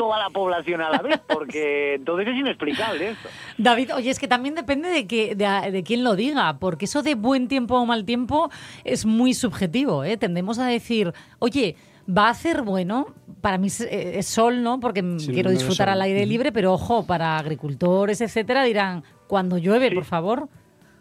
toda 0.00 0.18
la 0.18 0.30
población 0.30 0.80
a 0.80 0.88
la 0.88 1.02
vez 1.02 1.20
porque 1.28 1.94
entonces 1.98 2.28
es 2.28 2.36
inexplicable 2.36 3.10
esto. 3.10 3.28
David, 3.58 3.94
oye, 3.96 4.08
es 4.08 4.18
que 4.18 4.26
también 4.26 4.54
depende 4.54 4.88
de, 4.88 5.06
que, 5.06 5.34
de, 5.34 5.70
de 5.70 5.82
quién 5.82 6.02
lo 6.02 6.16
diga, 6.16 6.58
porque 6.58 6.86
eso 6.86 7.02
de 7.02 7.14
buen 7.14 7.48
tiempo 7.48 7.78
o 7.78 7.84
mal 7.84 8.06
tiempo 8.06 8.50
es 8.84 9.04
muy 9.04 9.34
subjetivo. 9.34 10.02
¿eh? 10.02 10.16
Tendemos 10.16 10.58
a 10.58 10.64
decir, 10.64 11.12
oye, 11.38 11.76
va 12.08 12.28
a 12.28 12.30
hacer 12.30 12.62
bueno, 12.62 13.08
para 13.42 13.58
mí 13.58 13.66
es, 13.66 13.82
eh, 13.82 14.18
es 14.18 14.26
sol, 14.26 14.62
¿no? 14.62 14.80
Porque 14.80 15.04
Sí, 15.18 15.32
quiero 15.34 15.50
disfrutar 15.50 15.90
al 15.90 16.00
aire 16.00 16.24
libre, 16.24 16.50
pero 16.50 16.72
ojo, 16.72 17.06
para 17.06 17.36
agricultores, 17.36 18.22
etcétera, 18.22 18.64
dirán, 18.64 19.04
cuando 19.26 19.58
llueve, 19.58 19.90
por 19.90 20.04
favor. 20.04 20.48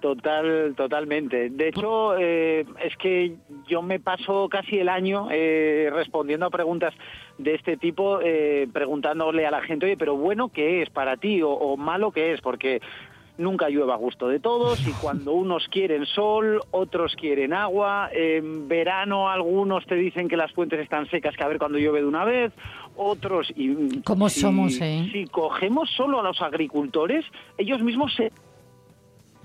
Total, 0.02 0.74
totalmente. 0.78 1.50
De 1.50 1.68
hecho, 1.70 2.18
eh, 2.18 2.66
es 2.82 2.96
que 2.98 3.36
yo 3.68 3.82
me 3.82 4.00
paso 4.00 4.48
casi 4.50 4.80
el 4.80 4.88
año 4.88 5.28
eh, 5.30 5.90
respondiendo 5.92 6.46
a 6.46 6.50
preguntas 6.50 6.94
de 7.40 7.56
este 7.56 7.78
tipo, 7.78 8.20
eh, 8.22 8.68
preguntándole 8.72 9.48
a 9.48 9.52
la 9.52 9.62
gente, 9.62 9.88
oye, 9.88 9.98
pero 9.98 10.16
bueno, 10.16 10.50
¿qué 10.50 10.82
es 10.84 10.90
para 10.92 11.18
ti? 11.18 11.42
O, 11.42 11.50
o 11.50 11.76
malo, 11.78 12.12
¿qué 12.12 12.34
es? 12.34 12.42
Porque 12.42 12.82
nunca 13.38 13.70
llueve 13.70 13.94
a 13.94 13.96
gusto 13.96 14.28
de 14.28 14.40
todos 14.42 14.86
y 14.86 14.92
cuando 15.02 15.32
unos 15.32 15.66
quieren 15.70 16.06
sol, 16.06 16.60
otros 16.72 17.16
quieren 17.16 17.54
agua. 17.54 18.10
En 18.12 18.68
verano 18.68 19.30
algunos 19.30 19.86
te 19.86 19.96
dicen 19.96 20.28
que 20.28 20.36
las 20.36 20.52
fuentes 20.52 20.82
están 20.82 21.10
secas, 21.10 21.36
que 21.38 21.44
a 21.44 21.48
ver 21.48 21.58
cuando 21.58 21.78
llueve 21.80 22.02
de 22.02 22.06
una 22.06 22.26
vez. 22.26 22.52
Otros 22.98 23.50
y 23.56 24.02
¿Cómo 24.02 24.28
si- 24.28 24.42
somos, 24.42 24.80
eh? 24.82 25.08
Si 25.14 25.26
cogemos 25.28 25.90
solo 25.96 26.20
a 26.20 26.24
los 26.24 26.42
agricultores, 26.42 27.24
ellos 27.58 27.82
mismos 27.82 28.14
se 28.16 28.34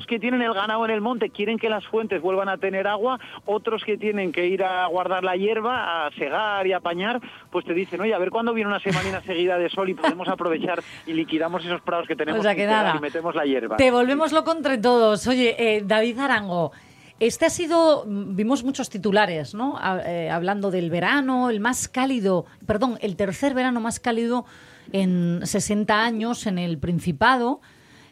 que 0.07 0.19
tienen 0.19 0.43
el 0.43 0.55
ganado 0.55 0.85
en 0.85 0.91
el 0.91 1.01
monte 1.01 1.31
quieren 1.31 1.59
que 1.59 1.69
las 1.69 1.87
fuentes 1.87 2.21
vuelvan 2.21 2.49
a 2.49 2.59
tener 2.59 2.87
agua, 2.87 3.19
otros 3.47 3.85
que 3.85 3.97
tienen 3.97 4.33
que 4.33 4.47
ir 4.47 4.63
a 4.63 4.87
guardar 4.87 5.25
la 5.25 5.37
hierba, 5.37 6.07
a 6.07 6.11
segar 6.13 6.67
y 6.67 6.73
a 6.73 6.79
apañar, 6.79 7.21
pues 7.51 7.65
te 7.65 7.75
dicen, 7.75 8.01
oye, 8.01 8.15
a 8.15 8.19
ver 8.19 8.31
cuándo 8.31 8.53
viene 8.55 8.69
una 8.69 8.81
semanina 8.81 9.21
seguida 9.23 9.59
de 9.59 9.69
sol 9.71 9.89
y 9.89 9.95
podemos 9.95 10.29
aprovechar 10.29 10.83
y 11.07 11.13
liquidamos 11.13 11.65
esos 11.65 11.81
prados 11.83 12.07
que 12.07 12.17
tenemos 12.17 12.41
O 12.41 12.43
sea 12.43 12.55
que 12.55 12.67
nada. 12.67 12.95
y 12.97 13.01
metemos 13.01 13.35
la 13.35 13.45
hierba. 13.45 13.77
Te 13.77 13.91
volvemos 13.91 14.33
loco 14.33 14.53
entre 14.53 14.79
todos. 14.79 15.27
Oye, 15.27 15.55
eh, 15.59 15.83
David 15.85 16.19
Arango, 16.19 16.73
este 17.21 17.47
ha 17.47 17.51
sido, 17.51 18.05
mm, 18.07 18.35
vimos 18.37 18.65
muchos 18.65 18.91
titulares, 18.91 19.55
¿no? 19.55 19.79
Eh, 20.05 20.29
hablando 20.31 20.71
del 20.71 20.91
verano, 20.91 21.49
el 21.51 21.61
más 21.61 21.89
cálido, 21.89 22.47
perdón, 22.67 22.99
el 23.01 23.17
tercer 23.17 23.55
verano 23.55 23.81
más 23.81 24.01
cálido 24.01 24.45
en 24.93 25.41
60 25.45 26.03
años 26.03 26.47
en 26.47 26.59
el 26.59 26.79
Principado. 26.79 27.61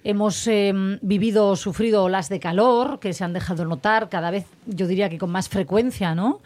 Hemos 0.05 0.47
eh, 0.49 0.73
vivido, 1.01 1.55
sufrido 1.57 2.05
olas 2.05 2.29
de 2.29 2.41
calor 2.41 2.99
que 2.99 3.13
se 3.13 3.23
han 3.25 3.33
dejado 3.33 3.65
notar 3.65 4.09
cada 4.09 4.31
vez, 4.31 4.47
yo 4.67 4.87
diría 4.87 5.09
que 5.09 5.19
con 5.19 5.31
más 5.31 5.49
frecuencia, 5.49 6.15
¿no? 6.15 6.41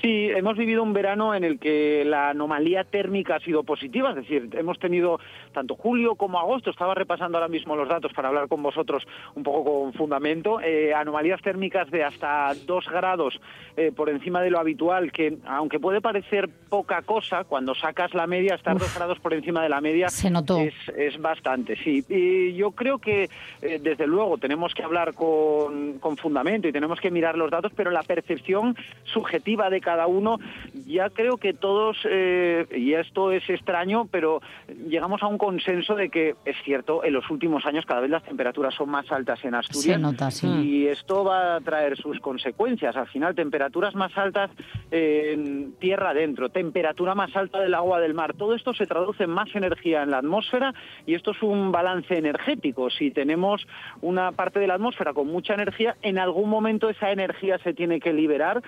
Sí, 0.00 0.28
hemos 0.30 0.56
vivido 0.56 0.82
un 0.82 0.92
verano 0.92 1.34
en 1.34 1.44
el 1.44 1.58
que 1.58 2.04
la 2.04 2.30
anomalía 2.30 2.84
térmica 2.84 3.36
ha 3.36 3.40
sido 3.40 3.62
positiva, 3.62 4.10
es 4.10 4.16
decir, 4.16 4.48
hemos 4.52 4.78
tenido 4.78 5.18
tanto 5.52 5.74
julio 5.74 6.14
como 6.14 6.38
agosto, 6.38 6.70
estaba 6.70 6.94
repasando 6.94 7.38
ahora 7.38 7.48
mismo 7.48 7.76
los 7.76 7.88
datos 7.88 8.12
para 8.12 8.28
hablar 8.28 8.48
con 8.48 8.62
vosotros 8.62 9.06
un 9.34 9.42
poco 9.42 9.82
con 9.82 9.92
fundamento, 9.94 10.60
eh, 10.60 10.94
anomalías 10.94 11.40
térmicas 11.42 11.90
de 11.90 12.04
hasta 12.04 12.52
2 12.66 12.88
grados 12.88 13.40
eh, 13.76 13.92
por 13.94 14.10
encima 14.10 14.42
de 14.42 14.50
lo 14.50 14.58
habitual, 14.58 15.12
que 15.12 15.38
aunque 15.46 15.80
puede 15.80 16.00
parecer 16.00 16.48
poca 16.68 17.02
cosa, 17.02 17.44
cuando 17.44 17.74
sacas 17.74 18.14
la 18.14 18.26
media, 18.26 18.54
estar 18.54 18.78
2 18.78 18.94
grados 18.94 19.18
por 19.18 19.34
encima 19.34 19.62
de 19.62 19.68
la 19.68 19.80
media 19.80 20.08
Se 20.08 20.30
notó. 20.30 20.58
es, 20.60 20.74
es 20.96 21.20
bastante, 21.20 21.76
sí. 21.76 22.04
Y 22.08 22.54
yo 22.54 22.72
creo 22.72 22.98
que, 22.98 23.28
eh, 23.62 23.78
desde 23.82 24.06
luego, 24.06 24.38
tenemos 24.38 24.74
que 24.74 24.82
hablar 24.82 25.14
con, 25.14 25.98
con 25.98 26.16
fundamento 26.16 26.68
y 26.68 26.72
tenemos 26.72 27.00
que 27.00 27.10
mirar 27.10 27.36
los 27.36 27.50
datos, 27.50 27.72
pero 27.74 27.90
la 27.90 28.02
percepción 28.02 28.76
subjetiva 29.04 29.69
de 29.70 29.80
cada 29.80 30.06
uno, 30.06 30.38
ya 30.86 31.10
creo 31.10 31.36
que 31.36 31.54
todos, 31.54 31.96
eh, 32.04 32.66
y 32.76 32.94
esto 32.94 33.32
es 33.32 33.48
extraño, 33.48 34.08
pero 34.10 34.40
llegamos 34.88 35.22
a 35.22 35.26
un 35.26 35.38
consenso 35.38 35.94
de 35.94 36.08
que 36.08 36.34
es 36.44 36.56
cierto, 36.64 37.04
en 37.04 37.12
los 37.12 37.28
últimos 37.30 37.64
años 37.66 37.86
cada 37.86 38.00
vez 38.00 38.10
las 38.10 38.24
temperaturas 38.24 38.74
son 38.74 38.90
más 38.90 39.10
altas 39.10 39.42
en 39.44 39.54
Asturias. 39.54 39.96
Se 39.96 39.98
nota, 39.98 40.30
sí. 40.30 40.46
Y 40.46 40.86
esto 40.88 41.24
va 41.24 41.56
a 41.56 41.60
traer 41.60 41.96
sus 41.96 42.18
consecuencias. 42.20 42.96
Al 42.96 43.08
final, 43.08 43.34
temperaturas 43.34 43.94
más 43.94 44.16
altas 44.16 44.50
en 44.90 45.72
tierra 45.78 46.10
adentro, 46.10 46.48
temperatura 46.48 47.14
más 47.14 47.34
alta 47.36 47.60
del 47.60 47.74
agua 47.74 48.00
del 48.00 48.14
mar. 48.14 48.34
Todo 48.34 48.54
esto 48.54 48.74
se 48.74 48.86
traduce 48.86 49.24
en 49.24 49.30
más 49.30 49.48
energía 49.54 50.02
en 50.02 50.10
la 50.10 50.18
atmósfera 50.18 50.74
y 51.06 51.14
esto 51.14 51.32
es 51.32 51.42
un 51.42 51.72
balance 51.72 52.16
energético. 52.16 52.90
Si 52.90 53.10
tenemos 53.10 53.66
una 54.00 54.32
parte 54.32 54.60
de 54.60 54.66
la 54.66 54.74
atmósfera 54.74 55.12
con 55.12 55.28
mucha 55.28 55.54
energía, 55.54 55.96
en 56.02 56.18
algún 56.18 56.48
momento 56.48 56.88
esa 56.88 57.10
energía 57.10 57.58
se 57.58 57.74
tiene 57.74 58.00
que 58.00 58.12
liberar 58.12 58.62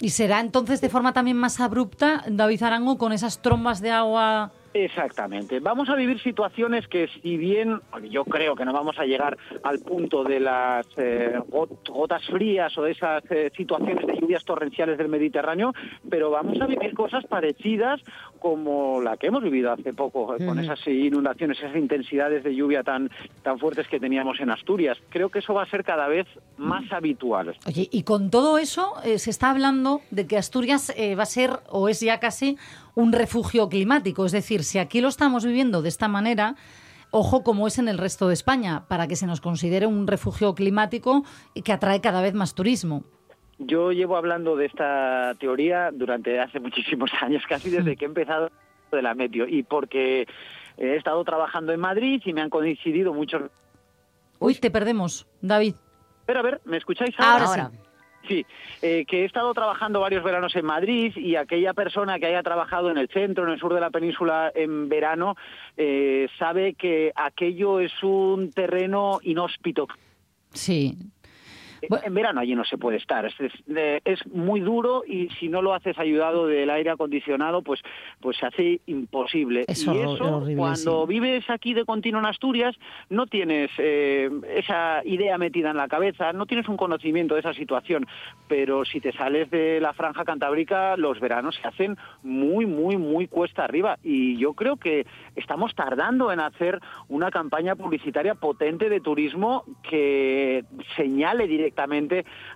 Y 0.00 0.10
será 0.10 0.40
entonces 0.40 0.80
de 0.80 0.88
forma 0.88 1.12
también 1.12 1.36
más 1.36 1.60
abrupta, 1.60 2.24
David 2.28 2.62
Arango, 2.62 2.98
con 2.98 3.12
esas 3.12 3.38
trombas 3.38 3.80
de 3.80 3.90
agua. 3.90 4.52
Exactamente. 4.84 5.60
Vamos 5.60 5.88
a 5.88 5.94
vivir 5.94 6.20
situaciones 6.20 6.86
que 6.86 7.08
si 7.22 7.36
bien 7.36 7.80
yo 8.10 8.24
creo 8.24 8.54
que 8.54 8.64
no 8.64 8.72
vamos 8.72 8.98
a 8.98 9.04
llegar 9.04 9.36
al 9.62 9.78
punto 9.80 10.22
de 10.22 10.38
las 10.40 10.86
eh, 10.98 11.34
got- 11.48 11.88
gotas 11.88 12.24
frías 12.26 12.76
o 12.76 12.82
de 12.82 12.92
esas 12.92 13.22
eh, 13.30 13.50
situaciones 13.56 14.06
de 14.06 14.16
lluvias 14.20 14.44
torrenciales 14.44 14.98
del 14.98 15.08
Mediterráneo, 15.08 15.72
pero 16.10 16.30
vamos 16.30 16.60
a 16.60 16.66
vivir 16.66 16.92
cosas 16.94 17.24
parecidas 17.26 18.00
como 18.38 19.00
la 19.00 19.16
que 19.16 19.28
hemos 19.28 19.42
vivido 19.42 19.72
hace 19.72 19.92
poco, 19.94 20.36
eh, 20.36 20.44
con 20.44 20.58
esas 20.58 20.86
inundaciones, 20.86 21.58
esas 21.58 21.74
intensidades 21.76 22.44
de 22.44 22.54
lluvia 22.54 22.82
tan, 22.82 23.10
tan 23.42 23.58
fuertes 23.58 23.88
que 23.88 23.98
teníamos 23.98 24.40
en 24.40 24.50
Asturias. 24.50 24.98
Creo 25.08 25.30
que 25.30 25.38
eso 25.38 25.54
va 25.54 25.62
a 25.62 25.70
ser 25.70 25.84
cada 25.84 26.06
vez 26.06 26.26
más 26.58 26.90
habitual. 26.92 27.56
Oye, 27.66 27.88
y 27.90 28.02
con 28.02 28.30
todo 28.30 28.58
eso 28.58 28.92
se 29.16 29.30
está 29.30 29.50
hablando 29.50 30.00
de 30.10 30.26
que 30.26 30.36
Asturias 30.36 30.92
va 31.18 31.22
a 31.22 31.26
ser, 31.26 31.50
o 31.70 31.88
es 31.88 32.00
ya 32.00 32.20
casi, 32.20 32.56
un 32.96 33.12
refugio 33.12 33.68
climático. 33.68 34.26
Es 34.26 34.32
decir, 34.32 34.64
si 34.64 34.78
aquí 34.80 35.00
lo 35.00 35.08
estamos 35.08 35.44
viviendo 35.44 35.82
de 35.82 35.88
esta 35.88 36.08
manera, 36.08 36.56
ojo 37.12 37.44
como 37.44 37.68
es 37.68 37.78
en 37.78 37.88
el 37.88 37.98
resto 37.98 38.26
de 38.26 38.34
España, 38.34 38.86
para 38.88 39.06
que 39.06 39.14
se 39.14 39.26
nos 39.26 39.40
considere 39.40 39.86
un 39.86 40.08
refugio 40.08 40.54
climático 40.54 41.22
y 41.54 41.62
que 41.62 41.72
atrae 41.72 42.00
cada 42.00 42.22
vez 42.22 42.34
más 42.34 42.54
turismo. 42.54 43.04
Yo 43.58 43.92
llevo 43.92 44.16
hablando 44.16 44.56
de 44.56 44.66
esta 44.66 45.34
teoría 45.38 45.90
durante 45.92 46.40
hace 46.40 46.58
muchísimos 46.66 47.10
años, 47.20 47.44
casi 47.48 47.70
desde 47.70 47.96
que 47.96 48.06
he 48.06 48.08
empezado 48.08 48.50
de 48.90 49.02
la 49.02 49.14
meteo, 49.14 49.46
y 49.46 49.62
porque 49.62 50.26
he 50.78 50.96
estado 50.96 51.22
trabajando 51.24 51.72
en 51.72 51.80
Madrid 51.80 52.22
y 52.24 52.32
me 52.32 52.40
han 52.40 52.50
coincidido 52.50 53.12
muchos... 53.12 53.42
Uy, 54.38 54.54
te 54.54 54.70
perdemos, 54.70 55.26
David. 55.42 55.74
Pero 56.24 56.40
a 56.40 56.42
ver, 56.42 56.60
¿me 56.64 56.78
escucháis 56.78 57.14
Ahora 57.18 57.44
ahora? 57.44 57.70
sí. 57.70 57.85
Sí, 58.26 58.44
eh, 58.82 59.04
que 59.06 59.22
he 59.22 59.24
estado 59.24 59.52
trabajando 59.54 60.00
varios 60.00 60.24
veranos 60.24 60.54
en 60.56 60.66
Madrid 60.66 61.16
y 61.16 61.36
aquella 61.36 61.74
persona 61.74 62.18
que 62.18 62.26
haya 62.26 62.42
trabajado 62.42 62.90
en 62.90 62.98
el 62.98 63.08
centro, 63.08 63.44
en 63.44 63.52
el 63.52 63.58
sur 63.58 63.72
de 63.74 63.80
la 63.80 63.90
península 63.90 64.50
en 64.54 64.88
verano, 64.88 65.36
eh, 65.76 66.28
sabe 66.38 66.74
que 66.74 67.12
aquello 67.14 67.80
es 67.80 67.92
un 68.02 68.50
terreno 68.50 69.20
inhóspito. 69.22 69.86
Sí. 70.52 70.96
En 71.82 72.14
verano 72.14 72.40
allí 72.40 72.54
no 72.54 72.64
se 72.64 72.78
puede 72.78 72.96
estar, 72.96 73.26
es, 73.26 74.26
muy 74.26 74.60
duro 74.60 75.02
y 75.06 75.28
si 75.38 75.48
no 75.48 75.62
lo 75.62 75.74
haces 75.74 75.98
ayudado 75.98 76.46
del 76.46 76.70
aire 76.70 76.90
acondicionado, 76.90 77.62
pues, 77.62 77.80
pues 78.20 78.36
se 78.38 78.46
hace 78.46 78.80
imposible. 78.86 79.64
Es 79.68 79.84
y 79.84 79.88
horror- 79.88 80.14
eso, 80.16 80.36
horrible, 80.36 80.56
cuando 80.56 81.06
sí. 81.06 81.12
vives 81.12 81.50
aquí 81.50 81.74
de 81.74 81.84
continuo 81.84 82.20
en 82.20 82.26
Asturias, 82.26 82.74
no 83.10 83.26
tienes 83.26 83.70
eh, 83.78 84.30
esa 84.54 85.02
idea 85.04 85.38
metida 85.38 85.70
en 85.70 85.76
la 85.76 85.88
cabeza, 85.88 86.32
no 86.32 86.46
tienes 86.46 86.68
un 86.68 86.76
conocimiento 86.76 87.34
de 87.34 87.40
esa 87.40 87.54
situación, 87.54 88.06
pero 88.48 88.84
si 88.84 89.00
te 89.00 89.12
sales 89.12 89.50
de 89.50 89.80
la 89.80 89.92
franja 89.92 90.24
cantábrica, 90.24 90.96
los 90.96 91.20
veranos 91.20 91.56
se 91.56 91.68
hacen 91.68 91.96
muy, 92.22 92.66
muy, 92.66 92.96
muy 92.96 93.28
cuesta 93.28 93.64
arriba. 93.64 93.98
Y 94.02 94.36
yo 94.38 94.54
creo 94.54 94.76
que 94.76 95.06
estamos 95.34 95.74
tardando 95.74 96.32
en 96.32 96.40
hacer 96.40 96.80
una 97.08 97.30
campaña 97.30 97.76
publicitaria 97.76 98.34
potente 98.34 98.88
de 98.88 99.00
turismo 99.00 99.64
que 99.82 100.64
señale 100.96 101.46
directamente 101.46 101.65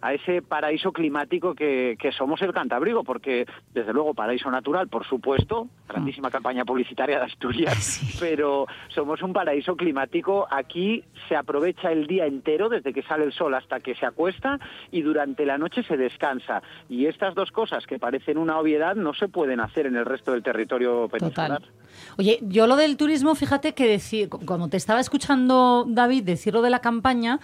a 0.01 0.15
ese 0.15 0.43
paraíso 0.43 0.93
climático 0.93 1.55
que, 1.55 1.97
que 1.99 2.13
somos 2.13 2.41
el 2.43 2.53
Cantábrico, 2.53 3.05
porque 3.05 3.47
desde 3.73 3.93
luego 3.93 4.15
paraíso 4.15 4.51
natural, 4.51 4.89
por 4.89 5.07
supuesto, 5.07 5.69
grandísima 5.89 6.31
campaña 6.31 6.65
publicitaria 6.65 7.19
de 7.19 7.25
Asturias, 7.27 8.01
pero 8.21 8.67
somos 8.89 9.23
un 9.23 9.33
paraíso 9.33 9.77
climático. 9.77 10.47
Aquí 10.51 11.05
se 11.29 11.37
aprovecha 11.37 11.93
el 11.93 12.07
día 12.07 12.27
entero, 12.27 12.69
desde 12.69 12.93
que 12.93 13.03
sale 13.03 13.25
el 13.25 13.33
sol 13.33 13.55
hasta 13.55 13.81
que 13.81 13.95
se 13.95 14.07
acuesta, 14.07 14.59
y 14.91 15.03
durante 15.03 15.47
la 15.47 15.59
noche 15.59 15.83
se 15.83 15.97
descansa. 15.97 16.63
Y 16.89 17.07
estas 17.07 17.35
dos 17.35 17.51
cosas 17.51 17.87
que 17.87 17.99
parecen 17.99 18.39
una 18.39 18.59
obviedad 18.59 18.95
no 18.97 19.15
se 19.15 19.29
pueden 19.29 19.61
hacer 19.61 19.87
en 19.87 19.97
el 19.97 20.05
resto 20.05 20.33
del 20.33 20.43
territorio 20.43 21.09
peninsular. 21.09 21.63
Oye, 22.19 22.39
yo 22.43 22.67
lo 22.67 22.77
del 22.77 22.97
turismo, 22.97 23.35
fíjate 23.35 23.75
que 23.75 23.87
decir, 23.87 24.29
como 24.29 24.69
te 24.69 24.77
estaba 24.77 25.01
escuchando 25.01 25.85
David 25.89 26.25
decirlo 26.25 26.63
de 26.63 26.71
la 26.71 26.81
campaña, 26.81 27.41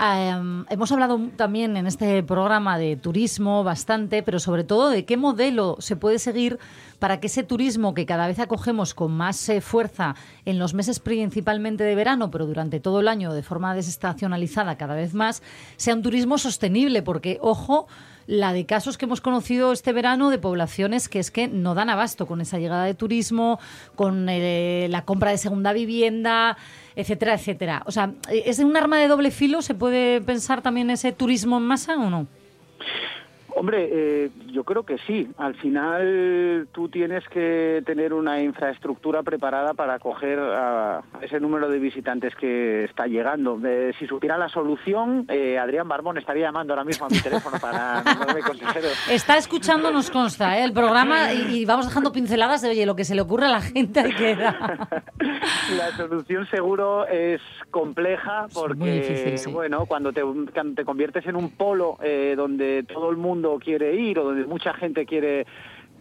em, 0.00 0.64
hemos 0.70 0.90
hablado 0.92 1.20
también 1.36 1.76
en 1.76 1.86
este 1.86 2.22
programa 2.22 2.78
de 2.78 2.96
turismo 2.96 3.64
bastante, 3.64 4.22
pero 4.22 4.38
sobre 4.38 4.64
todo 4.64 4.90
de 4.90 5.04
qué 5.04 5.16
modelo 5.16 5.76
se 5.78 5.96
puede 5.96 6.18
seguir 6.18 6.58
para 6.98 7.20
que 7.20 7.26
ese 7.26 7.42
turismo 7.42 7.94
que 7.94 8.06
cada 8.06 8.26
vez 8.26 8.38
acogemos 8.38 8.94
con 8.94 9.12
más 9.12 9.48
eh, 9.48 9.60
fuerza 9.60 10.16
en 10.44 10.58
los 10.58 10.74
meses 10.74 11.00
principalmente 11.00 11.84
de 11.84 11.94
verano, 11.94 12.30
pero 12.30 12.46
durante 12.46 12.80
todo 12.80 13.00
el 13.00 13.08
año 13.08 13.32
de 13.32 13.42
forma 13.42 13.74
desestacionalizada 13.74 14.76
cada 14.76 14.94
vez 14.94 15.14
más, 15.14 15.42
sea 15.76 15.94
un 15.94 16.02
turismo 16.02 16.38
sostenible, 16.38 17.02
porque 17.02 17.38
ojo, 17.40 17.86
la 18.26 18.52
de 18.52 18.66
casos 18.66 18.98
que 18.98 19.04
hemos 19.04 19.20
conocido 19.20 19.72
este 19.72 19.92
verano 19.92 20.30
de 20.30 20.38
poblaciones 20.38 21.08
que 21.08 21.18
es 21.18 21.30
que 21.30 21.48
no 21.48 21.74
dan 21.74 21.90
abasto 21.90 22.26
con 22.26 22.40
esa 22.40 22.58
llegada 22.58 22.84
de 22.84 22.94
turismo, 22.94 23.58
con 23.94 24.28
eh, 24.28 24.86
la 24.90 25.04
compra 25.04 25.30
de 25.30 25.38
segunda 25.38 25.72
vivienda, 25.72 26.56
etcétera, 26.96 27.34
etcétera. 27.34 27.82
O 27.86 27.92
sea, 27.92 28.12
¿es 28.30 28.58
un 28.58 28.76
arma 28.76 28.98
de 28.98 29.08
doble 29.08 29.30
filo? 29.30 29.62
¿Se 29.62 29.74
puede 29.74 30.20
pensar 30.20 30.62
también 30.62 30.90
ese 30.90 31.12
turismo 31.12 31.58
en 31.58 31.64
masa 31.64 31.96
o 31.96 32.10
no? 32.10 32.26
Hombre, 33.56 33.88
eh, 33.90 34.30
yo 34.52 34.64
creo 34.64 34.82
que 34.84 34.98
sí. 35.06 35.28
Al 35.38 35.54
final 35.54 36.68
tú 36.72 36.88
tienes 36.88 37.26
que 37.28 37.82
tener 37.86 38.12
una 38.12 38.42
infraestructura 38.42 39.22
preparada 39.22 39.74
para 39.74 39.94
acoger 39.94 40.38
a 40.40 41.02
ese 41.20 41.40
número 41.40 41.68
de 41.68 41.78
visitantes 41.78 42.34
que 42.34 42.84
está 42.84 43.06
llegando. 43.06 43.60
Eh, 43.64 43.92
si 43.98 44.06
supiera 44.06 44.36
la 44.36 44.48
solución, 44.48 45.26
eh, 45.28 45.58
Adrián 45.58 45.88
Barbón 45.88 46.18
estaría 46.18 46.46
llamando 46.46 46.72
ahora 46.72 46.84
mismo 46.84 47.06
a 47.06 47.08
mi 47.08 47.18
teléfono 47.20 47.58
para 47.60 48.02
nombrarme 48.04 48.40
consejero. 48.40 48.88
Está 49.10 49.36
escuchando, 49.36 49.90
nos 49.90 50.10
consta, 50.10 50.58
¿eh? 50.58 50.64
el 50.64 50.72
programa 50.72 51.32
y, 51.32 51.58
y 51.58 51.64
vamos 51.64 51.86
dejando 51.86 52.12
pinceladas 52.12 52.62
de, 52.62 52.70
oye, 52.70 52.86
lo 52.86 52.96
que 52.96 53.04
se 53.04 53.14
le 53.14 53.20
ocurre 53.20 53.46
a 53.46 53.50
la 53.50 53.60
gente 53.60 54.00
hay 54.00 54.14
que 54.14 54.36
dar. 54.36 54.88
La 55.76 55.96
solución 55.96 56.46
seguro 56.48 57.06
es 57.06 57.40
compleja 57.70 58.46
porque, 58.52 59.00
difícil, 59.00 59.38
sí. 59.38 59.50
bueno, 59.50 59.86
cuando 59.86 60.12
te, 60.12 60.22
cuando 60.52 60.74
te 60.74 60.84
conviertes 60.84 61.26
en 61.26 61.36
un 61.36 61.50
polo 61.50 61.98
eh, 62.02 62.34
donde 62.36 62.84
todo 62.84 63.10
el 63.10 63.16
mundo 63.16 63.43
quiere 63.58 63.94
ir 63.94 64.18
o 64.18 64.24
donde 64.24 64.46
mucha 64.46 64.74
gente 64.74 65.06
quiere 65.06 65.46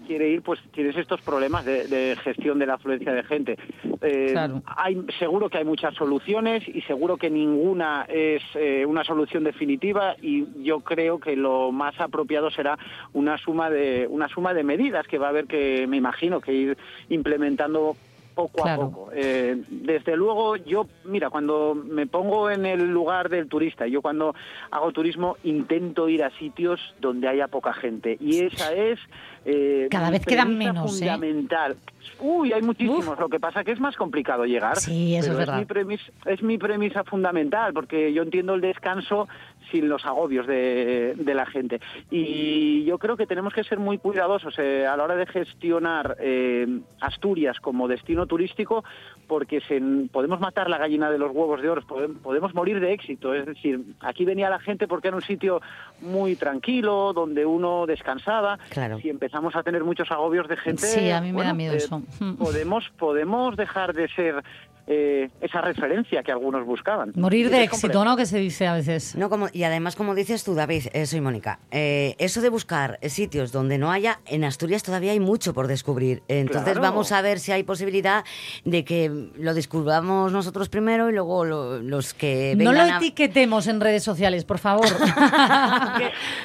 quiere 0.04 0.30
ir, 0.30 0.42
pues 0.42 0.60
tienes 0.72 0.96
estos 0.98 1.22
problemas 1.22 1.66
de, 1.66 1.88
de 1.88 2.16
gestión 2.18 2.60
de 2.60 2.66
la 2.66 2.76
afluencia 2.76 3.14
de 3.14 3.24
gente. 3.24 3.58
Eh, 4.02 4.30
Claro. 4.32 4.62
hay, 4.66 5.02
seguro 5.18 5.50
que 5.50 5.60
hay 5.60 5.66
muchas 5.66 5.96
soluciones 5.96 6.68
y 6.68 6.82
seguro 6.82 7.18
que 7.18 7.30
ninguna 7.30 8.06
es 8.10 8.42
eh, 8.56 8.86
una 8.86 9.04
solución 9.04 9.44
definitiva 9.44 10.16
y 10.22 10.46
yo 10.64 10.82
creo 10.82 11.20
que 11.20 11.36
lo 11.36 11.72
más 11.72 12.00
apropiado 12.00 12.52
será 12.52 12.78
una 13.14 13.38
suma 13.38 13.70
de 13.70 14.08
una 14.10 14.28
suma 14.28 14.54
de 14.54 14.64
medidas 14.64 15.08
que 15.08 15.18
va 15.18 15.28
a 15.28 15.30
haber 15.30 15.46
que 15.46 15.88
me 15.88 15.98
imagino 15.98 16.42
que 16.42 16.54
ir 16.54 16.78
implementando 17.10 17.96
poco 18.34 18.62
Claro. 18.64 18.84
a 18.84 18.86
poco. 18.90 19.10
Eh, 19.14 19.64
desde 19.70 20.16
luego, 20.18 20.56
yo, 20.58 20.88
mira, 21.06 21.30
cuando 21.30 21.76
me 21.76 22.08
pongo 22.08 22.50
en 22.50 22.66
el 22.66 22.90
lugar 22.92 23.30
del 23.30 23.48
turista, 23.48 23.88
yo 23.88 24.02
cuando 24.02 24.36
hago 24.72 24.92
turismo 24.92 25.38
intento 25.44 26.10
ir 26.10 26.24
a 26.24 26.30
sitios 26.38 26.80
donde 27.00 27.28
haya 27.28 27.48
poca 27.48 27.74
gente. 27.74 28.18
Y 28.20 28.44
esa 28.46 28.74
es... 28.74 29.00
eh, 29.46 29.88
Cada 29.92 30.10
vez 30.10 30.26
quedan 30.26 30.58
menos, 30.58 31.02
¿eh? 31.02 31.06
Fundamental. 31.06 31.76
Uy, 32.20 32.52
hay 32.54 32.62
muchísimos. 32.62 33.18
Lo 33.20 33.30
que 33.30 33.40
pasa 33.40 33.64
que 33.64 33.72
es 33.72 33.80
más 33.80 33.96
complicado 33.96 34.46
llegar. 34.46 34.78
Sí, 34.78 35.16
eso 35.16 35.32
es 35.32 35.38
verdad. 35.38 35.58
mi, 35.60 35.66
premisa, 35.66 36.12
es 36.26 36.42
mi 36.44 36.58
premisa 36.58 37.04
fundamental, 37.04 37.74
porque 37.74 38.12
yo 38.14 38.24
entiendo 38.24 38.54
el 38.56 38.62
descanso 38.62 39.28
sin 39.74 39.90
los 39.90 40.06
agobios 40.06 40.46
de, 40.46 41.16
de 41.18 41.34
la 41.34 41.48
gente. 41.48 41.82
Y 42.12 42.84
yo 42.86 43.00
creo 43.00 43.18
que 43.18 43.26
tenemos 43.26 43.54
que 43.54 43.64
ser 43.64 43.80
muy 43.80 43.98
cuidadosos 43.98 44.54
eh, 44.60 44.86
a 44.86 44.96
la 44.96 45.04
hora 45.04 45.16
de 45.16 45.26
gestionar 45.26 46.16
eh, 46.20 46.68
Asturias 47.02 47.60
como 47.60 47.88
destino 47.88 48.28
turístico, 48.28 48.84
porque 49.28 49.62
se, 49.62 49.82
podemos 50.12 50.40
matar 50.40 50.70
la 50.70 50.78
gallina 50.78 51.10
de 51.10 51.18
los 51.18 51.32
huevos 51.32 51.62
de 51.62 51.70
oro, 51.70 51.82
podemos, 52.22 52.54
morir 52.54 52.80
de 52.80 52.94
éxito. 52.94 53.34
Es 53.34 53.48
decir, 53.48 53.82
aquí 54.00 54.26
venía 54.26 54.50
la 54.50 54.60
gente 54.60 54.88
porque 54.88 55.08
era 55.08 55.18
un 55.18 55.24
sitio 55.24 55.60
muy 56.02 56.36
tranquilo, 56.36 57.14
donde 57.14 57.46
uno 57.46 57.88
descansaba. 57.88 58.60
Claro. 58.70 59.00
Si 59.00 59.10
empezamos 59.10 59.56
a 59.56 59.64
tener 59.64 59.84
muchos 59.84 60.12
agobios 60.12 60.48
de 60.48 60.58
gente, 60.58 60.84
Sí, 60.86 61.10
a 61.10 61.20
mí 61.20 61.34
me 61.34 61.44
da 61.44 61.54
miedo 61.54 61.74
eh, 61.74 61.78
eso. 61.78 62.04
podemos 62.38 62.92
podemos 63.00 63.58
dejar 63.58 63.94
de 63.94 64.08
ser 64.10 64.44
eh, 64.88 65.30
esa 65.42 65.62
referencia 65.62 66.24
que 66.24 66.32
algunos 66.32 66.66
buscaban. 66.66 67.12
Morir 67.16 67.50
de 67.50 67.64
éxito. 67.64 68.04
¿no? 68.04 68.18
Que 68.18 68.26
se 68.26 68.38
dice 68.40 68.68
a 68.68 68.74
veces. 68.74 69.16
No, 69.16 69.30
como, 69.30 69.48
y 69.54 69.64
además, 69.64 69.96
como 69.96 70.14
dices 70.16 70.44
tú, 70.44 70.56
David, 70.56 70.88
eh, 70.94 71.06
soy 71.06 71.22
Mónica, 71.22 71.60
eh, 71.72 72.16
eso 72.20 72.42
de 72.42 72.50
buscar 72.50 73.00
sitios 73.04 73.52
donde 73.52 73.78
no 73.78 73.92
haya, 73.92 74.20
en 74.26 74.44
Asturias 74.44 74.84
todavía 74.84 75.12
hay 75.14 75.20
mucho 75.20 75.54
por 75.54 75.68
descubrir. 75.68 76.22
Entonces 76.28 76.74
Claro. 76.74 76.82
vamos 76.82 77.12
a 77.12 77.22
ver 77.22 77.40
si 77.40 77.52
hay 77.52 77.64
posibilidad 77.64 78.24
de 78.66 78.84
que 78.84 79.10
lo 79.36 79.54
descubramos 79.54 80.32
nosotros 80.32 80.70
primero 80.70 81.10
y 81.10 81.14
luego 81.14 81.46
lo- 81.46 81.80
los 81.82 82.14
que 82.14 82.56
No 82.58 82.74
lo 82.74 82.82
a- 82.82 82.98
etiquetemos 82.98 83.68
en 83.68 83.80
redes 83.80 84.04
sociales, 84.04 84.44
por 84.46 84.60
favor. 84.60 84.86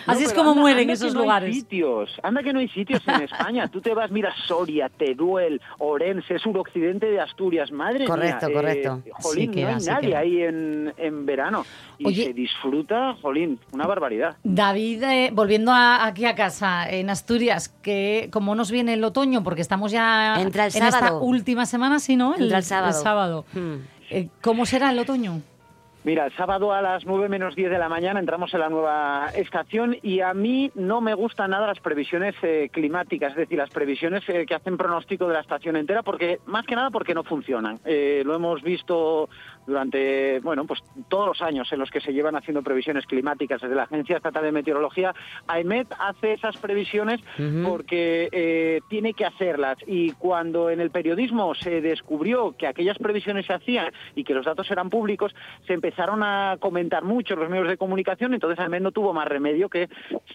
No, 0.07 0.13
Así 0.15 0.25
es 0.25 0.33
como 0.33 0.51
anda- 0.51 0.61
mueren 0.61 0.81
anda 0.83 0.93
esos 0.95 1.15
hay 1.15 1.21
lugares. 1.21 1.55
sitios, 1.55 2.11
anda 2.23 2.43
que 2.43 2.53
no 2.53 2.61
hay 2.61 2.69
sitios 2.69 3.03
en 3.07 3.23
España. 3.23 3.69
Tú 3.69 3.81
te 3.81 3.95
vas, 3.95 4.11
mira, 4.11 4.33
Soria, 4.47 4.89
Teruel, 4.89 5.61
Orense, 5.79 6.39
suroccidente 6.39 7.07
de 7.07 7.21
Asturias. 7.21 7.71
Madre 7.71 8.05
Correcto, 8.07 8.28
mía. 8.47 8.55
correcto. 8.55 9.03
eh, 9.07 9.11
jolín, 9.21 9.51
Sí 9.51 9.55
que 9.57 9.61
no 9.63 9.69
va, 9.69 9.75
hay 9.75 9.81
sí 9.81 9.91
nadie 9.91 10.17
ahí 10.17 10.43
en, 10.43 10.95
en 10.97 11.27
verano. 11.27 11.65
Y 11.99 12.07
Oye. 12.07 12.25
se 12.27 12.33
disfruta, 12.33 13.15
jolín, 13.21 13.59
una 13.73 13.87
barbaridad. 13.87 14.37
David, 14.45 15.03
eh, 15.03 15.31
volviendo 15.33 15.73
a- 15.73 16.07
aquí 16.07 16.25
a 16.27 16.35
casa, 16.35 16.89
en 16.89 17.11
Asturias, 17.11 17.69
que 17.83 18.29
¿cómo 18.33 18.55
nos 18.55 18.71
viene 18.71 18.95
el 18.95 19.03
otoño? 19.05 19.43
Porque 19.43 19.63
estamos 19.63 19.91
ya 19.93 20.41
Entra 20.41 20.67
el 20.67 20.77
en 20.77 20.83
esta 20.85 21.15
última 21.17 21.67
semana, 21.67 21.99
¿sí, 21.99 22.17
no? 22.17 22.35
Entra 22.37 22.59
el 22.59 22.65
sábado. 22.65 22.93
sábado. 23.03 23.45
Hmm. 23.53 23.77
Eh, 24.11 24.29
¿Cómo 24.41 24.65
será 24.65 24.91
el 24.91 24.99
otoño? 24.99 25.43
Mira, 26.09 26.25
el 26.25 26.33
sábado 26.39 26.73
a 26.73 26.81
las 26.81 27.05
9 27.05 27.29
menos 27.29 27.55
10 27.55 27.71
de 27.71 27.79
la 27.79 27.91
mañana 27.91 28.19
entramos 28.19 28.55
en 28.55 28.61
la 28.61 28.71
nueva 28.71 29.27
estación 29.35 29.95
y 30.03 30.21
a 30.21 30.33
mí 30.33 30.73
no 30.75 31.03
me 31.03 31.13
gustan 31.13 31.51
nada 31.51 31.67
las 31.67 31.81
previsiones 31.81 32.35
eh, 32.41 32.71
climáticas, 32.73 33.33
es 33.33 33.37
decir, 33.37 33.59
las 33.59 33.69
previsiones 33.69 34.27
eh, 34.29 34.47
que 34.47 34.55
hacen 34.55 34.79
pronóstico 34.79 35.29
de 35.29 35.35
la 35.35 35.41
estación 35.41 35.77
entera, 35.77 36.03
porque 36.03 36.41
más 36.47 36.65
que 36.65 36.77
nada 36.77 36.89
porque 36.89 37.13
no 37.13 37.25
funcionan. 37.25 37.79
Eh, 37.85 38.23
lo 38.25 38.35
hemos 38.35 38.63
visto 38.63 39.29
durante, 39.69 40.41
bueno, 40.41 40.65
pues 40.65 40.83
todos 41.09 41.27
los 41.27 41.43
años 41.43 41.71
en 41.73 41.79
los 41.79 41.91
que 41.91 42.01
se 42.01 42.13
llevan 42.13 42.35
haciendo 42.35 42.63
previsiones 42.63 43.07
climáticas 43.07 43.61
desde 43.61 43.75
la 43.75 43.85
Agencia 43.85 44.17
Estatal 44.17 44.43
de 44.43 44.53
Meteorología. 44.53 45.15
AEMET 45.47 45.93
hace 45.99 46.33
esas 46.33 46.57
previsiones 46.57 47.21
porque 47.65 48.29
eh, 48.33 48.81
tiene 48.89 49.15
que 49.15 49.25
hacerlas 49.25 49.77
y 49.87 50.13
cuando 50.13 50.71
en 50.71 50.81
el 50.81 50.91
periodismo 50.91 51.55
se 51.55 51.81
descubrió 51.81 52.57
que 52.57 52.67
aquellas 52.67 52.99
previsiones 52.99 53.47
se 53.47 53.53
hacían 53.53 53.93
y 54.15 54.25
que 54.25 54.35
los 54.35 54.47
datos 54.47 54.71
eran 54.71 54.91
públicos, 54.91 55.35
se 55.67 55.75
empezaron 55.75 56.23
a 56.23 56.57
comentar 56.59 57.05
mucho 57.05 57.37
los 57.37 57.51
medios 57.51 57.69
de 57.69 57.77
comunicación, 57.77 58.35
entonces 58.35 58.59
AEMET 58.59 58.83
no 58.83 58.93
tuvo 58.93 59.13
más 59.13 59.29
remedio 59.29 59.69
que 59.69 59.89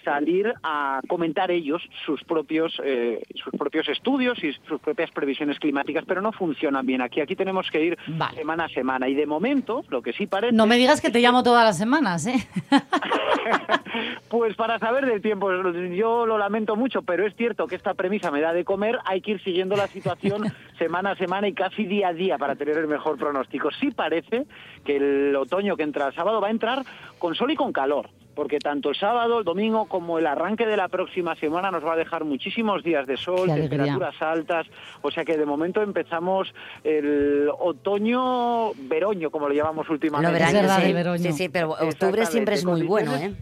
salir 0.05 0.53
a 0.63 1.01
comentar 1.07 1.51
ellos 1.51 1.81
sus 2.05 2.23
propios 2.23 2.79
eh, 2.83 3.21
sus 3.35 3.53
propios 3.57 3.87
estudios 3.89 4.41
y 4.43 4.53
sus 4.67 4.79
propias 4.79 5.11
previsiones 5.11 5.59
climáticas, 5.59 6.03
pero 6.07 6.21
no 6.21 6.31
funcionan 6.31 6.85
bien 6.85 7.01
aquí. 7.01 7.21
Aquí 7.21 7.35
tenemos 7.35 7.69
que 7.71 7.83
ir 7.83 7.97
Vale. 8.07 8.37
semana 8.37 8.65
a 8.65 8.69
semana 8.69 9.07
y 9.07 9.15
de 9.15 9.22
momento 9.25 9.83
lo 9.89 10.01
que 10.01 10.13
sí 10.13 10.27
parece 10.27 10.55
No 10.55 10.65
me 10.65 10.77
digas 10.77 11.01
que 11.01 11.09
te 11.09 11.19
llamo 11.19 11.43
todas 11.43 11.63
las 11.63 11.77
semanas, 11.77 12.25
¿eh? 12.27 12.47
Pues 14.29 14.55
para 14.55 14.79
saber 14.79 15.05
del 15.05 15.21
tiempo, 15.21 15.51
yo 15.95 16.25
lo 16.25 16.37
lamento 16.39 16.75
mucho, 16.75 17.03
pero 17.03 17.27
es 17.27 17.35
cierto 17.35 17.67
que 17.67 17.75
esta 17.75 17.93
premisa 17.93 18.31
me 18.31 18.41
da 18.41 18.51
de 18.51 18.65
comer, 18.65 18.97
hay 19.05 19.21
que 19.21 19.31
ir 19.31 19.43
siguiendo 19.43 19.75
la 19.75 19.87
situación 19.87 20.51
semana 20.79 21.11
a 21.11 21.15
semana 21.15 21.47
y 21.47 21.53
casi 21.53 21.85
día 21.85 22.07
a 22.07 22.13
día 22.13 22.37
para 22.39 22.55
tener 22.55 22.77
el 22.77 22.87
mejor 22.87 23.17
pronóstico. 23.17 23.69
Sí 23.79 23.91
parece 23.91 24.47
que 24.83 24.95
el 24.95 25.35
otoño 25.35 25.77
que 25.77 25.83
entra 25.83 26.07
el 26.07 26.15
sábado 26.15 26.41
va 26.41 26.47
a 26.47 26.51
entrar 26.51 26.83
con 27.19 27.35
sol 27.35 27.51
y 27.51 27.55
con 27.55 27.71
calor, 27.71 28.09
porque 28.35 28.59
tanto 28.59 28.89
el 28.89 28.95
sábado, 28.95 29.39
el 29.39 29.45
domingo, 29.45 29.85
como 29.85 30.19
el 30.19 30.27
arranque 30.27 30.65
de 30.65 30.77
la 30.77 30.87
próxima 30.87 31.35
semana 31.35 31.71
nos 31.71 31.85
va 31.85 31.93
a 31.93 31.95
dejar 31.95 32.23
muchísimos 32.25 32.83
días 32.83 33.05
de 33.07 33.17
sol, 33.17 33.47
temperaturas 33.53 34.21
altas, 34.21 34.67
o 35.01 35.11
sea 35.11 35.23
que 35.25 35.37
de 35.37 35.45
momento 35.45 35.81
empezamos 35.81 36.53
el 36.83 37.49
otoño 37.59 38.73
veroño, 38.73 39.29
como 39.29 39.47
lo 39.47 39.53
llamamos 39.53 39.89
últimamente. 39.89 40.33
Verán, 40.33 40.53
verdad, 40.53 41.17
sí. 41.17 41.23
Sí, 41.23 41.31
sí, 41.33 41.49
pero 41.49 41.71
octubre 41.71 42.25
siempre 42.25 42.55
es 42.55 42.65
muy 42.65 42.83
bueno, 42.83 43.15
¿eh? 43.15 43.33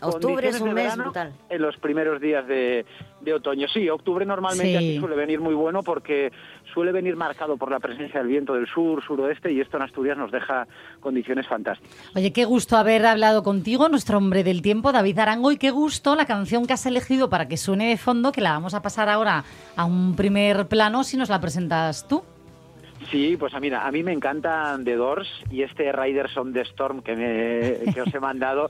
Octubre 0.00 0.48
es 0.48 0.60
un 0.60 0.74
mes 0.74 0.84
verano 0.84 1.04
brutal. 1.04 1.32
En 1.48 1.62
los 1.62 1.76
primeros 1.78 2.20
días 2.20 2.46
de, 2.46 2.84
de 3.22 3.34
otoño. 3.34 3.66
Sí, 3.68 3.88
octubre 3.88 4.26
normalmente 4.26 4.70
Sí. 4.70 4.76
aquí 4.76 4.98
suele 4.98 5.16
venir 5.16 5.40
muy 5.40 5.54
bueno 5.54 5.82
porque 5.82 6.30
suele 6.74 6.92
venir 6.92 7.16
marcado 7.16 7.56
por 7.56 7.70
la 7.70 7.80
presencia 7.80 8.20
del 8.20 8.28
viento 8.28 8.52
del 8.54 8.66
sur, 8.66 9.02
suroeste 9.02 9.50
y 9.52 9.60
esto 9.60 9.76
en 9.78 9.84
Asturias 9.84 10.18
nos 10.18 10.30
deja 10.30 10.66
condiciones 11.00 11.46
fantásticas. 11.46 11.96
Oye, 12.14 12.32
qué 12.32 12.44
gusto 12.44 12.76
haber 12.76 13.06
hablado 13.06 13.42
contigo, 13.42 13.88
nuestro 13.88 14.18
hombre 14.18 14.44
del 14.44 14.60
tiempo, 14.62 14.92
David 14.92 15.18
Arango, 15.18 15.50
y 15.52 15.56
qué 15.56 15.70
gusto 15.70 16.14
la 16.14 16.26
canción 16.26 16.66
que 16.66 16.74
has 16.74 16.84
elegido 16.86 17.30
para 17.30 17.48
que 17.48 17.56
suene 17.56 17.88
de 17.88 17.96
fondo, 17.96 18.32
que 18.32 18.40
la 18.42 18.52
vamos 18.52 18.74
a 18.74 18.82
pasar 18.82 19.08
ahora 19.08 19.44
a 19.76 19.84
un 19.86 20.14
primer 20.14 20.66
plano 20.66 21.04
si 21.04 21.16
nos 21.16 21.28
la 21.30 21.40
presentas 21.40 22.06
tú. 22.06 22.22
Sí, 23.10 23.36
pues 23.38 23.54
a 23.54 23.60
mira, 23.60 23.86
a 23.86 23.92
mí 23.92 24.02
me 24.02 24.12
encantan 24.12 24.84
The 24.84 24.96
Doors 24.96 25.28
y 25.50 25.62
este 25.62 25.92
Riders 25.92 26.36
on 26.36 26.52
the 26.52 26.62
Storm 26.62 27.02
que, 27.02 27.14
me, 27.14 27.92
que 27.92 28.02
os 28.02 28.12
he 28.12 28.18
mandado 28.20 28.68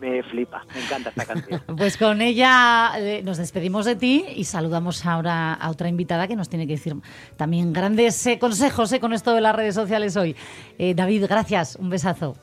me 0.00 0.22
flipa, 0.22 0.64
me 0.74 0.84
encanta 0.84 1.10
esta 1.10 1.24
canción. 1.24 1.62
Pues 1.76 1.96
con 1.96 2.22
ella 2.22 2.92
eh, 2.98 3.22
nos 3.24 3.38
despedimos 3.38 3.84
de 3.84 3.96
ti 3.96 4.24
y 4.34 4.44
saludamos 4.44 5.04
ahora 5.06 5.54
a 5.54 5.70
otra 5.70 5.88
invitada 5.88 6.26
que 6.26 6.36
nos 6.36 6.48
tiene 6.48 6.66
que 6.66 6.74
decir 6.74 6.94
también 7.36 7.72
grandes 7.72 8.26
eh, 8.26 8.38
consejos 8.38 8.92
eh, 8.92 9.00
con 9.00 9.12
esto 9.12 9.34
de 9.34 9.40
las 9.40 9.54
redes 9.54 9.74
sociales 9.74 10.16
hoy. 10.16 10.36
Eh, 10.78 10.94
David, 10.94 11.26
gracias, 11.28 11.76
un 11.76 11.90
besazo. 11.90 12.36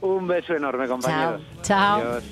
Un 0.00 0.26
beso 0.26 0.54
enorme, 0.54 0.88
compañeros. 0.88 1.42
Chao. 1.62 2.00
Adiós. 2.00 2.24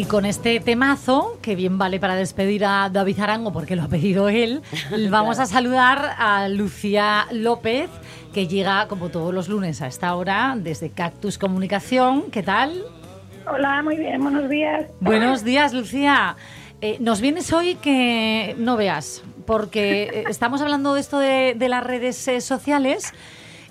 Y 0.00 0.06
con 0.06 0.24
este 0.24 0.60
temazo, 0.60 1.38
que 1.42 1.54
bien 1.54 1.76
vale 1.76 2.00
para 2.00 2.14
despedir 2.14 2.64
a 2.64 2.88
David 2.88 3.20
Arango 3.20 3.52
porque 3.52 3.76
lo 3.76 3.82
ha 3.82 3.88
pedido 3.88 4.30
él, 4.30 4.62
vamos 5.10 5.38
a 5.38 5.44
saludar 5.44 6.14
a 6.16 6.48
Lucía 6.48 7.26
López, 7.32 7.90
que 8.32 8.48
llega 8.48 8.88
como 8.88 9.10
todos 9.10 9.34
los 9.34 9.50
lunes 9.50 9.82
a 9.82 9.88
esta 9.88 10.14
hora 10.14 10.56
desde 10.56 10.88
Cactus 10.88 11.36
Comunicación. 11.36 12.30
¿Qué 12.30 12.42
tal? 12.42 12.82
Hola, 13.46 13.82
muy 13.82 13.98
bien, 13.98 14.22
buenos 14.22 14.48
días. 14.48 14.86
Buenos 15.00 15.44
días, 15.44 15.74
Lucía. 15.74 16.34
Eh, 16.80 16.96
nos 16.98 17.20
vienes 17.20 17.52
hoy 17.52 17.74
que 17.74 18.54
no 18.56 18.78
veas, 18.78 19.22
porque 19.44 20.04
eh, 20.04 20.24
estamos 20.30 20.62
hablando 20.62 20.94
de 20.94 21.00
esto 21.02 21.18
de, 21.18 21.54
de 21.54 21.68
las 21.68 21.84
redes 21.84 22.26
eh, 22.26 22.40
sociales. 22.40 23.12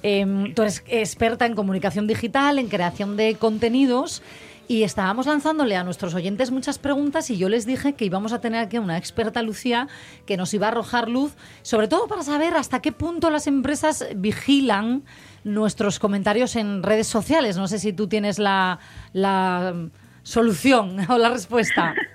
Em, 0.04 0.54
tú 0.54 0.62
eres 0.62 0.84
experta 0.86 1.48
en 1.48 1.56
comunicación 1.56 2.06
digital, 2.06 2.60
en 2.60 2.68
creación 2.68 3.18
de 3.18 3.34
contenidos. 3.34 4.22
Y 4.70 4.84
estábamos 4.84 5.26
lanzándole 5.26 5.76
a 5.76 5.84
nuestros 5.84 6.13
oyentes 6.13 6.51
muchas 6.51 6.78
preguntas 6.78 7.32
y 7.32 7.39
yo 7.39 7.49
les 7.49 7.65
dije 7.65 7.93
que 7.93 8.05
íbamos 8.05 8.34
a 8.34 8.39
tener 8.39 8.63
aquí 8.63 8.78
una 8.78 8.99
experta, 8.99 9.41
Lucía, 9.41 9.88
que 10.28 10.38
nos 10.38 10.53
iba 10.53 10.67
a 10.67 10.70
arrojar 10.70 11.09
luz, 11.09 11.36
sobre 11.63 11.88
todo 11.88 12.07
para 12.07 12.22
saber 12.22 12.53
hasta 12.53 12.80
qué 12.80 12.91
punto 12.91 13.32
las 13.32 13.47
empresas 13.47 14.07
vigilan 14.15 15.01
nuestros 15.43 15.97
comentarios 15.97 16.55
en 16.55 16.84
redes 16.84 17.07
sociales. 17.07 17.57
No 17.57 17.67
sé 17.67 17.80
si 17.80 17.93
tú 17.93 18.07
tienes 18.07 18.38
la, 18.38 18.78
la 19.11 19.74
solución 20.22 20.97
o 21.09 21.17
la 21.17 21.30
respuesta. 21.30 21.95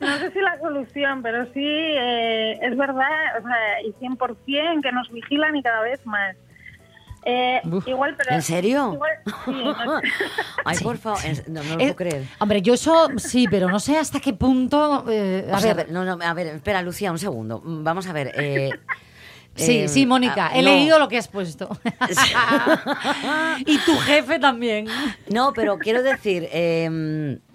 No 0.00 0.16
sé 0.16 0.30
si 0.30 0.40
la 0.40 0.58
solución, 0.58 1.22
pero 1.22 1.44
sí 1.52 1.62
eh, 1.62 2.58
es 2.62 2.74
verdad, 2.74 3.38
o 3.38 3.42
sea, 3.42 3.82
y 3.84 3.92
100% 3.92 4.82
que 4.82 4.92
nos 4.92 5.12
vigilan 5.12 5.54
y 5.56 5.62
cada 5.62 5.82
vez 5.82 6.06
más. 6.06 6.36
Eh, 7.24 7.60
igual, 7.86 8.14
pero 8.16 8.34
¿En 8.34 8.42
serio? 8.42 8.92
igual- 8.94 9.18
sí, 10.02 10.10
Ay, 10.64 10.78
por 10.78 10.96
favor, 10.98 11.20
es- 11.24 11.46
no, 11.48 11.62
no 11.62 11.68
lo 11.76 11.80
Eh, 11.80 11.84
puedo 11.92 11.96
creer. 11.96 12.24
Hombre, 12.38 12.62
yo 12.62 12.74
eso 12.74 13.08
sí, 13.18 13.46
pero 13.48 13.68
no 13.68 13.78
sé 13.80 13.98
hasta 13.98 14.20
qué 14.20 14.32
punto. 14.32 15.04
eh, 15.10 15.46
a 15.52 15.60
sea, 15.60 15.74
ver, 15.74 15.90
no, 15.90 16.04
no, 16.04 16.18
a 16.24 16.32
ver, 16.34 16.46
espera, 16.48 16.80
Lucía, 16.82 17.12
un 17.12 17.18
segundo. 17.18 17.60
Vamos 17.64 18.06
a 18.06 18.12
ver. 18.12 18.32
eh, 18.34 18.70
Sí, 19.56 19.78
eh, 19.80 19.88
sí, 19.88 20.06
Mónica, 20.06 20.46
ah, 20.46 20.52
he 20.58 20.62
no. 20.62 20.70
leído 20.70 20.98
lo 21.00 21.08
que 21.08 21.18
has 21.18 21.26
puesto. 21.26 21.68
y 23.66 23.78
tu 23.78 23.96
jefe 23.98 24.38
también. 24.38 24.86
No, 25.28 25.52
pero 25.52 25.76
quiero 25.78 26.02
decir, 26.02 26.48
eh, 26.52 26.88
mm, 26.88 27.49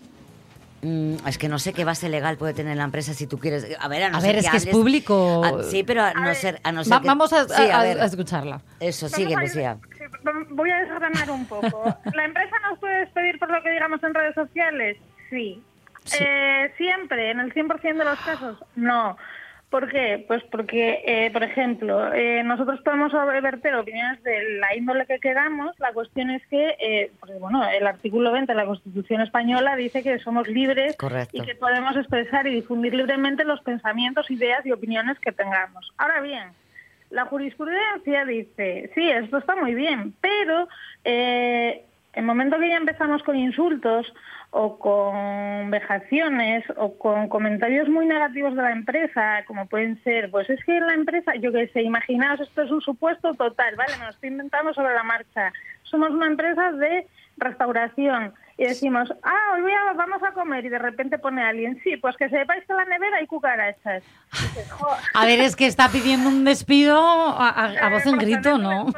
es 0.82 1.38
que 1.38 1.50
no 1.50 1.58
sé 1.60 1.74
qué 1.74 1.84
base 1.86 2.10
legal 2.10 2.38
puede 2.38 2.54
tener 2.54 2.78
la 2.78 2.84
empresa 2.84 3.14
si 3.14 3.26
tú 3.28 3.38
quieres. 3.40 3.66
A 3.80 3.88
ver, 3.88 4.04
a 4.04 4.10
no 4.10 4.18
A 4.18 4.22
ser 4.22 4.36
ver, 4.36 4.46
es 4.46 4.50
que 4.52 4.58
es 4.58 4.66
público. 4.68 5.42
Ah, 5.44 5.64
sí, 5.64 5.84
pero 5.84 6.04
a 6.04 6.14
no 6.14 6.34
ser, 6.36 6.60
a 6.64 6.72
no 6.72 6.84
ser 6.84 6.94
Va- 6.94 7.02
que- 7.02 7.08
vamos 7.08 7.34
a, 7.34 7.48
Sí, 7.48 7.70
a- 7.72 7.82
ver. 7.84 8.00
a 8.02 8.06
escucharla. 8.06 8.62
Eso, 8.80 9.08
Vamos 9.08 9.16
sigue, 9.18 9.36
Lucía. 9.36 9.78
sí, 9.98 10.04
voy 10.52 10.70
a 10.72 10.78
desgranar 10.82 11.32
un 11.32 11.46
poco. 11.48 11.84
¿La 12.14 12.26
empresa 12.26 12.56
nos 12.70 12.78
puede 12.80 13.00
despedir 13.00 13.40
por 13.40 13.50
lo 13.52 13.62
que 13.64 13.72
digamos 13.72 14.04
en 14.04 14.14
redes 14.14 14.36
sociales? 14.36 14.98
Sí. 15.30 15.62
Eh, 16.20 16.72
¿Siempre? 16.78 17.32
¿En 17.32 17.40
el 17.40 17.52
100% 17.54 18.04
de 18.04 18.06
los 18.06 18.20
casos? 18.20 18.58
No. 18.76 19.18
¿Por 19.76 19.92
qué? 19.92 20.24
Pues 20.26 20.42
porque, 20.44 21.04
eh, 21.06 21.30
por 21.34 21.44
ejemplo, 21.44 22.14
eh, 22.14 22.42
nosotros 22.46 22.80
podemos 22.80 23.12
verter 23.12 23.76
opiniones 23.76 24.24
de 24.24 24.58
la 24.58 24.74
índole 24.74 25.06
que 25.06 25.20
queramos. 25.20 25.78
La 25.80 25.92
cuestión 25.92 26.30
es 26.30 26.48
que, 26.48 26.78
eh, 26.80 27.12
porque, 27.20 27.36
bueno, 27.36 27.62
el 27.68 27.86
artículo 27.86 28.32
20 28.32 28.54
de 28.54 28.58
la 28.58 28.66
Constitución 28.66 29.20
española 29.20 29.76
dice 29.76 30.02
que 30.02 30.18
somos 30.20 30.48
libres 30.48 30.96
Correcto. 30.96 31.36
y 31.36 31.42
que 31.42 31.56
podemos 31.56 31.94
expresar 31.98 32.48
y 32.48 32.56
difundir 32.56 32.96
libremente 32.96 33.44
los 33.44 33.60
pensamientos, 33.64 34.32
ideas 34.32 34.66
y 34.66 34.72
opiniones 34.72 35.20
que 35.20 35.34
tengamos. 35.34 35.92
Ahora 35.98 36.22
bien, 36.22 36.52
la 37.10 37.26
jurisprudencia 37.26 38.24
dice, 38.24 38.92
sí, 38.96 39.10
esto 39.10 39.40
está 39.40 39.58
muy 39.58 39.76
bien, 39.76 40.14
pero 40.22 40.70
eh, 41.04 41.84
el 42.14 42.24
momento 42.24 42.58
que 42.60 42.70
ya 42.70 42.78
empezamos 42.78 43.24
con 43.24 43.36
insultos 43.36 44.08
o 44.58 44.80
con 44.80 45.70
vejaciones 45.70 46.64
o 46.78 46.98
con 46.98 47.28
comentarios 47.28 47.90
muy 47.90 48.06
negativos 48.06 48.56
de 48.56 48.62
la 48.62 48.72
empresa, 48.72 49.44
como 49.48 49.66
pueden 49.66 50.02
ser, 50.02 50.32
pues 50.32 50.50
es 50.50 50.64
que 50.64 50.80
la 50.80 50.94
empresa, 50.94 51.36
yo 51.36 51.52
qué 51.52 51.68
sé, 51.68 51.82
imaginaos, 51.82 52.40
esto 52.40 52.62
es 52.62 52.72
un 52.72 52.80
supuesto 52.80 53.34
total, 53.34 53.76
¿vale? 53.76 53.98
Me 53.98 54.06
lo 54.06 54.12
estoy 54.12 54.30
inventando 54.30 54.74
sobre 54.74 54.94
la 54.94 55.04
marcha. 55.04 55.52
Somos 55.84 56.12
una 56.12 56.28
empresa 56.28 56.72
de 56.72 57.06
restauración 57.36 58.34
y 58.58 58.64
decimos, 58.66 59.10
ah, 59.24 59.54
hoy 59.56 59.62
voy 59.64 59.72
a- 59.72 59.94
vamos 59.94 60.22
a 60.24 60.32
comer 60.34 60.66
y 60.66 60.70
de 60.70 60.80
repente 60.80 61.18
pone 61.20 61.44
alguien, 61.44 61.80
sí, 61.84 61.98
pues 61.98 62.16
que 62.18 62.30
sepáis 62.30 62.64
que 62.66 62.74
en 62.74 62.78
la 62.78 62.86
nevera 62.86 63.18
hay 63.18 63.28
cucarachas. 63.28 64.04
Y 64.34 64.42
dices, 64.44 64.72
"Jo, 64.72 64.88
A 65.14 65.26
ver, 65.26 65.40
es 65.42 65.56
que 65.56 65.66
está 65.68 65.90
pidiendo 65.90 66.30
un 66.30 66.44
despido 66.46 66.98
a, 67.00 67.50
a- 67.50 67.86
a 67.86 67.90
voz 67.90 68.06
en 68.06 68.16
Eh, 68.16 68.18
grito, 68.26 68.58
¿no? 68.58 68.88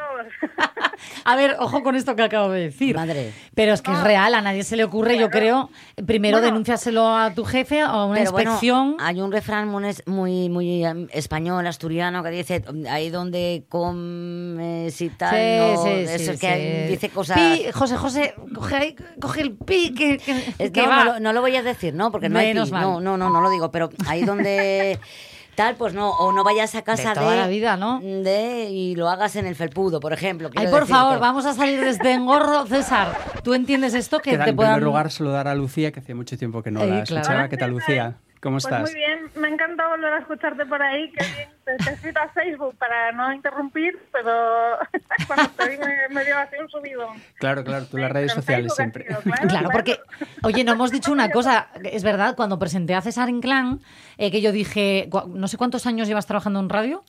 A 1.26 1.36
ver, 1.36 1.56
ojo 1.60 1.84
con 1.84 1.96
esto 1.96 2.16
que 2.16 2.24
acabo 2.24 2.50
de 2.50 2.62
decir. 2.62 2.96
Madre. 2.96 3.32
Pero 3.54 3.74
es 3.74 3.82
que 3.84 3.92
es 3.92 4.02
real, 4.02 4.34
a 4.34 4.42
nadie 4.42 4.64
se 4.64 4.76
le 4.76 4.84
ocurre, 4.84 5.18
yo 5.18 5.30
creo. 5.30 5.70
Primero 6.08 6.38
Bueno. 6.38 6.48
denúnciaselo 6.48 7.08
a 7.16 7.32
tu 7.36 7.46
jefe 7.46 7.84
o 7.84 7.88
a 7.88 8.06
una 8.06 8.20
Pero 8.20 8.32
bueno, 8.32 8.52
inspección. 8.52 8.98
hay 9.00 9.22
un 9.22 9.32
refrán 9.32 9.68
muy, 9.68 9.84
muy, 10.08 10.50
muy 10.50 10.84
em, 10.86 11.08
español, 11.12 11.68
asturiano, 11.68 12.24
que 12.24 12.30
dice, 12.32 12.64
ahí 12.90 13.10
donde 13.12 13.66
comes 13.70 15.00
y 15.02 15.10
tal, 15.10 15.58
no, 15.58 15.84
sí, 15.84 15.90
eso 15.90 16.18
sí, 16.18 16.30
es 16.32 16.40
que 16.40 16.86
sí. 16.86 16.92
dice 16.92 17.10
cosas... 17.10 17.38
Pi, 17.40 17.66
José, 17.72 17.98
José, 17.98 18.34
coge, 18.56 18.96
coge 19.22 19.47
el 19.48 19.56
pi 19.56 19.94
que, 19.94 20.18
que- 20.18 20.54
Es- 20.60 20.72
que 20.72 20.84
no, 20.84 20.90
va. 20.90 21.04
no, 21.04 21.14
lo- 21.14 21.20
no 21.20 21.34
lo 21.34 21.42
voy 21.42 21.56
a 21.56 21.64
decir, 21.64 21.94
¿no? 21.94 22.12
Porque 22.12 22.30
no 22.30 22.40
hay 22.40 22.48
Menos 22.48 22.70
pi. 22.70 22.74
mal. 22.74 22.82
No, 22.84 23.00
no, 23.02 23.18
no, 23.18 23.30
no 23.30 23.42
lo 23.42 23.50
digo, 23.50 23.72
pero 23.72 23.90
ahí 24.08 24.24
donde 24.24 25.00
tal, 25.56 25.76
pues 25.76 25.94
no, 25.96 26.12
o 26.12 26.32
no 26.32 26.44
vayas 26.44 26.76
a 26.76 26.84
casa 26.84 27.10
de, 27.10 27.16
toda 27.16 27.36
la 27.36 27.48
vida, 27.48 27.78
¿no? 27.78 28.00
de 28.00 28.70
y 28.70 28.96
lo 28.96 29.10
hagas 29.10 29.36
en 29.38 29.48
el 29.48 29.56
felpudo, 29.56 30.00
por 30.00 30.14
ejemplo. 30.14 30.50
Ay, 30.56 30.68
por 30.68 30.82
decirte. 30.82 30.94
favor, 30.94 31.20
vamos 31.20 31.46
a 31.48 31.54
salir 31.54 31.80
de 31.82 31.90
este 31.90 32.12
engorro. 32.14 32.68
César, 32.68 33.18
¿tú 33.44 33.56
entiendes 33.56 33.96
esto? 33.96 34.20
Que 34.20 34.32
Queda, 34.32 34.44
te 34.44 34.50
en 34.52 34.56
puedan... 34.56 34.74
primer 34.74 34.84
lugar, 34.88 35.10
saludar 35.12 35.48
a 35.48 35.56
Lucía, 35.56 35.92
que 35.92 36.00
hacía 36.00 36.14
mucho 36.14 36.38
tiempo 36.38 36.62
que 36.62 36.70
no 36.70 36.82
la 36.82 37.04
claro. 37.04 37.04
escuchaba. 37.22 37.50
¿Qué 37.50 37.58
tal, 37.58 37.72
Lucía? 37.72 38.18
¿Cómo 38.42 38.56
Pues 38.56 38.66
estás? 38.66 38.82
muy 38.82 38.94
bien, 38.94 39.30
me 39.36 39.48
encanta 39.48 39.88
volver 39.88 40.14
a 40.14 40.20
escucharte 40.20 40.66
por 40.66 40.82
ahí, 40.82 41.12
que 41.12 41.26
bien, 41.26 41.50
te 41.66 41.92
escrito 41.92 42.20
a 42.20 42.30
Facebook 42.30 42.76
para 42.78 43.12
no 43.12 43.34
interrumpir, 43.34 43.98
pero 44.12 44.78
cuando 45.28 45.50
te 45.50 45.70
vi 45.70 45.78
me, 45.78 46.08
me 46.12 46.24
dio 46.26 46.38
así 46.38 46.56
un 46.62 46.70
subidón. 46.70 47.22
Claro, 47.40 47.64
claro, 47.64 47.86
tú 47.88 47.98
las 47.98 48.12
redes 48.12 48.32
pero 48.34 48.40
en 48.40 48.44
sociales 48.44 48.76
siempre. 48.76 49.06
sido, 49.08 49.22
claro, 49.24 49.48
Claro, 49.48 49.70
porque, 49.72 50.00
oye, 50.44 50.64
no 50.64 50.74
hemos 50.74 50.92
dicho 50.92 51.12
una 51.12 51.30
cosa, 51.32 51.70
es 51.84 52.04
verdad, 52.04 52.36
cuando 52.36 52.60
presenté 52.60 52.94
a 52.96 53.02
César 53.02 53.30
Inclán, 53.30 53.82
eh, 54.18 54.30
que 54.32 54.42
yo 54.42 54.52
dije, 54.52 55.10
no 55.30 55.48
sé 55.48 55.58
cuántos 55.58 55.86
años 55.88 56.08
llevas 56.08 56.28
trabajando 56.28 56.60
en 56.60 56.70
radio, 56.70 57.04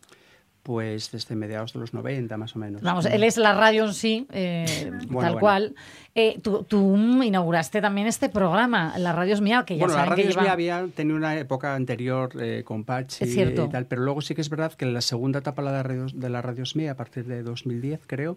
Pues 0.68 1.10
desde 1.10 1.34
mediados 1.34 1.72
de 1.72 1.78
los 1.78 1.94
90, 1.94 2.36
más 2.36 2.54
o 2.54 2.58
menos. 2.58 2.82
vamos, 2.82 3.06
él 3.06 3.24
es 3.24 3.38
la 3.38 3.54
radio 3.54 3.86
en 3.86 3.94
sí, 3.94 4.26
eh, 4.30 4.90
Bueno, 4.90 5.06
tal 5.06 5.08
bueno. 5.32 5.38
cual. 5.38 5.74
Eh, 6.14 6.38
tú, 6.42 6.62
tú 6.68 6.94
inauguraste 7.22 7.80
también 7.80 8.06
este 8.06 8.28
programa, 8.28 8.92
La 8.98 9.14
Radio 9.14 9.32
es 9.32 9.40
Mía, 9.40 9.64
que 9.66 9.78
ya 9.78 9.86
Bueno, 9.86 9.96
la 9.96 10.04
que 10.04 10.10
radio 10.10 10.28
lleva... 10.28 10.42
mía 10.42 10.52
había 10.52 10.86
tenido 10.94 11.16
una 11.16 11.38
época 11.38 11.74
anterior 11.74 12.28
eh, 12.38 12.64
con 12.66 12.84
Pachi 12.84 13.24
Es 13.24 13.32
cierto. 13.32 13.64
y 13.64 13.68
tal, 13.70 13.86
pero 13.86 14.02
luego 14.02 14.20
sí 14.20 14.34
que 14.34 14.42
es 14.42 14.50
verdad 14.50 14.74
que 14.74 14.84
en 14.84 14.92
la 14.92 15.00
segunda 15.00 15.38
etapa 15.38 15.62
de 15.62 15.70
la 15.72 15.82
radio, 15.82 16.06
de 16.12 16.28
la 16.28 16.42
radio 16.42 16.64
mía, 16.74 16.90
a 16.92 16.96
partir 16.96 17.24
de 17.24 17.42
2010, 17.42 18.00
creo, 18.06 18.36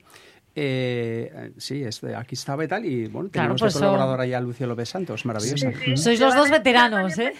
eh, 0.56 1.52
sí, 1.58 1.84
este, 1.84 2.16
aquí 2.16 2.36
estaba 2.36 2.64
y 2.64 2.68
tal, 2.70 2.86
y 2.86 3.08
bueno, 3.08 3.28
Claro, 3.30 3.56
tenemos 3.56 3.62
pues 3.62 3.74
de 3.74 3.80
colaboradora 3.82 4.26
ya 4.26 4.38
a 4.38 4.42
Lucio 4.42 4.68
López 4.68 4.88
Santos, 4.88 5.26
maravillosa. 5.26 5.72
sí. 5.84 5.98
Sois 5.98 6.20
los 6.20 6.34
dos 6.34 6.50
veteranos, 6.50 7.18
¿eh? 7.20 7.34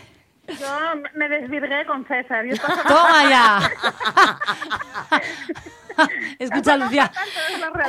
Yo 0.60 1.02
me 1.16 1.30
desvirgué 1.30 1.86
con 1.86 2.06
César. 2.08 2.46
Yo 2.46 2.54
estaba- 2.54 2.84
¡Toma 2.84 3.30
ya! 3.30 3.72
Escucha, 6.40 6.78
Lucía. 6.78 7.12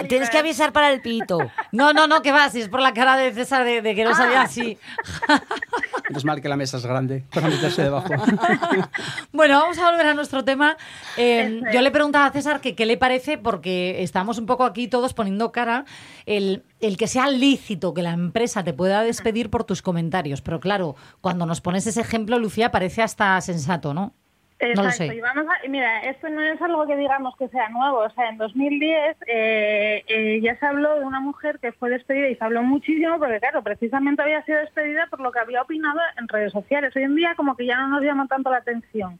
Tienes 0.08 0.30
que 0.30 0.38
avisar 0.38 0.72
para 0.72 0.90
el 0.90 1.00
pito. 1.00 1.38
No, 1.72 1.92
no, 1.92 2.06
no, 2.06 2.22
que 2.22 2.32
va, 2.32 2.48
si 2.50 2.60
es 2.60 2.68
por 2.68 2.80
la 2.80 2.92
cara 2.92 3.16
de 3.16 3.32
César 3.32 3.64
de, 3.64 3.82
de 3.82 3.94
que 3.94 4.04
no 4.04 4.14
sabía 4.14 4.42
así. 4.42 4.78
Es 6.14 6.24
mal 6.26 6.42
que 6.42 6.48
la 6.48 6.56
mesa 6.56 6.76
es 6.76 6.84
grande 6.84 7.24
para 7.32 7.48
meterse 7.48 7.82
debajo. 7.82 8.08
Bueno, 9.32 9.58
vamos 9.60 9.78
a 9.78 9.90
volver 9.90 10.06
a 10.08 10.14
nuestro 10.14 10.44
tema. 10.44 10.76
Eh, 11.16 11.62
yo 11.72 11.80
le 11.80 11.90
preguntaba 11.90 12.26
a 12.26 12.32
César 12.32 12.60
que 12.60 12.74
qué 12.74 12.84
le 12.84 12.98
parece, 12.98 13.38
porque 13.38 14.02
estamos 14.02 14.36
un 14.38 14.44
poco 14.44 14.64
aquí 14.64 14.88
todos 14.88 15.14
poniendo 15.14 15.52
cara, 15.52 15.86
el, 16.26 16.64
el 16.80 16.96
que 16.98 17.06
sea 17.06 17.28
lícito 17.28 17.94
que 17.94 18.02
la 18.02 18.10
empresa 18.12 18.62
te 18.62 18.74
pueda 18.74 19.02
despedir 19.02 19.48
por 19.48 19.64
tus 19.64 19.80
comentarios. 19.80 20.42
Pero 20.42 20.60
claro, 20.60 20.96
cuando 21.22 21.46
nos 21.46 21.60
pones 21.62 21.86
ese 21.86 22.02
ejemplo, 22.02 22.38
Lucía, 22.38 22.70
parece 22.70 23.00
hasta 23.02 23.40
sensato, 23.40 23.94
¿no? 23.94 24.12
No 24.62 24.68
lo 24.68 24.88
Exacto, 24.88 25.12
sé. 25.12 25.16
y 25.16 25.20
vamos 25.20 25.44
a, 25.48 25.68
mira, 25.68 26.02
esto 26.02 26.28
no 26.28 26.40
es 26.40 26.62
algo 26.62 26.86
que 26.86 26.96
digamos 26.96 27.36
que 27.36 27.48
sea 27.48 27.68
nuevo, 27.70 27.98
o 27.98 28.10
sea, 28.10 28.28
en 28.28 28.38
2010 28.38 29.16
eh, 29.26 30.04
eh, 30.06 30.40
ya 30.40 30.56
se 30.56 30.66
habló 30.66 31.00
de 31.00 31.04
una 31.04 31.18
mujer 31.18 31.58
que 31.58 31.72
fue 31.72 31.90
despedida 31.90 32.28
y 32.28 32.36
se 32.36 32.44
habló 32.44 32.62
muchísimo 32.62 33.18
porque, 33.18 33.40
claro, 33.40 33.62
precisamente 33.62 34.22
había 34.22 34.44
sido 34.44 34.60
despedida 34.60 35.08
por 35.08 35.20
lo 35.20 35.32
que 35.32 35.40
había 35.40 35.62
opinado 35.62 35.98
en 36.16 36.28
redes 36.28 36.52
sociales. 36.52 36.94
Hoy 36.94 37.02
en 37.02 37.16
día 37.16 37.34
como 37.34 37.56
que 37.56 37.66
ya 37.66 37.76
no 37.76 37.88
nos 37.88 38.02
llama 38.02 38.28
tanto 38.28 38.50
la 38.50 38.58
atención. 38.58 39.18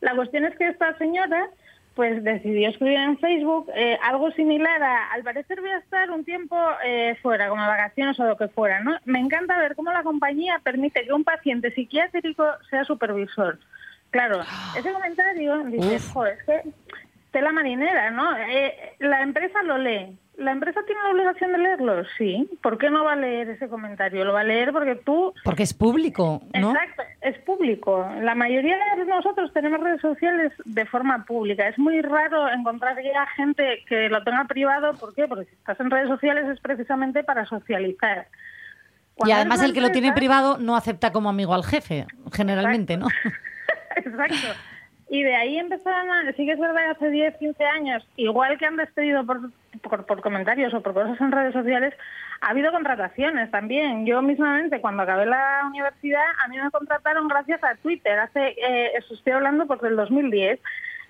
La 0.00 0.14
cuestión 0.14 0.44
es 0.44 0.56
que 0.56 0.68
esta 0.68 0.96
señora 0.98 1.48
pues 1.96 2.22
decidió 2.22 2.68
escribir 2.68 2.98
en 2.98 3.18
Facebook 3.18 3.70
eh, 3.74 3.98
algo 4.02 4.30
similar 4.32 4.82
a, 4.82 5.12
al 5.14 5.24
parecer 5.24 5.62
voy 5.62 5.70
a 5.70 5.78
estar 5.78 6.10
un 6.10 6.24
tiempo 6.24 6.56
eh, 6.84 7.16
fuera, 7.22 7.48
como 7.48 7.66
vacaciones 7.66 8.20
o 8.20 8.24
lo 8.24 8.36
que 8.36 8.48
fuera, 8.48 8.80
¿no? 8.80 8.96
Me 9.06 9.18
encanta 9.18 9.58
ver 9.58 9.74
cómo 9.74 9.90
la 9.90 10.02
compañía 10.02 10.60
permite 10.62 11.04
que 11.04 11.12
un 11.14 11.24
paciente 11.24 11.72
psiquiátrico 11.72 12.44
sea 12.68 12.84
supervisor. 12.84 13.58
Claro, 14.10 14.40
ese 14.76 14.92
comentario 14.92 15.58
dice, 15.64 15.96
Uf. 15.96 16.12
joder, 16.12 16.38
es 16.38 16.44
que 16.44 16.70
tela 17.32 17.52
marinera, 17.52 18.10
¿no? 18.10 18.36
Eh, 18.36 18.94
la 18.98 19.20
empresa 19.22 19.62
lo 19.62 19.76
lee. 19.76 20.16
¿La 20.38 20.52
empresa 20.52 20.80
tiene 20.86 21.02
la 21.02 21.10
obligación 21.10 21.52
de 21.52 21.58
leerlo? 21.58 22.02
Sí. 22.18 22.48
¿Por 22.62 22.76
qué 22.76 22.90
no 22.90 23.04
va 23.04 23.12
a 23.12 23.16
leer 23.16 23.48
ese 23.48 23.68
comentario? 23.68 24.24
Lo 24.24 24.34
va 24.34 24.40
a 24.40 24.44
leer 24.44 24.72
porque 24.72 24.96
tú... 24.96 25.32
Porque 25.44 25.62
es 25.62 25.72
público, 25.72 26.42
¿no? 26.58 26.72
Exacto, 26.72 27.02
es 27.22 27.38
público. 27.38 28.06
La 28.20 28.34
mayoría 28.34 28.76
de 28.96 29.04
nosotros 29.06 29.50
tenemos 29.54 29.80
redes 29.80 30.00
sociales 30.02 30.52
de 30.64 30.84
forma 30.84 31.24
pública. 31.24 31.68
Es 31.68 31.78
muy 31.78 32.02
raro 32.02 32.50
encontrar 32.50 32.96
ya 33.02 33.26
gente 33.34 33.82
que 33.88 34.10
lo 34.10 34.22
tenga 34.24 34.44
privado. 34.44 34.94
¿Por 34.94 35.14
qué? 35.14 35.26
Porque 35.26 35.46
si 35.46 35.54
estás 35.54 35.80
en 35.80 35.90
redes 35.90 36.08
sociales 36.08 36.46
es 36.48 36.60
precisamente 36.60 37.24
para 37.24 37.46
socializar. 37.46 38.28
Y 39.24 39.30
además 39.30 39.62
el 39.62 39.72
que 39.72 39.80
lo 39.80 39.90
tiene 39.90 40.12
privado 40.12 40.58
no 40.58 40.76
acepta 40.76 41.12
como 41.12 41.30
amigo 41.30 41.54
al 41.54 41.64
jefe, 41.64 42.06
generalmente, 42.32 42.98
¿no? 42.98 43.08
Exacto. 44.04 44.58
Y 45.08 45.22
de 45.22 45.36
ahí 45.36 45.58
empezaron 45.58 46.10
a... 46.10 46.32
Sí 46.32 46.44
que 46.44 46.52
es 46.52 46.58
verdad 46.58 46.82
que 46.82 46.90
hace 46.90 47.10
10, 47.10 47.36
15 47.36 47.64
años, 47.64 48.08
igual 48.16 48.58
que 48.58 48.66
han 48.66 48.76
despedido 48.76 49.24
por, 49.24 49.50
por, 50.04 50.20
comentarios 50.20 50.74
o 50.74 50.80
por 50.80 50.94
cosas 50.94 51.20
en 51.20 51.30
redes 51.30 51.52
sociales, 51.52 51.94
ha 52.40 52.50
habido 52.50 52.72
contrataciones 52.72 53.50
también. 53.52 54.04
Yo 54.04 54.20
mismamente, 54.20 54.80
cuando 54.80 55.04
acabé 55.04 55.26
la 55.26 55.62
universidad, 55.68 56.24
a 56.44 56.48
mí 56.48 56.58
me 56.58 56.70
contrataron 56.70 57.28
gracias 57.28 57.62
a 57.62 57.76
Twitter. 57.76 58.18
Hace, 58.18 58.48
eh, 58.58 58.92
estoy 58.96 59.32
hablando 59.32 59.66
pues 59.66 59.80
del 59.80 59.94
2010. 59.94 60.58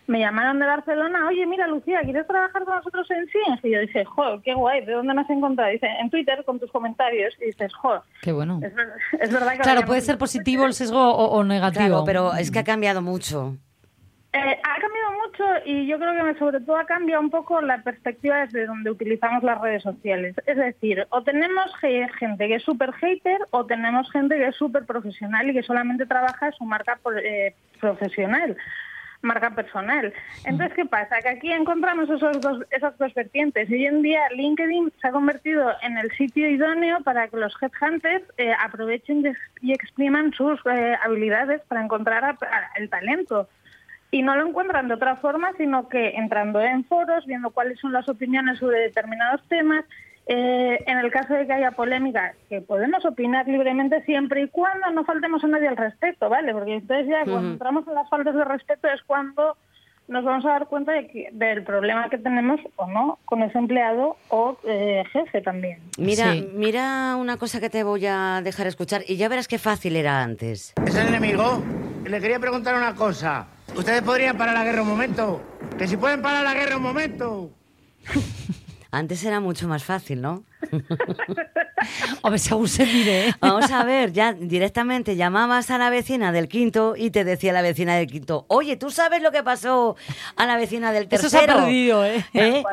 Me 0.08 0.20
llamaron 0.20 0.58
de 0.60 0.66
Barcelona, 0.66 1.26
oye, 1.26 1.44
mira, 1.46 1.66
Lucía, 1.66 2.00
¿quieres 2.02 2.26
trabajar 2.28 2.64
con 2.64 2.76
nosotros 2.76 3.10
en 3.10 3.26
Ciencia? 3.26 3.68
Y 3.68 3.72
yo 3.72 3.80
dije, 3.80 4.04
jo, 4.04 4.40
qué 4.44 4.54
guay, 4.54 4.84
¿de 4.84 4.92
dónde 4.92 5.12
me 5.14 5.22
has 5.22 5.30
encontrado? 5.30 5.70
Dice, 5.72 5.88
en 6.00 6.10
Twitter, 6.10 6.44
con 6.44 6.60
tus 6.60 6.70
comentarios. 6.70 7.34
Y 7.42 7.46
dices, 7.46 7.74
jo, 7.74 8.00
Qué 8.22 8.30
bueno. 8.32 8.60
es, 8.62 8.72
ver- 8.74 8.92
es 9.20 9.32
verdad 9.32 9.52
que... 9.54 9.58
Claro, 9.58 9.82
puede 9.84 10.00
ser 10.02 10.16
positivo 10.16 10.64
el 10.64 10.74
sesgo 10.74 11.00
o, 11.00 11.26
o 11.38 11.42
negativo. 11.44 11.86
Claro, 11.86 12.04
pero 12.06 12.34
es 12.34 12.50
que 12.52 12.60
ha 12.60 12.64
cambiado 12.64 13.02
mucho. 13.02 13.56
Eh, 14.32 14.38
ha 14.62 14.80
cambiado 14.80 15.12
mucho 15.24 15.44
y 15.64 15.86
yo 15.86 15.98
creo 15.98 16.12
que 16.32 16.38
sobre 16.38 16.60
todo 16.60 16.76
ha 16.76 16.84
cambiado 16.84 17.22
un 17.22 17.30
poco 17.30 17.60
la 17.62 17.78
perspectiva 17.82 18.36
desde 18.40 18.66
donde 18.66 18.90
utilizamos 18.90 19.42
las 19.42 19.58
redes 19.60 19.82
sociales. 19.82 20.36
Es 20.46 20.56
decir, 20.58 21.06
o 21.08 21.22
tenemos 21.22 21.74
ge- 21.80 22.06
gente 22.18 22.46
que 22.46 22.56
es 22.56 22.62
súper 22.62 22.92
hater 22.92 23.38
o 23.50 23.64
tenemos 23.64 24.10
gente 24.12 24.36
que 24.36 24.48
es 24.48 24.56
súper 24.56 24.84
profesional 24.84 25.48
y 25.48 25.54
que 25.54 25.62
solamente 25.62 26.04
trabaja 26.04 26.52
su 26.52 26.64
marca 26.64 26.98
eh, 27.24 27.54
profesional, 27.80 28.56
marca 29.22 29.50
personal. 29.50 30.12
Entonces, 30.44 30.74
¿qué 30.76 30.84
pasa? 30.86 31.20
Que 31.22 31.28
aquí 31.30 31.52
encontramos 31.52 32.08
esos 32.10 32.40
dos, 32.40 32.64
esas 32.70 32.96
dos 32.98 33.12
vertientes. 33.14 33.68
Hoy 33.70 33.86
en 33.86 34.02
día 34.02 34.20
LinkedIn 34.34 34.92
se 35.00 35.08
ha 35.08 35.12
convertido 35.12 35.72
en 35.82 35.98
el 35.98 36.10
sitio 36.12 36.48
idóneo 36.48 37.00
para 37.02 37.28
que 37.28 37.36
los 37.36 37.54
headhunters 37.60 38.24
eh, 38.38 38.52
aprovechen 38.58 39.22
y 39.24 39.28
ex- 39.28 39.38
y 39.62 39.72
expriman 39.72 40.32
sus 40.32 40.60
eh, 40.66 40.96
habilidades 41.04 41.62
para 41.62 41.82
encontrar 41.82 42.24
a- 42.24 42.30
a- 42.30 42.70
el 42.76 42.88
talento. 42.90 43.48
Y 44.12 44.22
no 44.22 44.36
lo 44.36 44.46
encuentran 44.46 44.86
de 44.88 44.94
otra 44.94 45.16
forma, 45.16 45.52
sino 45.58 45.88
que 45.88 46.10
entrando 46.10 46.60
en 46.60 46.84
foros, 46.84 47.26
viendo 47.26 47.50
cuáles 47.50 47.78
son 47.80 47.92
las 47.92 48.08
opiniones 48.08 48.58
sobre 48.58 48.78
determinados 48.80 49.42
temas. 49.48 49.84
Eh, 50.26 50.82
en 50.86 50.98
el 50.98 51.10
caso 51.10 51.34
de 51.34 51.46
que 51.46 51.52
haya 51.52 51.70
polémica, 51.72 52.34
que 52.48 52.60
podemos 52.60 53.04
opinar 53.04 53.46
libremente 53.46 54.02
siempre 54.04 54.42
y 54.42 54.48
cuando 54.48 54.90
no 54.90 55.04
faltemos 55.04 55.42
a 55.44 55.46
nadie 55.48 55.68
al 55.68 55.76
respecto, 55.76 56.28
¿vale? 56.28 56.52
Porque 56.52 56.74
entonces 56.74 57.06
ya 57.08 57.22
cuando 57.24 57.40
Ujú. 57.42 57.52
entramos 57.52 57.86
en 57.88 57.94
las 57.94 58.08
faltas 58.10 58.34
de 58.34 58.44
respeto 58.44 58.88
es 58.88 59.00
cuando 59.06 59.56
nos 60.08 60.24
vamos 60.24 60.44
a 60.44 60.50
dar 60.50 60.66
cuenta 60.68 60.92
de 60.92 61.08
que- 61.08 61.28
del 61.32 61.64
problema 61.64 62.08
que 62.08 62.18
tenemos 62.18 62.60
o 62.76 62.86
no 62.86 63.18
con 63.24 63.42
ese 63.42 63.58
empleado 63.58 64.16
o 64.28 64.56
eh, 64.64 65.02
jefe 65.12 65.42
también. 65.42 65.80
Mira, 65.98 66.34
mira 66.54 67.16
una 67.16 67.36
cosa 67.38 67.58
que 67.60 67.70
te 67.70 67.82
voy 67.82 68.06
a 68.06 68.40
dejar 68.42 68.66
escuchar 68.66 69.02
y 69.08 69.16
ya 69.16 69.28
verás 69.28 69.48
qué 69.48 69.58
fácil 69.58 69.96
era 69.96 70.22
antes. 70.22 70.74
Es 70.84 70.96
el 70.96 71.08
enemigo. 71.08 71.62
Le 72.04 72.20
quería 72.20 72.38
preguntar 72.38 72.74
una 72.76 72.94
cosa. 72.94 73.46
¿Ustedes 73.74 74.02
podrían 74.02 74.36
parar 74.36 74.54
la 74.54 74.62
guerra 74.64 74.82
un 74.82 74.88
momento? 74.88 75.40
Que 75.76 75.88
si 75.88 75.96
pueden 75.96 76.22
parar 76.22 76.44
la 76.44 76.54
guerra 76.54 76.76
un 76.76 76.82
momento. 76.82 77.50
Antes 78.96 79.22
era 79.24 79.40
mucho 79.40 79.68
más 79.68 79.84
fácil, 79.84 80.22
¿no? 80.22 80.44
Hombre, 82.22 82.38
según 82.38 82.66
se 82.66 82.86
mire. 82.86 83.28
¿eh? 83.28 83.34
Vamos 83.40 83.70
a 83.70 83.84
ver, 83.84 84.12
ya 84.12 84.32
directamente 84.32 85.16
llamabas 85.16 85.70
a 85.70 85.76
la 85.76 85.90
vecina 85.90 86.32
del 86.32 86.48
quinto 86.48 86.94
y 86.96 87.10
te 87.10 87.22
decía 87.22 87.52
la 87.52 87.60
vecina 87.60 87.94
del 87.94 88.06
quinto, 88.06 88.46
oye, 88.48 88.76
¿tú 88.78 88.90
sabes 88.90 89.20
lo 89.22 89.32
que 89.32 89.42
pasó 89.42 89.96
a 90.36 90.46
la 90.46 90.56
vecina 90.56 90.92
del 90.92 91.08
Eso 91.10 91.28
tercero? 91.28 91.28
se 91.28 91.50
ha 91.50 91.56
perdido, 91.56 92.04
¿eh? 92.06 92.24
¿Eh? 92.32 92.64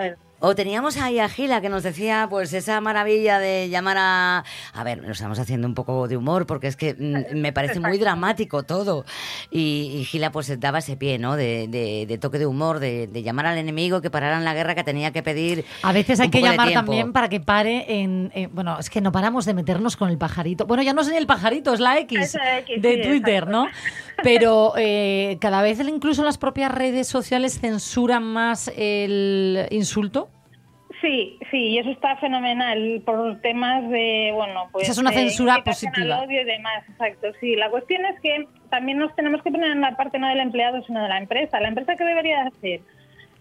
O 0.46 0.56
teníamos 0.56 0.98
ahí 0.98 1.20
a 1.20 1.30
Gila 1.30 1.62
que 1.62 1.70
nos 1.70 1.84
decía 1.84 2.28
pues 2.30 2.52
esa 2.52 2.82
maravilla 2.82 3.40
de 3.40 3.70
llamar 3.70 3.96
a... 3.98 4.44
A 4.74 4.84
ver, 4.84 4.98
lo 4.98 5.14
estamos 5.14 5.40
haciendo 5.40 5.66
un 5.70 5.74
poco 5.74 6.10
de 6.10 6.18
humor 6.18 6.46
porque 6.46 6.68
es 6.68 6.76
que 6.76 6.94
mm, 7.00 7.38
me 7.40 7.54
parece 7.54 7.80
muy 7.80 7.98
dramático 7.98 8.64
todo. 8.64 9.06
Y, 9.52 10.00
y 10.00 10.04
Gila 10.04 10.34
pues 10.34 10.60
daba 10.60 10.80
ese 10.80 10.98
pie, 10.98 11.18
¿no? 11.18 11.38
De, 11.38 11.70
de- 11.70 12.06
de 12.06 12.18
toque 12.18 12.40
de 12.40 12.46
humor, 12.46 12.80
de, 12.80 13.08
de 13.08 13.24
llamar 13.24 13.46
al 13.46 13.58
enemigo 13.58 14.02
que 14.02 14.10
pararan 14.12 14.44
la 14.44 14.54
guerra 14.54 14.76
que 14.76 14.84
tenía 14.84 15.12
que 15.14 15.24
pedir. 15.24 15.64
A 15.82 15.94
veces 15.94 16.20
hay 16.20 16.26
un 16.28 16.32
que 16.32 16.42
llamar 16.42 16.74
también 16.74 17.14
para 17.14 17.30
que 17.30 17.40
pare 17.40 18.02
en, 18.02 18.30
en- 18.36 18.54
Bueno, 18.54 18.78
es 18.80 18.90
que 18.90 19.00
no 19.00 19.14
paramos 19.14 19.46
de 19.46 19.54
meternos 19.54 19.96
con 19.96 20.10
el 20.10 20.18
pajarito. 20.18 20.66
Bueno, 20.66 20.84
ya 20.84 20.92
no 20.92 21.04
es 21.04 21.08
ni 21.08 21.16
el 21.16 21.26
pajarito, 21.26 21.74
es 21.74 21.80
la 21.80 21.98
X 22.00 22.20
Es 22.20 22.34
la 22.36 22.60
X, 22.60 22.82
de 22.82 22.96
sí, 23.02 23.08
Twitter, 23.08 23.44
exacto. 23.46 23.52
¿no? 23.52 23.68
Pero 24.22 24.74
eh, 24.78 25.38
cada 25.42 25.62
vez 25.62 25.80
incluso 25.80 26.24
las 26.24 26.38
propias 26.38 26.72
redes 26.72 27.08
sociales 27.08 27.60
censuran 27.60 28.24
más 28.24 28.72
el 28.78 29.68
insulto. 29.72 30.30
Sí, 31.02 31.38
sí, 31.52 31.58
y 31.58 31.80
eso 31.80 31.90
está 31.90 32.16
fenomenal 32.16 33.02
por 33.06 33.42
temas 33.42 33.90
de, 33.90 34.32
bueno, 34.34 34.70
pues... 34.72 34.84
Esa 34.84 34.94
es 34.94 34.98
una 35.00 35.12
censura 35.12 35.62
positiva. 35.62 36.20
al 36.20 36.28
odio 36.30 36.42
y 36.42 36.46
demás, 36.46 36.88
exacto, 36.88 37.28
sí. 37.42 37.58
La 37.58 37.70
cuestión 37.70 38.06
es 38.06 38.18
que 38.22 38.48
también 38.70 39.00
nos 39.00 39.14
tenemos 39.14 39.42
que 39.44 39.52
poner 39.52 39.72
en 39.72 39.82
la 39.82 39.98
parte 39.98 40.18
no 40.18 40.30
del 40.30 40.40
empleado, 40.40 40.82
sino 40.84 41.04
de 41.04 41.10
la 41.10 41.18
empresa. 41.18 41.60
¿La 41.60 41.68
empresa 41.68 41.96
qué 41.98 42.06
debería 42.06 42.44
hacer? 42.44 42.80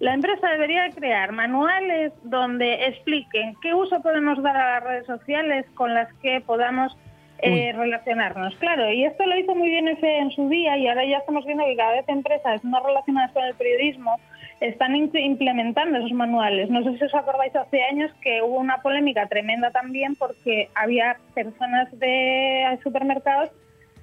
La 0.01 0.15
empresa 0.15 0.49
debería 0.49 0.91
crear 0.91 1.31
manuales 1.31 2.13
donde 2.25 2.87
expliquen 2.87 3.55
qué 3.63 3.73
uso 3.75 4.03
podemos 4.03 4.43
dar 4.43 4.57
a 4.57 4.75
las 4.75 4.83
redes 4.83 5.07
sociales 5.07 5.65
con 5.75 5.95
las 5.95 6.13
que 6.15 6.41
podamos 6.41 6.97
eh, 7.43 7.73
relacionarnos. 7.73 8.55
Claro, 8.57 8.91
y 8.93 9.05
esto 9.05 9.27
lo 9.27 9.37
hizo 9.37 9.55
muy 9.55 9.69
bien 9.69 9.89
EFE 9.89 10.19
en 10.19 10.31
su 10.31 10.49
día 10.49 10.77
y 10.79 10.87
ahora 10.89 11.05
ya 11.05 11.19
estamos 11.19 11.45
viendo 11.45 11.65
que 11.65 11.77
cada 11.77 11.93
vez 11.93 12.09
empresas 12.09 12.63
no 12.65 12.81
relacionadas 12.85 13.33
con 13.33 13.45
el 13.45 13.55
periodismo 13.55 14.19
están 14.61 14.95
implementando 14.95 15.99
esos 15.99 16.13
manuales. 16.13 16.71
No 16.71 16.85
sé 16.85 16.97
si 16.97 17.05
os 17.05 17.15
acordáis 17.15 17.55
hace 17.57 17.83
años 17.83 18.13
que 18.23 18.43
hubo 18.43 18.59
una 18.59 18.81
polémica 18.81 19.27
tremenda 19.27 19.71
también 19.73 20.15
porque 20.15 20.69
había 20.77 21.17
personas 21.35 21.89
de 21.99 22.79
supermercados 22.85 23.51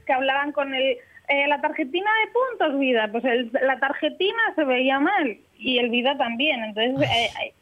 que 0.05 0.13
hablaban 0.13 0.51
con 0.51 0.73
el 0.75 0.97
eh, 1.31 1.47
la 1.47 1.61
tarjetina 1.61 2.09
de 2.25 2.31
puntos 2.31 2.79
vida, 2.79 3.07
pues 3.11 3.23
el- 3.23 3.51
la 3.61 3.77
tarjetina 3.79 4.41
se 4.55 4.63
veía 4.65 4.99
mal 4.99 5.37
y 5.59 5.77
el 5.77 5.91
vida 5.91 6.17
también. 6.17 6.63
Entonces, 6.63 7.07
eh, 7.07 7.29
eh, 7.45 7.53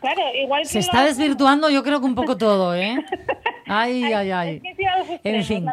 claro, 0.00 0.20
igual 0.42 0.62
que 0.62 0.68
Se 0.68 0.78
está 0.80 1.02
lo- 1.02 1.08
desvirtuando, 1.08 1.70
yo 1.70 1.82
creo 1.82 2.00
que 2.00 2.06
un 2.06 2.14
poco 2.14 2.36
todo, 2.36 2.74
¿eh? 2.74 2.96
Ay, 3.66 4.04
ay, 4.04 4.30
ay. 4.30 4.62
es 4.64 5.20
que 5.22 5.28
En 5.30 5.44
fin. 5.44 5.66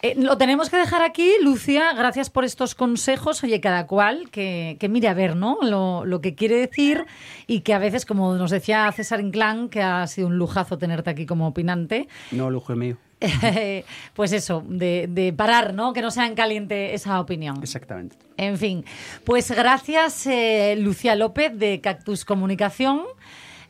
Eh, 0.00 0.14
lo 0.16 0.38
tenemos 0.38 0.70
que 0.70 0.76
dejar 0.76 1.02
aquí, 1.02 1.32
Lucia. 1.42 1.92
Gracias 1.92 2.30
por 2.30 2.44
estos 2.44 2.76
consejos. 2.76 3.42
Oye, 3.42 3.60
cada 3.60 3.88
cual 3.88 4.30
que, 4.30 4.76
que 4.78 4.88
mire 4.88 5.08
a 5.08 5.14
ver, 5.14 5.34
¿no? 5.34 5.58
Lo, 5.60 6.04
lo 6.04 6.20
que 6.20 6.36
quiere 6.36 6.54
decir 6.56 7.04
y 7.48 7.60
que 7.62 7.74
a 7.74 7.78
veces, 7.78 8.06
como 8.06 8.34
nos 8.36 8.52
decía 8.52 8.90
César 8.92 9.20
Inclán, 9.20 9.68
que 9.68 9.82
ha 9.82 10.06
sido 10.06 10.28
un 10.28 10.38
lujazo 10.38 10.78
tenerte 10.78 11.10
aquí 11.10 11.26
como 11.26 11.48
opinante, 11.48 12.06
No, 12.30 12.48
lujo 12.50 12.74
mío. 12.76 12.96
pues 14.14 14.32
eso, 14.32 14.62
de, 14.66 15.06
de 15.08 15.32
parar, 15.32 15.74
¿no? 15.74 15.92
Que 15.92 16.02
no 16.02 16.10
sea 16.10 16.26
en 16.26 16.34
caliente 16.34 16.94
esa 16.94 17.20
opinión. 17.20 17.58
Exactamente. 17.62 18.16
En 18.36 18.56
fin, 18.58 18.84
pues 19.24 19.50
gracias, 19.50 20.26
eh, 20.26 20.76
Lucía 20.78 21.16
López 21.16 21.58
de 21.58 21.80
Cactus 21.80 22.24
Comunicación, 22.24 23.02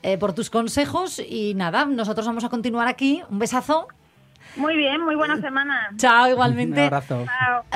eh, 0.03 0.18
por 0.18 0.34
tus 0.34 0.51
consejos. 0.51 1.18
Y 1.18 1.55
nada, 1.55 1.86
nosotros 1.86 2.26
vamos 2.26 2.44
a 2.44 2.49
continuar 2.51 2.88
aquí. 2.88 3.22
Un 3.30 3.38
besazo. 3.38 3.88
Muy 4.57 4.76
bien, 4.76 5.03
muy 5.03 5.14
buena 5.14 5.40
semana. 5.40 5.90
Chao, 5.96 6.28
igualmente. 6.28 6.80
Un 6.86 6.86
abrazo. 6.86 7.24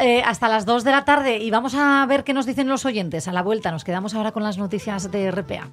Eh, 0.01 0.23
hasta 0.25 0.49
las 0.49 0.67
2 0.67 0.85
de 0.85 0.91
la 0.91 1.05
tarde 1.05 1.39
y 1.39 1.51
vamos 1.51 1.75
a 1.75 2.05
ver 2.07 2.25
qué 2.25 2.33
nos 2.33 2.47
dicen 2.47 2.69
los 2.69 2.85
oyentes. 2.85 3.29
A 3.29 3.33
la 3.33 3.43
vuelta 3.43 3.71
nos 3.71 3.85
quedamos 3.85 4.15
ahora 4.15 4.33
con 4.33 4.43
las 4.43 4.59
noticias 4.59 5.11
de 5.11 5.31
RPA. 5.31 5.71